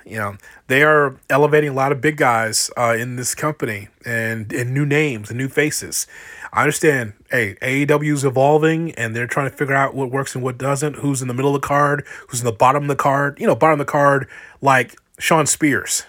you 0.05 0.17
know 0.17 0.37
they 0.67 0.83
are 0.83 1.17
elevating 1.29 1.69
a 1.69 1.73
lot 1.73 1.91
of 1.91 2.01
big 2.01 2.17
guys 2.17 2.69
uh, 2.77 2.95
in 2.97 3.15
this 3.15 3.35
company 3.35 3.89
and 4.05 4.51
and 4.53 4.73
new 4.73 4.85
names 4.85 5.29
and 5.29 5.37
new 5.37 5.49
faces. 5.49 6.07
I 6.51 6.61
understand. 6.61 7.13
Hey, 7.31 7.55
AEW 7.63 8.13
is 8.13 8.23
evolving 8.23 8.91
and 8.91 9.15
they're 9.15 9.25
trying 9.25 9.49
to 9.49 9.55
figure 9.55 9.73
out 9.73 9.95
what 9.95 10.11
works 10.11 10.35
and 10.35 10.43
what 10.43 10.59
doesn't. 10.59 10.97
Who's 10.97 11.21
in 11.21 11.27
the 11.27 11.33
middle 11.33 11.55
of 11.55 11.61
the 11.61 11.67
card? 11.67 12.05
Who's 12.27 12.41
in 12.41 12.45
the 12.45 12.51
bottom 12.51 12.83
of 12.83 12.87
the 12.87 12.95
card? 12.95 13.39
You 13.39 13.47
know, 13.47 13.55
bottom 13.55 13.79
of 13.79 13.85
the 13.85 13.91
card 13.91 14.29
like 14.61 14.95
Shawn 15.17 15.47
Spears 15.47 16.03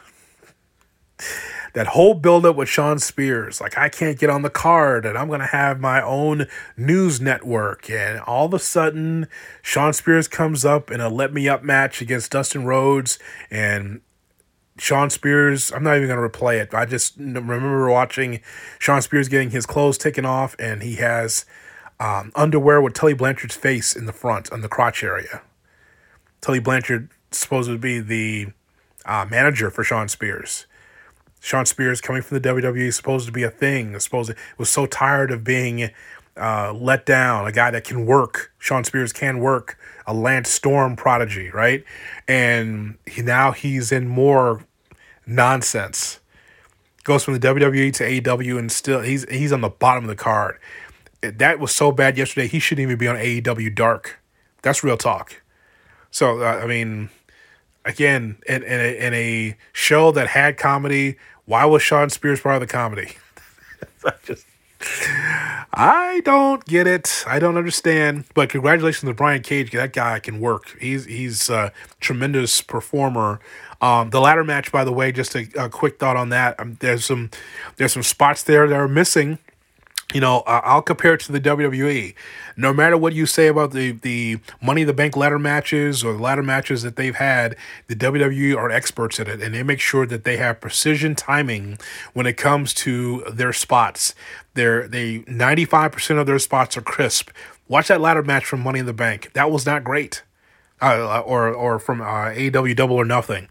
that 1.75 1.89
whole 1.89 2.15
buildup 2.15 2.55
with 2.57 2.69
Shawn 2.69 3.01
Spears, 3.01 3.61
like 3.61 3.77
I 3.77 3.89
can't 3.89 4.19
get 4.19 4.31
on 4.31 4.43
the 4.43 4.51
card 4.51 5.05
and 5.05 5.19
I'm 5.19 5.29
gonna 5.29 5.47
have 5.47 5.81
my 5.81 6.01
own 6.01 6.47
news 6.77 7.21
network, 7.21 7.91
and 7.91 8.21
all 8.21 8.47
of 8.47 8.55
a 8.55 8.61
sudden 8.61 9.27
Shawn 9.61 9.93
Spears 9.93 10.29
comes 10.29 10.65
up 10.65 10.91
in 10.91 11.01
a 11.01 11.09
let 11.09 11.35
me 11.35 11.49
up 11.49 11.63
match 11.63 12.01
against 12.01 12.31
Dustin 12.31 12.65
Rhodes, 12.65 13.19
and 13.51 14.01
Shawn 14.79 15.11
Spears, 15.11 15.73
I'm 15.73 15.83
not 15.83 15.97
even 15.97 16.09
gonna 16.09 16.29
replay 16.29 16.61
it. 16.61 16.73
I 16.73 16.85
just 16.87 17.17
remember 17.17 17.91
watching 17.91 18.41
Shawn 18.79 19.03
Spears 19.03 19.29
getting 19.29 19.51
his 19.51 19.67
clothes 19.67 19.99
taken 19.99 20.25
off, 20.25 20.55
and 20.61 20.81
he 20.81 20.97
has 20.97 21.45
um, 21.99 22.31
underwear 22.37 22.81
with 22.81 22.95
Tully 22.95 23.15
Blanchard's 23.15 23.57
face 23.57 23.97
in 23.97 24.07
the 24.07 24.13
front 24.13 24.53
on 24.53 24.61
the 24.61 24.69
crotch 24.69 25.03
area. 25.03 25.43
Tully 26.41 26.61
Blanchard 26.61 27.11
supposed 27.33 27.69
to 27.69 27.79
be 27.79 27.99
the 27.99 28.53
uh, 29.07 29.27
manager 29.29 29.71
for 29.71 29.83
Shawn 29.83 30.09
Spears 30.09 30.67
Shawn 31.45 31.67
Spears 31.67 32.01
coming 32.01 32.23
from 32.23 32.41
the 32.41 32.49
WWE 32.49 32.91
supposed 32.95 33.27
to 33.27 33.33
be 33.33 33.43
a 33.43 33.51
thing. 33.51 34.01
Supposed 34.01 34.31
to, 34.31 34.37
was 34.57 34.71
so 34.71 34.87
tired 34.87 35.31
of 35.31 35.45
being 35.45 35.91
uh, 36.39 36.73
let 36.73 37.05
down. 37.05 37.47
A 37.47 37.53
guy 37.53 37.71
that 37.71 37.85
can 37.85 38.07
work. 38.07 38.51
Shawn 38.59 38.83
Spears 38.83 39.13
can 39.13 39.41
work. 39.41 39.79
A 40.07 40.15
Lance 40.15 40.49
Storm 40.49 40.97
prodigy, 40.97 41.51
right? 41.51 41.85
And 42.27 42.97
he, 43.07 43.21
now 43.21 43.53
he's 43.53 43.93
in 43.93 44.09
more 44.09 44.65
nonsense. 45.27 46.19
Goes 47.03 47.25
from 47.25 47.35
the 47.35 47.41
WWE 47.41 47.93
to 47.93 48.05
AEW, 48.05 48.59
and 48.59 48.73
still 48.73 49.03
he's 49.03 49.29
he's 49.29 49.53
on 49.53 49.61
the 49.61 49.69
bottom 49.69 50.05
of 50.05 50.09
the 50.09 50.17
card. 50.17 50.59
That 51.21 51.61
was 51.61 51.75
so 51.75 51.93
bad 51.93 52.17
yesterday. 52.17 52.47
He 52.47 52.59
shouldn't 52.59 52.85
even 52.85 52.97
be 52.97 53.07
on 53.07 53.17
AEW 53.17 53.75
Dark. 53.75 54.19
That's 54.63 54.83
real 54.83 54.97
talk. 54.97 55.43
So 56.11 56.41
uh, 56.41 56.61
I 56.63 56.67
mean, 56.67 57.11
again, 57.85 58.39
in, 58.49 58.63
in 58.63 58.81
a, 58.81 59.07
in 59.07 59.15
a 59.15 59.57
show 59.73 60.11
that 60.13 60.29
had 60.29 60.57
comedy 60.57 61.17
why 61.47 61.65
was 61.65 61.83
Shawn 61.83 62.11
Spears 62.11 62.41
part 62.41 62.57
of 62.57 62.61
the 62.61 62.67
comedy? 62.67 63.17
I 64.05 64.13
just 64.25 64.47
I 65.73 66.21
don't 66.25 66.65
get 66.65 66.87
it. 66.87 67.25
I 67.27 67.39
don't 67.39 67.57
understand. 67.57 68.25
But 68.35 68.51
congratulations 68.51 69.09
to 69.09 69.15
Brian 69.15 69.43
Cage. 69.43 69.73
That 69.73 69.93
guy 69.93 70.19
can 70.21 70.41
work. 70.41 70.77
He's 70.81 71.05
he's 71.07 71.49
a 71.51 71.73
tremendous 72.01 72.61
performer. 72.61 73.41
Um, 73.81 74.11
the 74.11 74.21
ladder 74.21 74.45
match, 74.45 74.73
by 74.73 74.85
the 74.85 74.93
way, 74.93 75.13
just 75.13 75.35
a, 75.35 75.47
a 75.59 75.69
quick 75.69 75.99
thought 75.99 76.17
on 76.17 76.29
that. 76.31 76.59
Um, 76.61 76.77
there's 76.81 77.05
some 77.05 77.31
there's 77.77 77.93
some 77.93 78.03
spots 78.03 78.43
there 78.43 78.67
that 78.69 78.75
are 78.75 78.89
missing 78.89 79.39
you 80.13 80.21
know, 80.21 80.41
uh, 80.41 80.61
I'll 80.65 80.83
compare 80.83 81.15
it 81.15 81.21
to 81.21 81.33
the 81.33 81.41
WWE. 81.41 82.15
No 82.57 82.73
matter 82.73 82.97
what 82.97 83.15
you 83.15 83.27
say 83.27 83.47
about 83.47 83.73
the 83.73 83.93
the 83.93 84.39
Money 84.61 84.83
in 84.83 84.87
the 84.87 84.93
Bank 84.93 85.17
ladder 85.17 85.39
matches 85.39 86.05
or 86.05 86.13
the 86.13 86.23
ladder 86.23 86.43
matches 86.43 86.83
that 86.83 86.97
they've 86.97 87.15
had, 87.15 87.57
the 87.89 87.97
WWE 87.97 88.57
are 88.57 88.71
experts 88.71 89.19
at 89.19 89.29
it, 89.29 89.41
and 89.41 89.55
they 89.55 89.63
make 89.63 89.81
sure 89.81 90.07
that 90.07 90.25
they 90.25 90.37
have 90.37 90.61
precision 90.61 91.15
timing 91.15 91.79
when 92.13 92.27
it 92.27 92.37
comes 92.37 92.75
to 92.75 93.25
their 93.33 93.53
spots. 93.53 94.15
They're 94.55 94.87
they 94.87 95.25
ninety 95.27 95.65
five 95.65 95.93
percent 95.93 96.19
of 96.19 96.27
their 96.27 96.39
spots 96.39 96.77
are 96.77 96.83
crisp. 96.83 97.31
Watch 97.67 97.89
that 97.89 98.01
ladder 98.01 98.23
match 98.23 98.45
from 98.45 98.61
Money 98.61 98.81
in 98.81 98.87
the 98.87 98.93
Bank. 98.93 99.31
That 99.33 99.51
was 99.51 99.65
not 99.65 99.85
great, 99.85 100.23
uh, 100.83 101.21
or 101.21 101.49
or 101.49 101.79
from 101.79 102.03
uh, 102.03 102.31
AEW 102.31 102.77
Double 102.77 102.97
or 102.97 103.05
Nothing. 103.05 103.49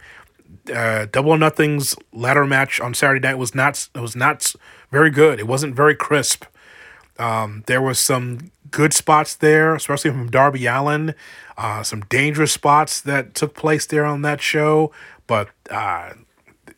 Uh, 0.74 1.08
Double 1.12 1.32
or 1.32 1.38
Nothing's 1.38 1.96
ladder 2.14 2.46
match 2.46 2.80
on 2.80 2.94
Saturday 2.94 3.28
night 3.28 3.38
was 3.38 3.54
not 3.54 3.90
was 3.96 4.16
not 4.16 4.54
very 4.94 5.10
good. 5.10 5.40
It 5.40 5.48
wasn't 5.48 5.76
very 5.76 5.96
crisp. 5.96 6.46
Um, 7.18 7.64
there 7.66 7.82
was 7.82 8.00
some 8.00 8.52
good 8.70 8.94
spots 8.94 9.36
there, 9.36 9.74
especially 9.76 10.12
from 10.12 10.30
Darby 10.30 10.68
Allin. 10.68 11.16
Uh, 11.58 11.82
some 11.84 12.02
dangerous 12.10 12.52
spots 12.52 13.02
that 13.02 13.34
took 13.34 13.56
place 13.56 13.86
there 13.88 14.06
on 14.06 14.22
that 14.22 14.40
show. 14.40 14.92
But 15.26 15.50
uh, 15.70 16.14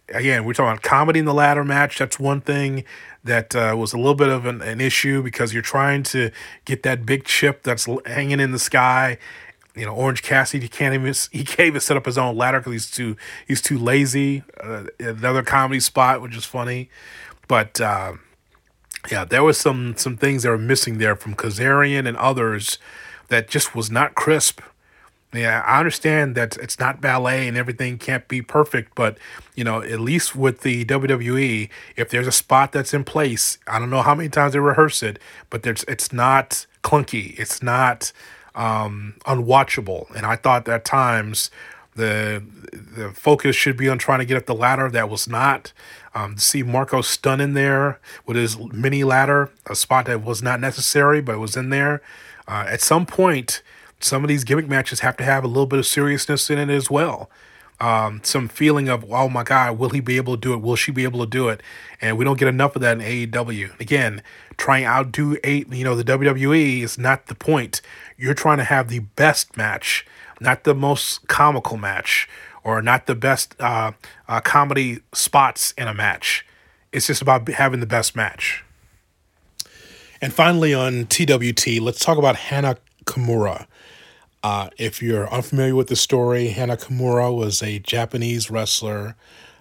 again, 0.10 0.46
we're 0.46 0.54
talking 0.54 0.72
about 0.72 0.82
comedy 0.82 1.20
in 1.20 1.26
the 1.26 1.34
ladder 1.34 1.66
match. 1.66 1.98
That's 1.98 2.18
one 2.18 2.40
thing 2.40 2.86
that 3.26 3.56
uh, 3.56 3.76
was 3.78 3.92
a 3.92 3.98
little 3.98 4.16
bit 4.16 4.30
of 4.30 4.46
an, 4.46 4.62
an, 4.62 4.80
issue 4.80 5.24
because 5.24 5.52
you're 5.52 5.64
trying 5.64 6.04
to 6.04 6.32
get 6.64 6.84
that 6.84 7.06
big 7.06 7.26
chip 7.26 7.64
that's 7.64 7.88
hanging 8.06 8.40
in 8.40 8.52
the 8.52 8.60
sky. 8.60 9.18
You 9.76 9.86
know, 9.86 9.94
Orange 9.94 10.22
Cassidy 10.22 10.64
he 10.64 10.70
can't 10.70 10.94
even 10.94 11.14
he 11.32 11.44
can't 11.44 11.68
even 11.68 11.82
set 11.82 11.98
up 11.98 12.06
his 12.06 12.18
own 12.18 12.38
ladder 12.38 12.60
because 12.60 12.72
he's 12.72 12.92
too 12.92 13.18
he's 13.48 13.62
too 13.62 13.78
lazy. 13.78 14.44
Uh, 14.62 14.86
another 15.00 15.44
comedy 15.44 15.82
spot, 15.82 16.22
which 16.22 16.38
is 16.38 16.46
funny. 16.46 16.90
But 17.48 17.80
uh, 17.80 18.14
yeah, 19.12 19.26
there 19.26 19.44
was 19.44 19.58
some 19.58 19.96
some 19.98 20.18
things 20.18 20.44
that 20.44 20.50
were 20.50 20.58
missing 20.58 20.98
there 20.98 21.16
from 21.16 21.36
Kazarian 21.36 22.08
and 22.08 22.18
others 22.18 22.80
that 23.30 23.48
just 23.48 23.76
was 23.76 23.90
not 23.92 24.16
crisp. 24.16 24.62
Yeah, 25.34 25.62
I 25.66 25.80
understand 25.80 26.36
that 26.36 26.56
it's 26.58 26.80
not 26.80 27.02
ballet 27.02 27.48
and 27.48 27.58
everything 27.58 27.98
can't 27.98 28.26
be 28.30 28.42
perfect, 28.42 28.96
but 28.96 29.18
you 29.54 29.66
know, 29.66 29.82
at 29.82 30.00
least 30.00 30.34
with 30.34 30.62
the 30.62 30.86
WWE, 30.86 31.70
if 31.98 32.10
there's 32.10 32.28
a 32.28 32.32
spot 32.32 32.72
that's 32.72 32.94
in 32.94 33.04
place, 33.04 33.58
I 33.68 33.80
don't 33.80 33.90
know 33.90 34.02
how 34.02 34.16
many 34.16 34.30
times 34.30 34.54
they 34.54 34.60
rehearse 34.60 35.04
it, 35.04 35.20
but 35.50 35.64
there's 35.64 35.84
it's 35.90 36.14
not 36.14 36.66
clunky, 36.84 37.38
it's 37.38 37.62
not 37.62 38.14
um, 38.56 39.16
unwatchable. 39.26 40.14
And 40.16 40.26
I 40.26 40.38
thought 40.38 40.70
at 40.70 40.86
times 40.86 41.52
The 41.96 42.44
the 42.72 43.12
focus 43.12 43.56
should 43.56 43.78
be 43.78 43.90
on 43.90 43.98
trying 43.98 44.20
to 44.20 44.26
get 44.26 44.38
up 44.38 44.46
the 44.46 44.56
ladder. 44.56 44.90
That 44.90 45.10
was 45.10 45.28
not. 45.28 45.72
Um, 46.14 46.38
see 46.38 46.64
Marko 46.64 47.02
Stunt 47.02 47.42
in 47.42 47.54
there 47.54 48.00
with 48.26 48.38
his 48.38 48.58
mini 48.58 49.04
ladder, 49.04 49.50
a 49.66 49.76
spot 49.76 50.06
that 50.06 50.24
was 50.24 50.42
not 50.42 50.60
necessary, 50.60 51.22
but 51.22 51.40
was 51.40 51.58
in 51.58 51.70
there. 51.70 52.02
Uh, 52.48 52.66
at 52.68 52.82
some 52.82 53.06
point, 53.06 53.62
some 54.00 54.24
of 54.24 54.28
these 54.28 54.44
gimmick 54.44 54.68
matches 54.68 55.02
have 55.02 55.18
to 55.18 55.24
have 55.24 55.44
a 55.44 55.48
little 55.48 55.66
bit 55.66 55.80
of 55.80 55.86
seriousness 55.86 56.50
in 56.50 56.58
it 56.58 56.70
as 56.70 56.90
well. 56.90 57.30
Um, 57.80 58.22
some 58.24 58.48
feeling 58.48 58.88
of, 58.88 59.12
oh 59.12 59.28
my 59.28 59.44
God, 59.44 59.78
will 59.78 59.90
he 59.90 60.00
be 60.00 60.16
able 60.16 60.36
to 60.36 60.40
do 60.40 60.54
it? 60.54 60.62
Will 60.62 60.78
she 60.78 60.92
be 60.92 61.04
able 61.04 61.20
to 61.20 61.30
do 61.30 61.50
it? 61.50 61.62
And 62.00 62.18
we 62.18 62.24
don't 62.24 62.40
get 62.40 62.48
enough 62.48 62.76
of 62.76 62.82
that 62.82 63.02
in 63.02 63.32
AEW. 63.32 63.78
Again, 63.80 64.22
trying 64.58 64.84
to 64.84 64.90
outdo 64.90 65.38
eight, 65.44 65.72
you 65.74 65.84
know, 65.84 65.96
the 65.96 66.04
WWE 66.04 66.82
is 66.84 66.98
not 66.98 67.28
the 67.28 67.36
point. 67.36 67.82
You're 68.18 68.34
trying 68.34 68.60
to 68.60 68.64
have 68.64 68.88
the 68.88 69.00
best 69.00 69.58
match, 69.58 70.06
not 70.40 70.64
the 70.64 70.76
most 70.76 71.28
comical 71.28 71.78
match 71.78 72.28
or 72.64 72.82
not 72.82 73.06
the 73.06 73.16
best 73.16 73.56
uh, 73.60 73.92
uh, 74.28 74.42
comedy 74.42 75.00
spots 75.14 75.74
in 75.78 75.88
a 75.88 75.94
match. 75.94 76.46
It's 76.92 77.08
just 77.08 77.22
about 77.22 77.48
having 77.48 77.80
the 77.80 77.86
best 77.86 78.16
match. 78.16 78.64
And 80.22 80.34
finally, 80.34 80.74
on 80.74 81.06
TWT, 81.06 81.80
let's 81.82 82.00
talk 82.00 82.18
about 82.18 82.36
Hana 82.36 82.78
Kimura. 83.06 83.68
Uh, 84.42 84.70
if 84.78 85.02
you're 85.02 85.32
unfamiliar 85.32 85.76
with 85.76 85.88
the 85.88 85.96
story, 85.96 86.48
Hana 86.48 86.78
Kimura 86.78 87.36
was 87.36 87.62
a 87.62 87.80
Japanese 87.80 88.50
wrestler 88.50 89.16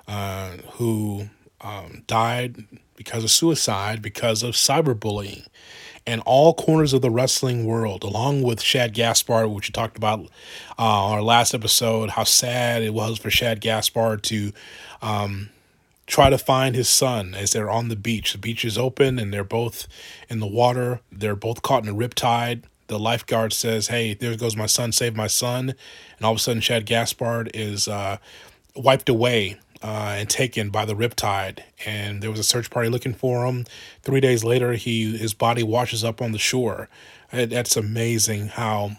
uh, 0.07 0.53
who 0.75 1.29
um, 1.61 2.05
died 2.07 2.64
because 2.97 3.25
of 3.25 3.31
suicide 3.31 4.03
because 4.03 4.43
of 4.43 4.55
cyberbullying. 4.55 5.47
And 6.07 6.20
all 6.26 6.52
corners 6.52 6.92
of 6.92 7.00
the 7.00 7.11
wrestling 7.11 7.64
world, 7.64 8.05
along 8.05 8.42
with 8.42 8.61
Shad 8.61 8.92
Gaspard, 8.92 9.48
which 9.48 9.68
we 9.68 9.72
talked 9.72 9.96
about 9.96 10.20
uh, 10.78 11.09
our 11.12 11.22
last 11.22 11.55
episode, 11.55 12.11
how 12.11 12.24
sad 12.24 12.82
it 12.82 12.92
was 12.92 13.18
for 13.18 13.30
Shad 13.30 13.61
Gaspard 13.62 14.22
to 14.24 14.52
um, 15.00 15.48
try 16.07 16.28
to 16.28 16.38
find 16.38 16.74
his 16.74 16.88
son 16.88 17.34
as 17.34 17.52
they're 17.52 17.70
on 17.70 17.88
the 17.88 17.96
beach. 17.96 18.32
The 18.32 18.38
beach 18.38 18.64
is 18.64 18.76
open 18.76 19.18
and 19.18 19.32
they're 19.32 19.44
both 19.44 19.86
in 20.28 20.40
the 20.40 20.46
water. 20.46 21.00
They're 21.11 21.36
both 21.36 21.62
caught 21.62 21.84
in 21.84 21.88
a 21.88 21.94
riptide. 21.94 22.64
The 22.88 22.98
lifeguard 22.98 23.52
says, 23.52 23.88
Hey, 23.88 24.12
there 24.12 24.36
goes 24.36 24.57
my 24.57 24.66
son, 24.66 24.92
save 24.92 25.16
my 25.16 25.26
son. 25.26 25.74
And 26.18 26.26
all 26.26 26.32
of 26.32 26.38
a 26.38 26.40
sudden, 26.40 26.61
Shad 26.61 26.84
Gaspard 26.84 27.50
is 27.55 27.88
uh, 27.88 28.18
wiped 28.76 29.09
away 29.09 29.59
uh, 29.85 30.16
and 30.16 30.30
taken 30.30 30.70
by 30.70 30.87
the 30.87 30.95
riptide. 30.95 31.61
And 31.85 32.22
there 32.22 32.30
was 32.30 32.41
a 32.41 32.45
search 32.45 32.70
party 32.70 32.89
looking 32.89 33.12
for 33.12 33.45
him. 33.45 33.66
Three 34.03 34.20
days 34.20 34.43
later, 34.43 34.72
he 34.72 35.16
his 35.16 35.35
body 35.35 35.62
washes 35.62 36.03
up 36.03 36.22
on 36.22 36.32
the 36.32 36.39
shore. 36.39 36.89
And 37.30 37.53
that's 37.53 37.76
amazing 37.76 38.49
how 38.49 38.93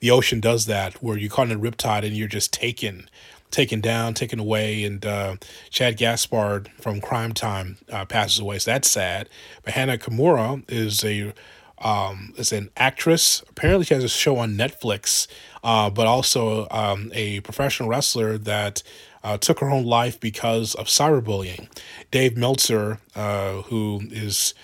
the 0.00 0.10
ocean 0.10 0.38
does 0.38 0.66
that, 0.66 1.02
where 1.02 1.16
you're 1.16 1.30
caught 1.30 1.50
in 1.50 1.56
a 1.56 1.60
riptide 1.60 2.04
and 2.04 2.14
you're 2.14 2.28
just 2.28 2.52
taken 2.52 3.08
taken 3.50 3.80
down, 3.80 4.14
taken 4.14 4.38
away, 4.38 4.84
and 4.84 5.04
uh, 5.04 5.36
Shad 5.70 5.96
Gaspard 5.96 6.68
from 6.80 7.00
Cryme 7.00 7.32
Tyme 7.32 7.78
uh, 7.90 8.04
passes 8.04 8.38
away. 8.38 8.58
So 8.58 8.72
that's 8.72 8.88
sad. 8.90 9.28
But 9.64 9.72
Hana 9.72 9.98
Kimura 9.98 10.62
is 10.68 11.02
a 11.02 11.32
um, 11.78 12.34
is 12.36 12.52
an 12.52 12.68
actress. 12.76 13.42
Apparently, 13.48 13.86
she 13.86 13.94
has 13.94 14.04
a 14.04 14.08
show 14.08 14.36
on 14.36 14.52
Netflix, 14.52 15.26
uh, 15.64 15.88
but 15.88 16.06
also 16.06 16.68
um, 16.70 17.10
a 17.14 17.40
professional 17.40 17.88
wrestler 17.88 18.36
that 18.36 18.82
uh, 19.22 19.36
took 19.38 19.60
her 19.60 19.70
own 19.70 19.84
life 19.84 20.18
because 20.18 20.74
of 20.74 20.86
cyberbullying. 20.86 21.68
Dave 22.10 22.36
Meltzer, 22.36 22.98
uh, 23.14 23.62
who 23.62 24.02
is 24.10 24.54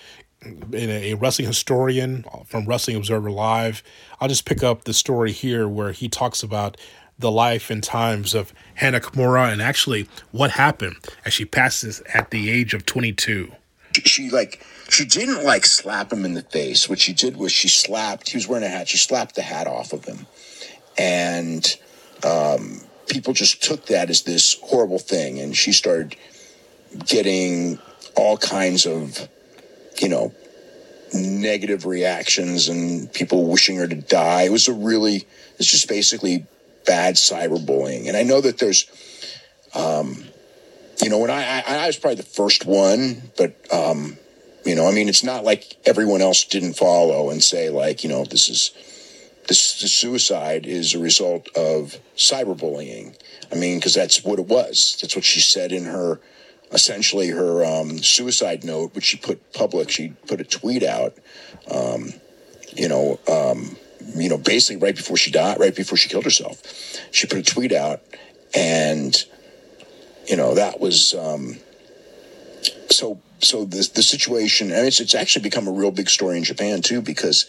a 0.73 1.13
wrestling 1.15 1.47
historian 1.47 2.25
from 2.45 2.65
Wrestling 2.65 2.95
Observer 2.95 3.31
Live, 3.31 3.83
I'll 4.19 4.27
just 4.27 4.45
pick 4.45 4.63
up 4.63 4.83
the 4.83 4.93
story 4.93 5.31
here 5.31 5.67
where 5.67 5.91
he 5.91 6.07
talks 6.07 6.43
about 6.43 6.77
the 7.19 7.31
life 7.31 7.69
and 7.69 7.83
times 7.83 8.33
of 8.33 8.53
Hana 8.75 8.99
Kimura 8.99 9.51
and 9.51 9.61
actually 9.61 10.07
what 10.31 10.51
happened 10.51 10.97
as 11.25 11.33
she 11.33 11.45
passes 11.45 12.01
at 12.13 12.29
the 12.29 12.49
age 12.51 12.73
of 12.73 12.85
22. 12.85 13.51
She 14.05 14.29
like 14.29 14.63
she 14.89 15.05
didn't 15.05 15.43
like 15.43 15.65
slap 15.65 16.13
him 16.13 16.23
in 16.23 16.35
the 16.35 16.43
face. 16.43 16.87
What 16.87 16.99
she 16.99 17.13
did 17.13 17.37
was 17.37 17.51
she 17.51 17.67
slapped. 17.67 18.29
He 18.29 18.37
was 18.37 18.47
wearing 18.47 18.65
a 18.65 18.69
hat. 18.69 18.87
She 18.87 18.97
slapped 18.97 19.35
the 19.35 19.41
hat 19.41 19.65
off 19.65 19.91
of 19.91 20.05
him, 20.05 20.27
and 20.99 21.65
um, 22.23 22.81
people 23.07 23.33
just 23.33 23.63
took 23.63 23.87
that 23.87 24.09
as 24.09 24.23
this 24.23 24.57
horrible 24.63 24.99
thing. 24.99 25.39
And 25.39 25.55
she 25.55 25.71
started 25.71 26.15
getting 27.05 27.79
all 28.15 28.37
kinds 28.37 28.85
of, 28.85 29.27
you 30.01 30.09
know, 30.09 30.33
negative 31.13 31.85
reactions 31.85 32.67
and 32.67 33.11
people 33.13 33.47
wishing 33.47 33.77
her 33.77 33.87
to 33.87 33.95
die. 33.95 34.43
It 34.43 34.51
was 34.51 34.67
a 34.67 34.73
really, 34.73 35.25
it's 35.57 35.71
just 35.71 35.87
basically 35.87 36.45
bad 36.85 37.15
cyberbullying. 37.15 38.07
And 38.07 38.17
I 38.17 38.23
know 38.23 38.41
that 38.41 38.57
there's, 38.57 38.85
um, 39.73 40.23
you 41.01 41.09
know, 41.09 41.19
when 41.19 41.29
I, 41.29 41.61
I, 41.61 41.63
I 41.83 41.87
was 41.87 41.97
probably 41.97 42.15
the 42.15 42.23
first 42.23 42.65
one, 42.65 43.31
but, 43.37 43.55
um, 43.71 44.17
you 44.65 44.75
know, 44.75 44.87
I 44.87 44.91
mean, 44.91 45.07
it's 45.07 45.23
not 45.23 45.43
like 45.43 45.77
everyone 45.85 46.21
else 46.21 46.43
didn't 46.43 46.73
follow 46.73 47.29
and 47.29 47.41
say 47.41 47.69
like, 47.69 48.03
you 48.03 48.09
know, 48.09 48.25
this 48.25 48.49
is, 48.49 48.71
this, 49.47 49.79
this 49.81 49.93
suicide 49.93 50.65
is 50.65 50.93
a 50.93 50.99
result 50.99 51.47
of 51.55 51.97
cyberbullying. 52.15 53.15
I 53.51 53.55
mean, 53.55 53.79
because 53.79 53.93
that's 53.93 54.23
what 54.23 54.39
it 54.39 54.45
was. 54.47 54.97
That's 55.01 55.15
what 55.15 55.23
she 55.25 55.39
said 55.39 55.71
in 55.71 55.85
her, 55.85 56.19
essentially 56.71 57.29
her 57.29 57.63
um, 57.63 57.97
suicide 57.99 58.63
note, 58.63 58.93
which 58.93 59.05
she 59.05 59.17
put 59.17 59.53
public. 59.53 59.89
She 59.89 60.09
put 60.27 60.41
a 60.41 60.43
tweet 60.43 60.83
out, 60.83 61.17
um, 61.71 62.11
you 62.75 62.89
know, 62.89 63.19
um, 63.27 63.77
you 64.15 64.29
know, 64.29 64.37
basically 64.37 64.81
right 64.85 64.95
before 64.95 65.17
she 65.17 65.31
died, 65.31 65.59
right 65.59 65.75
before 65.75 65.97
she 65.97 66.09
killed 66.09 66.25
herself, 66.25 66.61
she 67.11 67.27
put 67.27 67.39
a 67.39 67.43
tweet 67.43 67.71
out, 67.71 68.01
and 68.55 69.15
you 70.27 70.35
know 70.35 70.55
that 70.55 70.79
was 70.79 71.13
um, 71.13 71.57
so. 72.89 73.19
So 73.39 73.65
the 73.65 73.87
the 73.93 74.01
situation, 74.01 74.71
and 74.71 74.87
it's 74.87 74.99
it's 74.99 75.13
actually 75.13 75.43
become 75.43 75.67
a 75.67 75.71
real 75.71 75.91
big 75.91 76.09
story 76.09 76.37
in 76.37 76.43
Japan 76.43 76.81
too, 76.81 77.03
because 77.03 77.45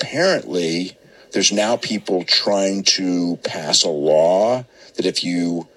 apparently 0.00 0.96
there's 1.32 1.52
now 1.52 1.76
people 1.76 2.24
trying 2.24 2.82
to 2.82 3.38
pass 3.44 3.82
a 3.82 3.88
law 3.88 4.64
that 4.96 5.06
if 5.06 5.22
you 5.22 5.68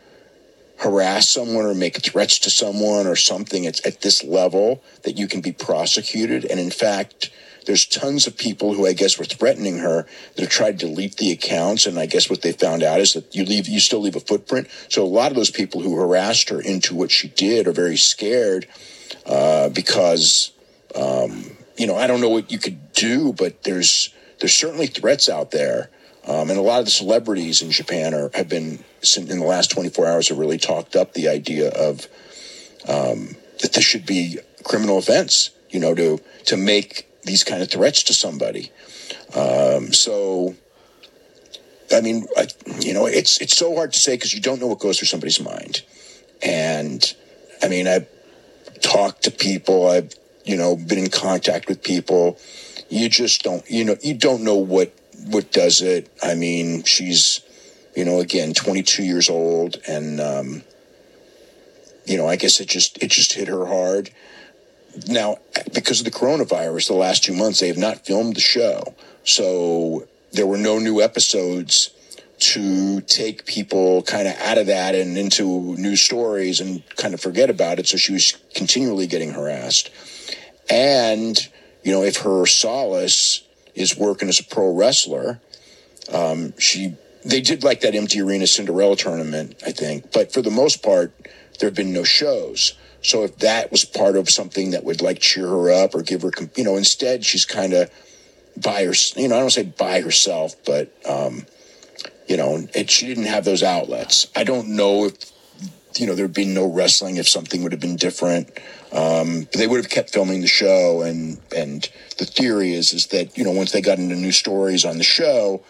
harass 0.77 1.29
someone 1.29 1.65
or 1.65 1.75
make 1.75 2.01
threats 2.01 2.39
to 2.39 2.49
someone 2.49 3.07
or 3.07 3.15
something 3.15 3.63
it's 3.63 3.85
at 3.85 4.01
this 4.01 4.23
level 4.23 4.83
that 5.03 5.17
you 5.17 5.27
can 5.27 5.41
be 5.41 5.51
prosecuted 5.51 6.45
and 6.45 6.59
in 6.59 6.71
fact 6.71 7.29
there's 7.65 7.85
tons 7.85 8.27
of 8.27 8.37
people 8.37 8.73
who 8.73 8.85
I 8.85 8.93
guess 8.93 9.17
were 9.17 9.25
threatening 9.25 9.77
her 9.77 10.05
that 10.35 10.41
have 10.41 10.49
tried 10.49 10.79
to 10.79 10.87
delete 10.87 11.17
the 11.17 11.31
accounts. 11.31 11.85
And 11.85 11.97
I 11.97 12.05
guess 12.05 12.29
what 12.29 12.41
they 12.41 12.51
found 12.51 12.83
out 12.83 12.99
is 12.99 13.13
that 13.13 13.33
you 13.33 13.45
leave, 13.45 13.69
you 13.69 13.79
still 13.79 14.01
leave 14.01 14.17
a 14.17 14.19
footprint. 14.19 14.67
So 14.89 15.03
a 15.03 15.07
lot 15.07 15.31
of 15.31 15.37
those 15.37 15.49
people 15.49 15.81
who 15.81 15.95
harassed 15.95 16.49
her 16.49 16.59
into 16.59 16.93
what 16.93 17.11
she 17.11 17.29
did 17.29 17.67
are 17.67 17.71
very 17.71 17.95
scared 17.97 18.67
uh, 19.25 19.69
because, 19.69 20.51
um, 20.95 21.55
you 21.77 21.87
know, 21.87 21.95
I 21.95 22.07
don't 22.07 22.21
know 22.21 22.29
what 22.29 22.51
you 22.51 22.59
could 22.59 22.93
do, 22.93 23.33
but 23.33 23.63
there's 23.63 24.13
there's 24.39 24.53
certainly 24.53 24.87
threats 24.87 25.29
out 25.29 25.51
there. 25.51 25.89
Um, 26.25 26.49
and 26.49 26.57
a 26.57 26.61
lot 26.61 26.79
of 26.79 26.85
the 26.85 26.91
celebrities 26.91 27.61
in 27.61 27.71
Japan 27.71 28.13
are 28.13 28.29
have 28.33 28.47
been 28.47 28.83
in 29.17 29.39
the 29.39 29.45
last 29.45 29.71
24 29.71 30.07
hours 30.07 30.29
have 30.29 30.37
really 30.37 30.57
talked 30.57 30.95
up 30.95 31.13
the 31.13 31.27
idea 31.27 31.69
of 31.69 32.07
um, 32.87 33.35
that 33.61 33.73
this 33.73 33.83
should 33.83 34.05
be 34.05 34.39
criminal 34.63 34.97
offense, 34.97 35.49
you 35.69 35.79
know, 35.79 35.93
to 35.95 36.19
to 36.45 36.57
make 36.57 37.07
these 37.23 37.43
kind 37.43 37.61
of 37.61 37.69
threats 37.69 38.03
to 38.03 38.13
somebody. 38.13 38.71
Um, 39.35 39.91
so, 39.93 40.55
I 41.91 42.01
mean, 42.01 42.25
I, 42.37 42.47
you 42.79 42.93
know, 42.93 43.05
it's 43.05 43.41
it's 43.41 43.57
so 43.57 43.75
hard 43.75 43.93
to 43.93 43.99
say 43.99 44.15
because 44.15 44.33
you 44.33 44.41
don't 44.41 44.61
know 44.61 44.67
what 44.67 44.79
goes 44.79 44.99
through 44.99 45.07
somebody's 45.07 45.41
mind. 45.41 45.81
And 46.41 47.13
I 47.61 47.67
mean, 47.67 47.87
I've 47.87 48.07
talked 48.81 49.23
to 49.23 49.31
people. 49.31 49.87
I've 49.87 50.13
you 50.43 50.57
know 50.57 50.75
been 50.75 50.99
in 50.99 51.09
contact 51.09 51.67
with 51.67 51.83
people. 51.83 52.37
You 52.89 53.09
just 53.09 53.43
don't, 53.43 53.67
you 53.69 53.85
know, 53.85 53.95
you 54.01 54.13
don't 54.13 54.43
know 54.43 54.57
what 54.57 54.93
what 55.25 55.51
does 55.51 55.81
it. 55.81 56.11
I 56.21 56.35
mean, 56.35 56.83
she's, 56.83 57.41
you 57.95 58.05
know, 58.05 58.19
again, 58.19 58.53
22 58.53 59.03
years 59.03 59.29
old, 59.29 59.77
and 59.87 60.19
um, 60.19 60.63
you 62.05 62.17
know, 62.17 62.27
I 62.27 62.35
guess 62.35 62.59
it 62.59 62.67
just 62.67 63.01
it 63.01 63.09
just 63.09 63.33
hit 63.33 63.47
her 63.47 63.65
hard 63.65 64.11
now, 65.07 65.37
because 65.73 65.99
of 65.99 66.05
the 66.05 66.11
coronavirus, 66.11 66.87
the 66.87 66.93
last 66.93 67.23
two 67.23 67.33
months, 67.33 67.59
they 67.59 67.67
have 67.67 67.77
not 67.77 68.05
filmed 68.05 68.35
the 68.35 68.41
show. 68.41 68.95
So 69.23 70.07
there 70.31 70.47
were 70.47 70.57
no 70.57 70.79
new 70.79 71.01
episodes 71.01 71.91
to 72.39 73.01
take 73.01 73.45
people 73.45 74.01
kind 74.03 74.27
of 74.27 74.35
out 74.37 74.57
of 74.57 74.67
that 74.67 74.95
and 74.95 75.17
into 75.17 75.75
new 75.77 75.95
stories 75.95 76.59
and 76.59 76.83
kind 76.97 77.13
of 77.13 77.21
forget 77.21 77.49
about 77.49 77.79
it. 77.79 77.87
So 77.87 77.97
she 77.97 78.13
was 78.13 78.33
continually 78.53 79.07
getting 79.07 79.31
harassed. 79.31 79.89
And, 80.69 81.37
you 81.83 81.91
know, 81.91 82.03
if 82.03 82.17
her 82.17 82.45
solace 82.45 83.43
is 83.75 83.97
working 83.97 84.29
as 84.29 84.39
a 84.39 84.43
pro 84.43 84.73
wrestler, 84.73 85.39
um, 86.11 86.53
she, 86.57 86.95
they 87.25 87.41
did 87.41 87.63
like 87.63 87.81
that 87.81 87.95
empty 87.95 88.21
arena 88.21 88.47
Cinderella 88.47 88.95
tournament, 88.95 89.61
I 89.65 89.71
think. 89.71 90.11
But 90.11 90.33
for 90.33 90.41
the 90.41 90.51
most 90.51 90.83
part, 90.83 91.13
there 91.59 91.67
have 91.67 91.75
been 91.75 91.93
no 91.93 92.03
shows. 92.03 92.73
So 93.01 93.23
if 93.23 93.37
that 93.39 93.71
was 93.71 93.83
part 93.83 94.15
of 94.15 94.29
something 94.29 94.71
that 94.71 94.85
would 94.85 95.01
like 95.01 95.19
cheer 95.19 95.47
her 95.47 95.71
up 95.71 95.93
or 95.93 96.01
give 96.01 96.21
her, 96.21 96.31
you 96.55 96.63
know, 96.63 96.77
instead 96.77 97.25
she's 97.25 97.45
kind 97.45 97.73
of 97.73 97.91
by 98.61 98.85
her, 98.85 98.93
you 99.15 99.27
know, 99.27 99.35
I 99.35 99.39
don't 99.39 99.49
say 99.49 99.63
by 99.63 100.01
herself, 100.01 100.55
but, 100.65 100.93
um, 101.05 101.45
you 102.27 102.37
know, 102.37 102.65
and 102.73 102.89
she 102.89 103.05
didn't 103.07 103.25
have 103.25 103.43
those 103.43 103.63
outlets. 103.63 104.27
I 104.35 104.45
don't 104.45 104.69
know 104.69 105.05
if 105.05 105.32
you 105.99 106.07
know 106.07 106.15
there'd 106.15 106.33
been 106.33 106.53
no 106.53 106.65
wrestling 106.65 107.17
if 107.17 107.27
something 107.27 107.63
would 107.63 107.71
have 107.71 107.81
been 107.81 107.95
different. 107.95 108.49
Um, 108.91 109.41
but 109.41 109.53
they 109.53 109.67
would 109.67 109.77
have 109.77 109.89
kept 109.89 110.11
filming 110.11 110.41
the 110.41 110.47
show, 110.47 111.01
and 111.01 111.39
and 111.55 111.89
the 112.17 112.25
theory 112.25 112.73
is 112.73 112.93
is 112.93 113.07
that 113.07 113.37
you 113.37 113.43
know 113.43 113.51
once 113.51 113.71
they 113.71 113.81
got 113.81 113.99
into 113.99 114.15
new 114.15 114.31
stories 114.31 114.85
on 114.85 114.97
the 114.97 115.03
show 115.03 115.63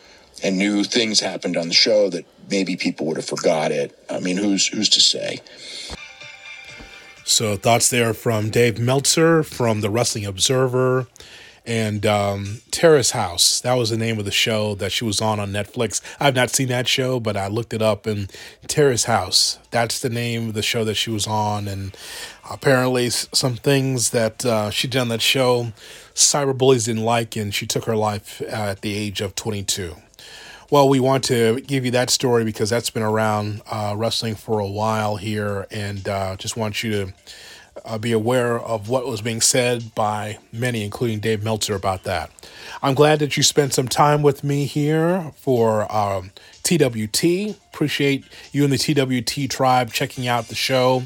and 0.44 0.58
new 0.58 0.84
things 0.84 1.20
happened 1.20 1.58
on 1.58 1.68
the 1.68 1.74
show 1.74 2.10
that 2.10 2.26
maybe 2.50 2.76
people 2.76 3.06
would 3.08 3.18
have 3.18 3.26
forgot 3.26 3.72
it. 3.72 3.98
I 4.10 4.20
mean, 4.20 4.38
who's 4.38 4.68
who's 4.68 4.90
to 4.90 5.02
say? 5.02 5.40
So 7.26 7.56
thoughts 7.56 7.90
there 7.90 8.14
from 8.14 8.50
Dave 8.50 8.80
Meltzer 8.80 9.44
from 9.44 9.82
the 9.82 9.90
Wrestling 9.90 10.26
Observer 10.26 11.08
and 11.66 12.06
um, 12.06 12.62
Terrace 12.72 13.12
House. 13.12 13.62
That 13.62 13.76
was 13.76 13.90
the 13.90 13.98
name 13.98 14.20
of 14.20 14.26
the 14.26 14.32
show 14.32 14.76
that 14.76 14.92
she 14.92 15.06
was 15.06 15.22
on 15.22 15.40
on 15.40 15.52
Netflix. 15.52 16.02
I've 16.20 16.36
not 16.36 16.50
seen 16.50 16.68
that 16.70 16.88
show, 16.88 17.20
but 17.20 17.38
I 17.38 17.48
looked 17.48 17.74
it 17.74 17.82
up. 17.82 18.06
And 18.06 18.32
Terrace 18.68 19.06
House, 19.06 19.60
that's 19.72 20.00
the 20.00 20.10
name 20.10 20.50
of 20.50 20.54
the 20.54 20.62
show 20.62 20.84
that 20.84 20.96
she 20.96 21.10
was 21.10 21.26
on. 21.26 21.68
And 21.68 21.96
apparently, 22.50 23.10
some 23.10 23.56
things 23.56 24.10
that 24.10 24.46
uh, 24.46 24.70
she 24.70 24.88
did 24.88 25.00
on 25.00 25.10
that 25.10 25.22
show, 25.22 25.72
cyberbullies 26.14 26.86
didn't 26.86 27.04
like, 27.04 27.36
and 27.36 27.54
she 27.54 27.66
took 27.66 27.86
her 27.86 27.96
life 27.96 28.42
at 28.42 28.82
the 28.82 28.96
age 28.96 29.22
of 29.22 29.36
22. 29.36 29.96
Well, 30.70 30.90
we 30.90 31.00
want 31.00 31.24
to 31.26 31.62
give 31.62 31.86
you 31.86 31.92
that 31.92 32.10
story 32.10 32.44
because 32.44 32.70
that's 32.70 32.90
been 32.90 33.04
around 33.04 33.62
uh, 33.70 33.94
wrestling 33.96 34.36
for 34.36 34.60
a 34.60 34.68
while 34.68 35.18
here, 35.18 35.68
and 35.70 36.08
uh, 36.10 36.36
just 36.36 36.58
want 36.58 36.84
you 36.84 36.92
to 36.92 37.14
uh, 37.86 37.98
be 37.98 38.12
aware 38.12 38.60
of 38.60 38.90
what 38.90 39.06
was 39.06 39.22
being 39.22 39.42
said 39.42 39.94
by 39.96 40.38
many, 40.52 40.84
including 40.84 41.20
Dave 41.20 41.44
Meltzer, 41.44 41.76
about 41.76 42.04
that. 42.04 42.32
I'm 42.82 42.94
glad 42.94 43.20
that 43.20 43.38
you 43.38 43.44
spent 43.44 43.74
some 43.74 43.88
time 43.88 44.22
with 44.22 44.44
me 44.44 44.66
here 44.66 45.32
for 45.36 45.92
um, 45.94 46.32
TWT. 46.64 47.58
Appreciate 47.74 48.26
you 48.52 48.64
and 48.64 48.74
the 48.74 48.78
TWT 48.78 49.50
tribe 49.50 49.92
checking 49.92 50.28
out 50.28 50.48
the 50.48 50.56
show. 50.56 51.04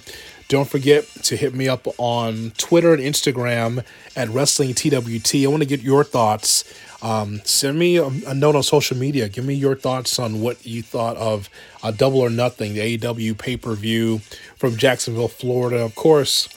Don't 0.49 0.69
forget 0.69 1.05
to 1.23 1.36
hit 1.36 1.53
me 1.53 1.67
up 1.67 1.88
on 1.97 2.51
Twitter 2.57 2.93
and 2.93 3.03
Instagram 3.03 3.84
at 4.15 4.30
Wrestling 4.30 4.73
TWT. 4.73 5.43
I 5.43 5.47
want 5.47 5.61
to 5.61 5.67
get 5.67 5.82
your 5.82 6.05
thoughts 6.05 6.63
um, 7.01 7.41
send 7.43 7.78
me 7.78 7.97
a, 7.97 8.07
a, 8.07 8.34
note 8.34 8.55
on 8.55 8.63
social 8.63 8.97
media. 8.97 9.30
Give 9.30 9.45
me 9.45 9.53
your 9.53 9.75
thoughts 9.75 10.17
on 10.17 10.41
what 10.41 10.65
you 10.65 10.82
thought 10.82 11.15
of 11.17 11.49
a 11.84 11.91
Double 11.91 12.19
or 12.19 12.30
Nothing, 12.30 12.73
the 12.73 12.97
AEW 12.97 13.38
pay 13.38 13.55
per 13.55 13.75
view 13.75 14.19
from 14.55 14.78
Jacksonville, 14.78 15.28
Florida. 15.28 15.78
Of 15.78 15.93
course, 15.95 16.47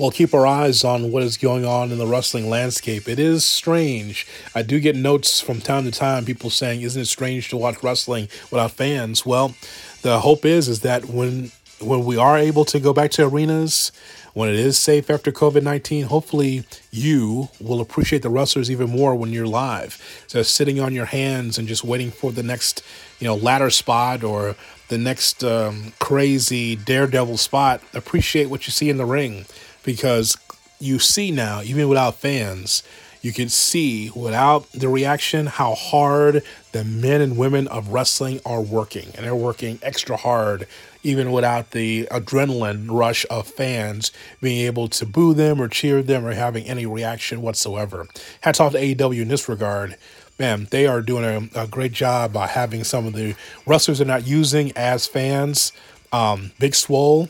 we'll 0.00 0.10
keep 0.10 0.32
our 0.32 0.46
eyes 0.46 0.82
on 0.82 1.12
what 1.12 1.22
is 1.22 1.36
going 1.36 1.66
on 1.66 1.92
in 1.92 1.98
the 1.98 2.06
wrestling 2.06 2.48
landscape. 2.48 3.06
It 3.06 3.18
is 3.18 3.44
strange. 3.44 4.26
I 4.54 4.62
do 4.62 4.80
get 4.80 4.96
notes 4.96 5.40
from 5.40 5.60
time 5.60 5.84
to 5.84 5.90
time, 5.90 6.24
people 6.24 6.48
saying, 6.48 6.80
"Isn't 6.80 7.02
it 7.02 7.06
strange 7.06 7.50
to 7.50 7.56
watch 7.58 7.82
wrestling 7.82 8.28
without 8.50 8.72
fans?" 8.72 9.26
Well, 9.26 9.54
the 10.00 10.20
hope 10.20 10.46
is 10.46 10.68
is 10.68 10.80
that 10.80 11.04
when 11.04 11.52
when 11.80 12.04
we 12.04 12.16
are 12.16 12.38
able 12.38 12.64
to 12.66 12.80
go 12.80 12.92
back 12.92 13.10
to 13.10 13.24
arenas 13.26 13.90
when 14.32 14.48
it 14.48 14.54
is 14.54 14.78
safe 14.78 15.10
after 15.10 15.32
COVID 15.32 15.62
19, 15.62 16.04
hopefully 16.04 16.64
you 16.90 17.48
will 17.60 17.80
appreciate 17.80 18.22
the 18.22 18.30
wrestlers 18.30 18.70
even 18.70 18.88
more 18.90 19.14
when 19.14 19.32
you're 19.32 19.46
live. 19.46 20.24
So 20.26 20.42
sitting 20.42 20.80
on 20.80 20.94
your 20.94 21.06
hands 21.06 21.58
and 21.58 21.68
just 21.68 21.84
waiting 21.84 22.10
for 22.10 22.32
the 22.32 22.42
next, 22.42 22.82
you 23.18 23.26
know, 23.26 23.34
ladder 23.34 23.70
spot 23.70 24.22
or 24.22 24.56
the 24.88 24.98
next 24.98 25.42
um, 25.42 25.92
crazy 25.98 26.76
daredevil 26.76 27.38
spot, 27.38 27.80
appreciate 27.92 28.50
what 28.50 28.66
you 28.66 28.72
see 28.72 28.88
in 28.88 28.98
the 28.98 29.04
ring 29.04 29.46
because 29.84 30.36
you 30.78 30.98
see 30.98 31.30
now, 31.30 31.62
even 31.62 31.88
without 31.88 32.16
fans, 32.16 32.82
you 33.22 33.32
can 33.32 33.48
see 33.48 34.10
without 34.10 34.70
the 34.72 34.88
reaction 34.88 35.46
how 35.46 35.74
hard 35.74 36.42
the 36.72 36.84
men 36.84 37.20
and 37.20 37.36
women 37.36 37.68
of 37.68 37.88
wrestling 37.88 38.40
are 38.46 38.62
working. 38.62 39.08
And 39.14 39.26
they're 39.26 39.34
working 39.34 39.78
extra 39.82 40.16
hard 40.16 40.66
even 41.02 41.32
without 41.32 41.70
the 41.70 42.06
adrenaline 42.10 42.86
rush 42.90 43.26
of 43.30 43.46
fans 43.46 44.12
being 44.40 44.66
able 44.66 44.88
to 44.88 45.06
boo 45.06 45.34
them 45.34 45.60
or 45.60 45.68
cheer 45.68 46.02
them 46.02 46.24
or 46.24 46.32
having 46.32 46.64
any 46.64 46.86
reaction 46.86 47.42
whatsoever. 47.42 48.06
Hats 48.42 48.60
off 48.60 48.72
to 48.72 48.78
AEW 48.78 49.22
in 49.22 49.28
this 49.28 49.48
regard. 49.48 49.96
Man, 50.38 50.68
they 50.70 50.86
are 50.86 51.02
doing 51.02 51.50
a, 51.54 51.64
a 51.64 51.66
great 51.66 51.92
job 51.92 52.32
by 52.32 52.46
having 52.46 52.84
some 52.84 53.06
of 53.06 53.12
the 53.12 53.34
wrestlers 53.66 53.98
they're 53.98 54.06
not 54.06 54.26
using 54.26 54.72
as 54.76 55.06
fans. 55.06 55.72
Um, 56.12 56.52
Big 56.58 56.74
Swole, 56.74 57.28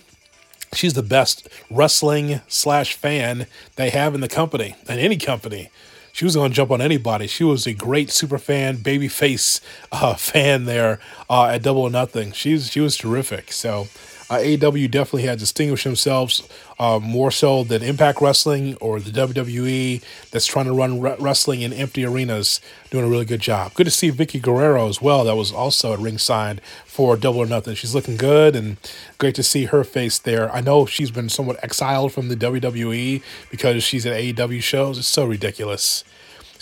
she's 0.73 0.95
the 0.95 1.03
best 1.03 1.49
wrestling 1.71 2.41
slash 2.49 2.95
fan 2.95 3.47
they 3.77 3.91
have 3.91 4.15
in 4.15 4.21
the 4.21 4.29
company, 4.29 4.75
in 4.89 4.99
any 4.99 5.17
company 5.17 5.71
she 6.13 6.25
was 6.25 6.35
going 6.35 6.51
to 6.51 6.55
jump 6.55 6.71
on 6.71 6.81
anybody. 6.81 7.27
She 7.27 7.45
was 7.45 7.67
a 7.67 7.75
great 7.75 8.11
super 8.11 8.39
fan, 8.39 8.77
baby 8.77 9.09
face 9.09 9.61
uh, 9.93 10.15
fan 10.17 10.65
there 10.65 11.01
uh, 11.29 11.47
at 11.47 11.63
Double 11.63 11.83
or 11.83 11.91
Nothing. 11.91 12.33
She's 12.33 12.71
she 12.71 12.81
was 12.81 12.97
terrific. 12.97 13.53
So 13.53 13.89
uh, 14.31 14.39
AEW 14.39 14.89
definitely 14.89 15.25
had 15.25 15.41
distinguished 15.41 15.83
themselves 15.83 16.49
uh, 16.79 17.01
more 17.01 17.33
so 17.33 17.65
than 17.65 17.83
Impact 17.83 18.21
Wrestling 18.21 18.77
or 18.77 19.01
the 19.01 19.11
WWE 19.11 20.03
that's 20.31 20.47
trying 20.47 20.67
to 20.67 20.73
run 20.73 21.01
re- 21.01 21.17
wrestling 21.19 21.63
in 21.63 21.73
empty 21.73 22.05
arenas, 22.05 22.61
doing 22.91 23.05
a 23.05 23.09
really 23.09 23.25
good 23.25 23.41
job. 23.41 23.75
Good 23.75 23.85
to 23.85 23.91
see 23.91 24.13
Vickie 24.13 24.41
Guerrero 24.41 24.89
as 24.89 25.03
well. 25.03 25.25
That 25.25 25.35
was 25.35 25.51
also 25.51 25.93
at 25.93 25.99
ringside 25.99 26.61
for 26.87 27.17
Double 27.17 27.41
or 27.41 27.47
Nothing. 27.47 27.75
She's 27.75 27.95
looking 27.95 28.17
good 28.17 28.55
and 28.55 28.77
great 29.19 29.35
to 29.35 29.43
see 29.43 29.65
her 29.65 29.83
face 29.83 30.19
there. 30.21 30.51
I 30.55 30.61
know 30.61 30.87
she's 30.87 31.11
been 31.11 31.29
somewhat 31.29 31.59
exiled 31.63 32.13
from 32.13 32.29
the 32.29 32.37
WWE 32.37 33.23
because 33.51 33.83
she's 33.83 34.07
at 34.07 34.17
AEW 34.17 34.63
shows. 34.63 34.97
It's 34.97 35.09
so 35.09 35.25
ridiculous 35.27 36.05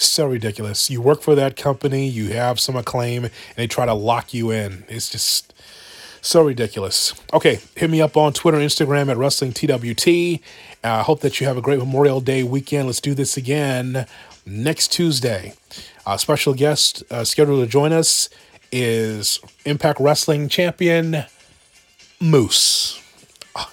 so 0.01 0.27
ridiculous. 0.27 0.91
You 0.91 1.01
work 1.01 1.23
for 1.23 1.35
that 1.35 1.57
company, 1.57 2.09
you 2.09 2.29
have 2.31 2.61
some 2.61 2.77
acclaim, 2.77 3.25
and 3.25 3.33
they 3.57 3.67
try 3.67 3.85
to 3.85 3.95
lock 3.95 4.33
you 4.33 4.51
in. 4.53 4.85
It's 4.89 5.09
just 5.09 5.48
so 6.21 6.43
ridiculous. 6.43 7.15
Okay, 7.33 7.61
hit 7.77 7.91
me 7.91 8.01
up 8.01 8.17
on 8.17 8.33
Twitter, 8.33 8.59
Instagram 8.59 9.11
at 9.11 9.17
Wrestling 9.17 9.53
TWT. 9.53 10.41
I 10.85 10.89
uh, 10.89 11.03
hope 11.03 11.21
that 11.21 11.41
you 11.41 11.47
have 11.47 11.57
a 11.57 11.63
great 11.63 11.79
Memorial 11.79 12.21
Day 12.21 12.43
weekend. 12.43 12.87
Let's 12.87 13.01
do 13.01 13.15
this 13.15 13.37
again 13.37 14.07
next 14.47 14.93
Tuesday. 14.93 15.55
A 16.07 16.19
special 16.19 16.55
guest 16.55 17.03
uh, 17.11 17.25
scheduled 17.25 17.65
to 17.65 17.71
join 17.71 17.93
us 17.93 18.29
is 18.73 19.41
Impact 19.65 20.01
Wrestling 20.01 20.49
champion 20.49 21.25
Moose. 22.21 23.03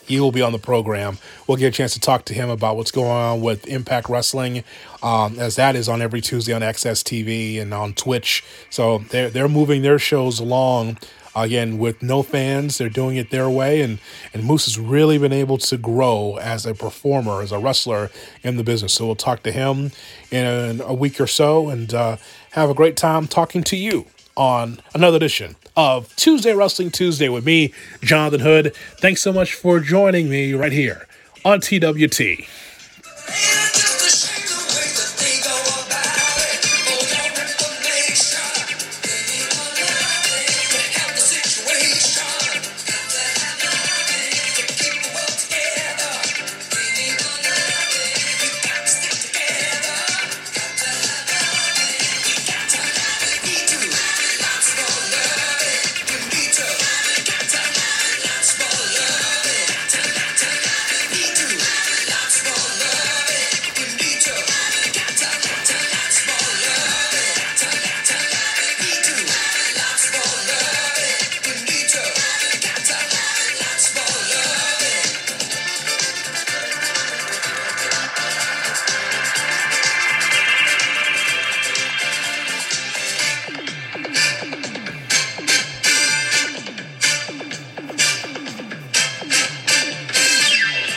He 0.06 0.20
will 0.20 0.32
be 0.32 0.42
on 0.42 0.52
the 0.52 0.60
program. 0.60 1.20
We'll 1.48 1.58
get 1.58 1.68
a 1.68 1.72
chance 1.72 1.94
to 1.94 2.00
talk 2.00 2.26
to 2.26 2.34
him 2.34 2.50
about 2.50 2.76
what's 2.76 2.92
going 2.92 3.12
on 3.12 3.42
with 3.42 3.68
Impact 3.68 4.10
Wrestling, 4.10 4.64
um, 5.04 5.38
as 5.38 5.56
that 5.58 5.76
is 5.76 5.88
on 5.88 6.02
every 6.02 6.22
Tuesday 6.22 6.54
on 6.54 6.62
AXS 6.62 7.04
TV 7.04 7.62
and 7.62 7.74
on 7.74 7.94
Twitch. 7.94 8.44
So 8.70 9.00
they're 9.10 9.30
they're 9.30 9.50
moving 9.50 9.82
their 9.84 10.00
shows 10.00 10.40
along 10.40 10.98
again 11.36 11.78
with 11.78 12.02
no 12.02 12.24
fans 12.24 12.78
they're 12.78 12.90
doing 12.90 13.18
it 13.18 13.30
their 13.30 13.50
way 13.50 13.82
and 13.82 14.00
and 14.34 14.44
moose 14.44 14.66
has 14.66 14.80
really 14.80 15.18
been 15.18 15.34
able 15.34 15.58
to 15.58 15.78
grow 15.78 16.38
as 16.42 16.66
a 16.66 16.74
performer 16.74 17.42
as 17.42 17.52
a 17.52 17.60
wrestler 17.60 18.10
in 18.44 18.58
the 18.58 18.64
business. 18.64 18.94
So 18.94 19.06
we'll 19.06 19.16
talk 19.16 19.44
to 19.44 19.52
him 19.52 19.92
in 20.32 20.82
a 20.82 20.94
week 20.94 21.20
or 21.20 21.28
so 21.28 21.70
and 21.70 21.94
uh, 21.94 22.18
have 22.52 22.70
a 22.70 22.74
great 22.74 22.98
time 22.98 23.28
talking 23.28 23.64
to 23.64 23.78
you 23.78 24.06
on 24.38 24.82
another 24.94 25.16
edition 25.16 25.56
of 25.78 26.14
tuesday 26.18 26.54
wrestling 26.54 26.92
tuesday 26.92 27.30
with 27.30 27.46
me 27.46 27.74
jonathan 28.02 28.42
hood. 28.42 28.76
Thanks 29.00 29.22
so 29.22 29.32
much 29.32 29.54
for 29.54 29.80
joining 29.80 30.30
me 30.30 30.54
right 30.54 30.74
here 30.74 31.08
on 31.46 31.62
twt 31.62 32.46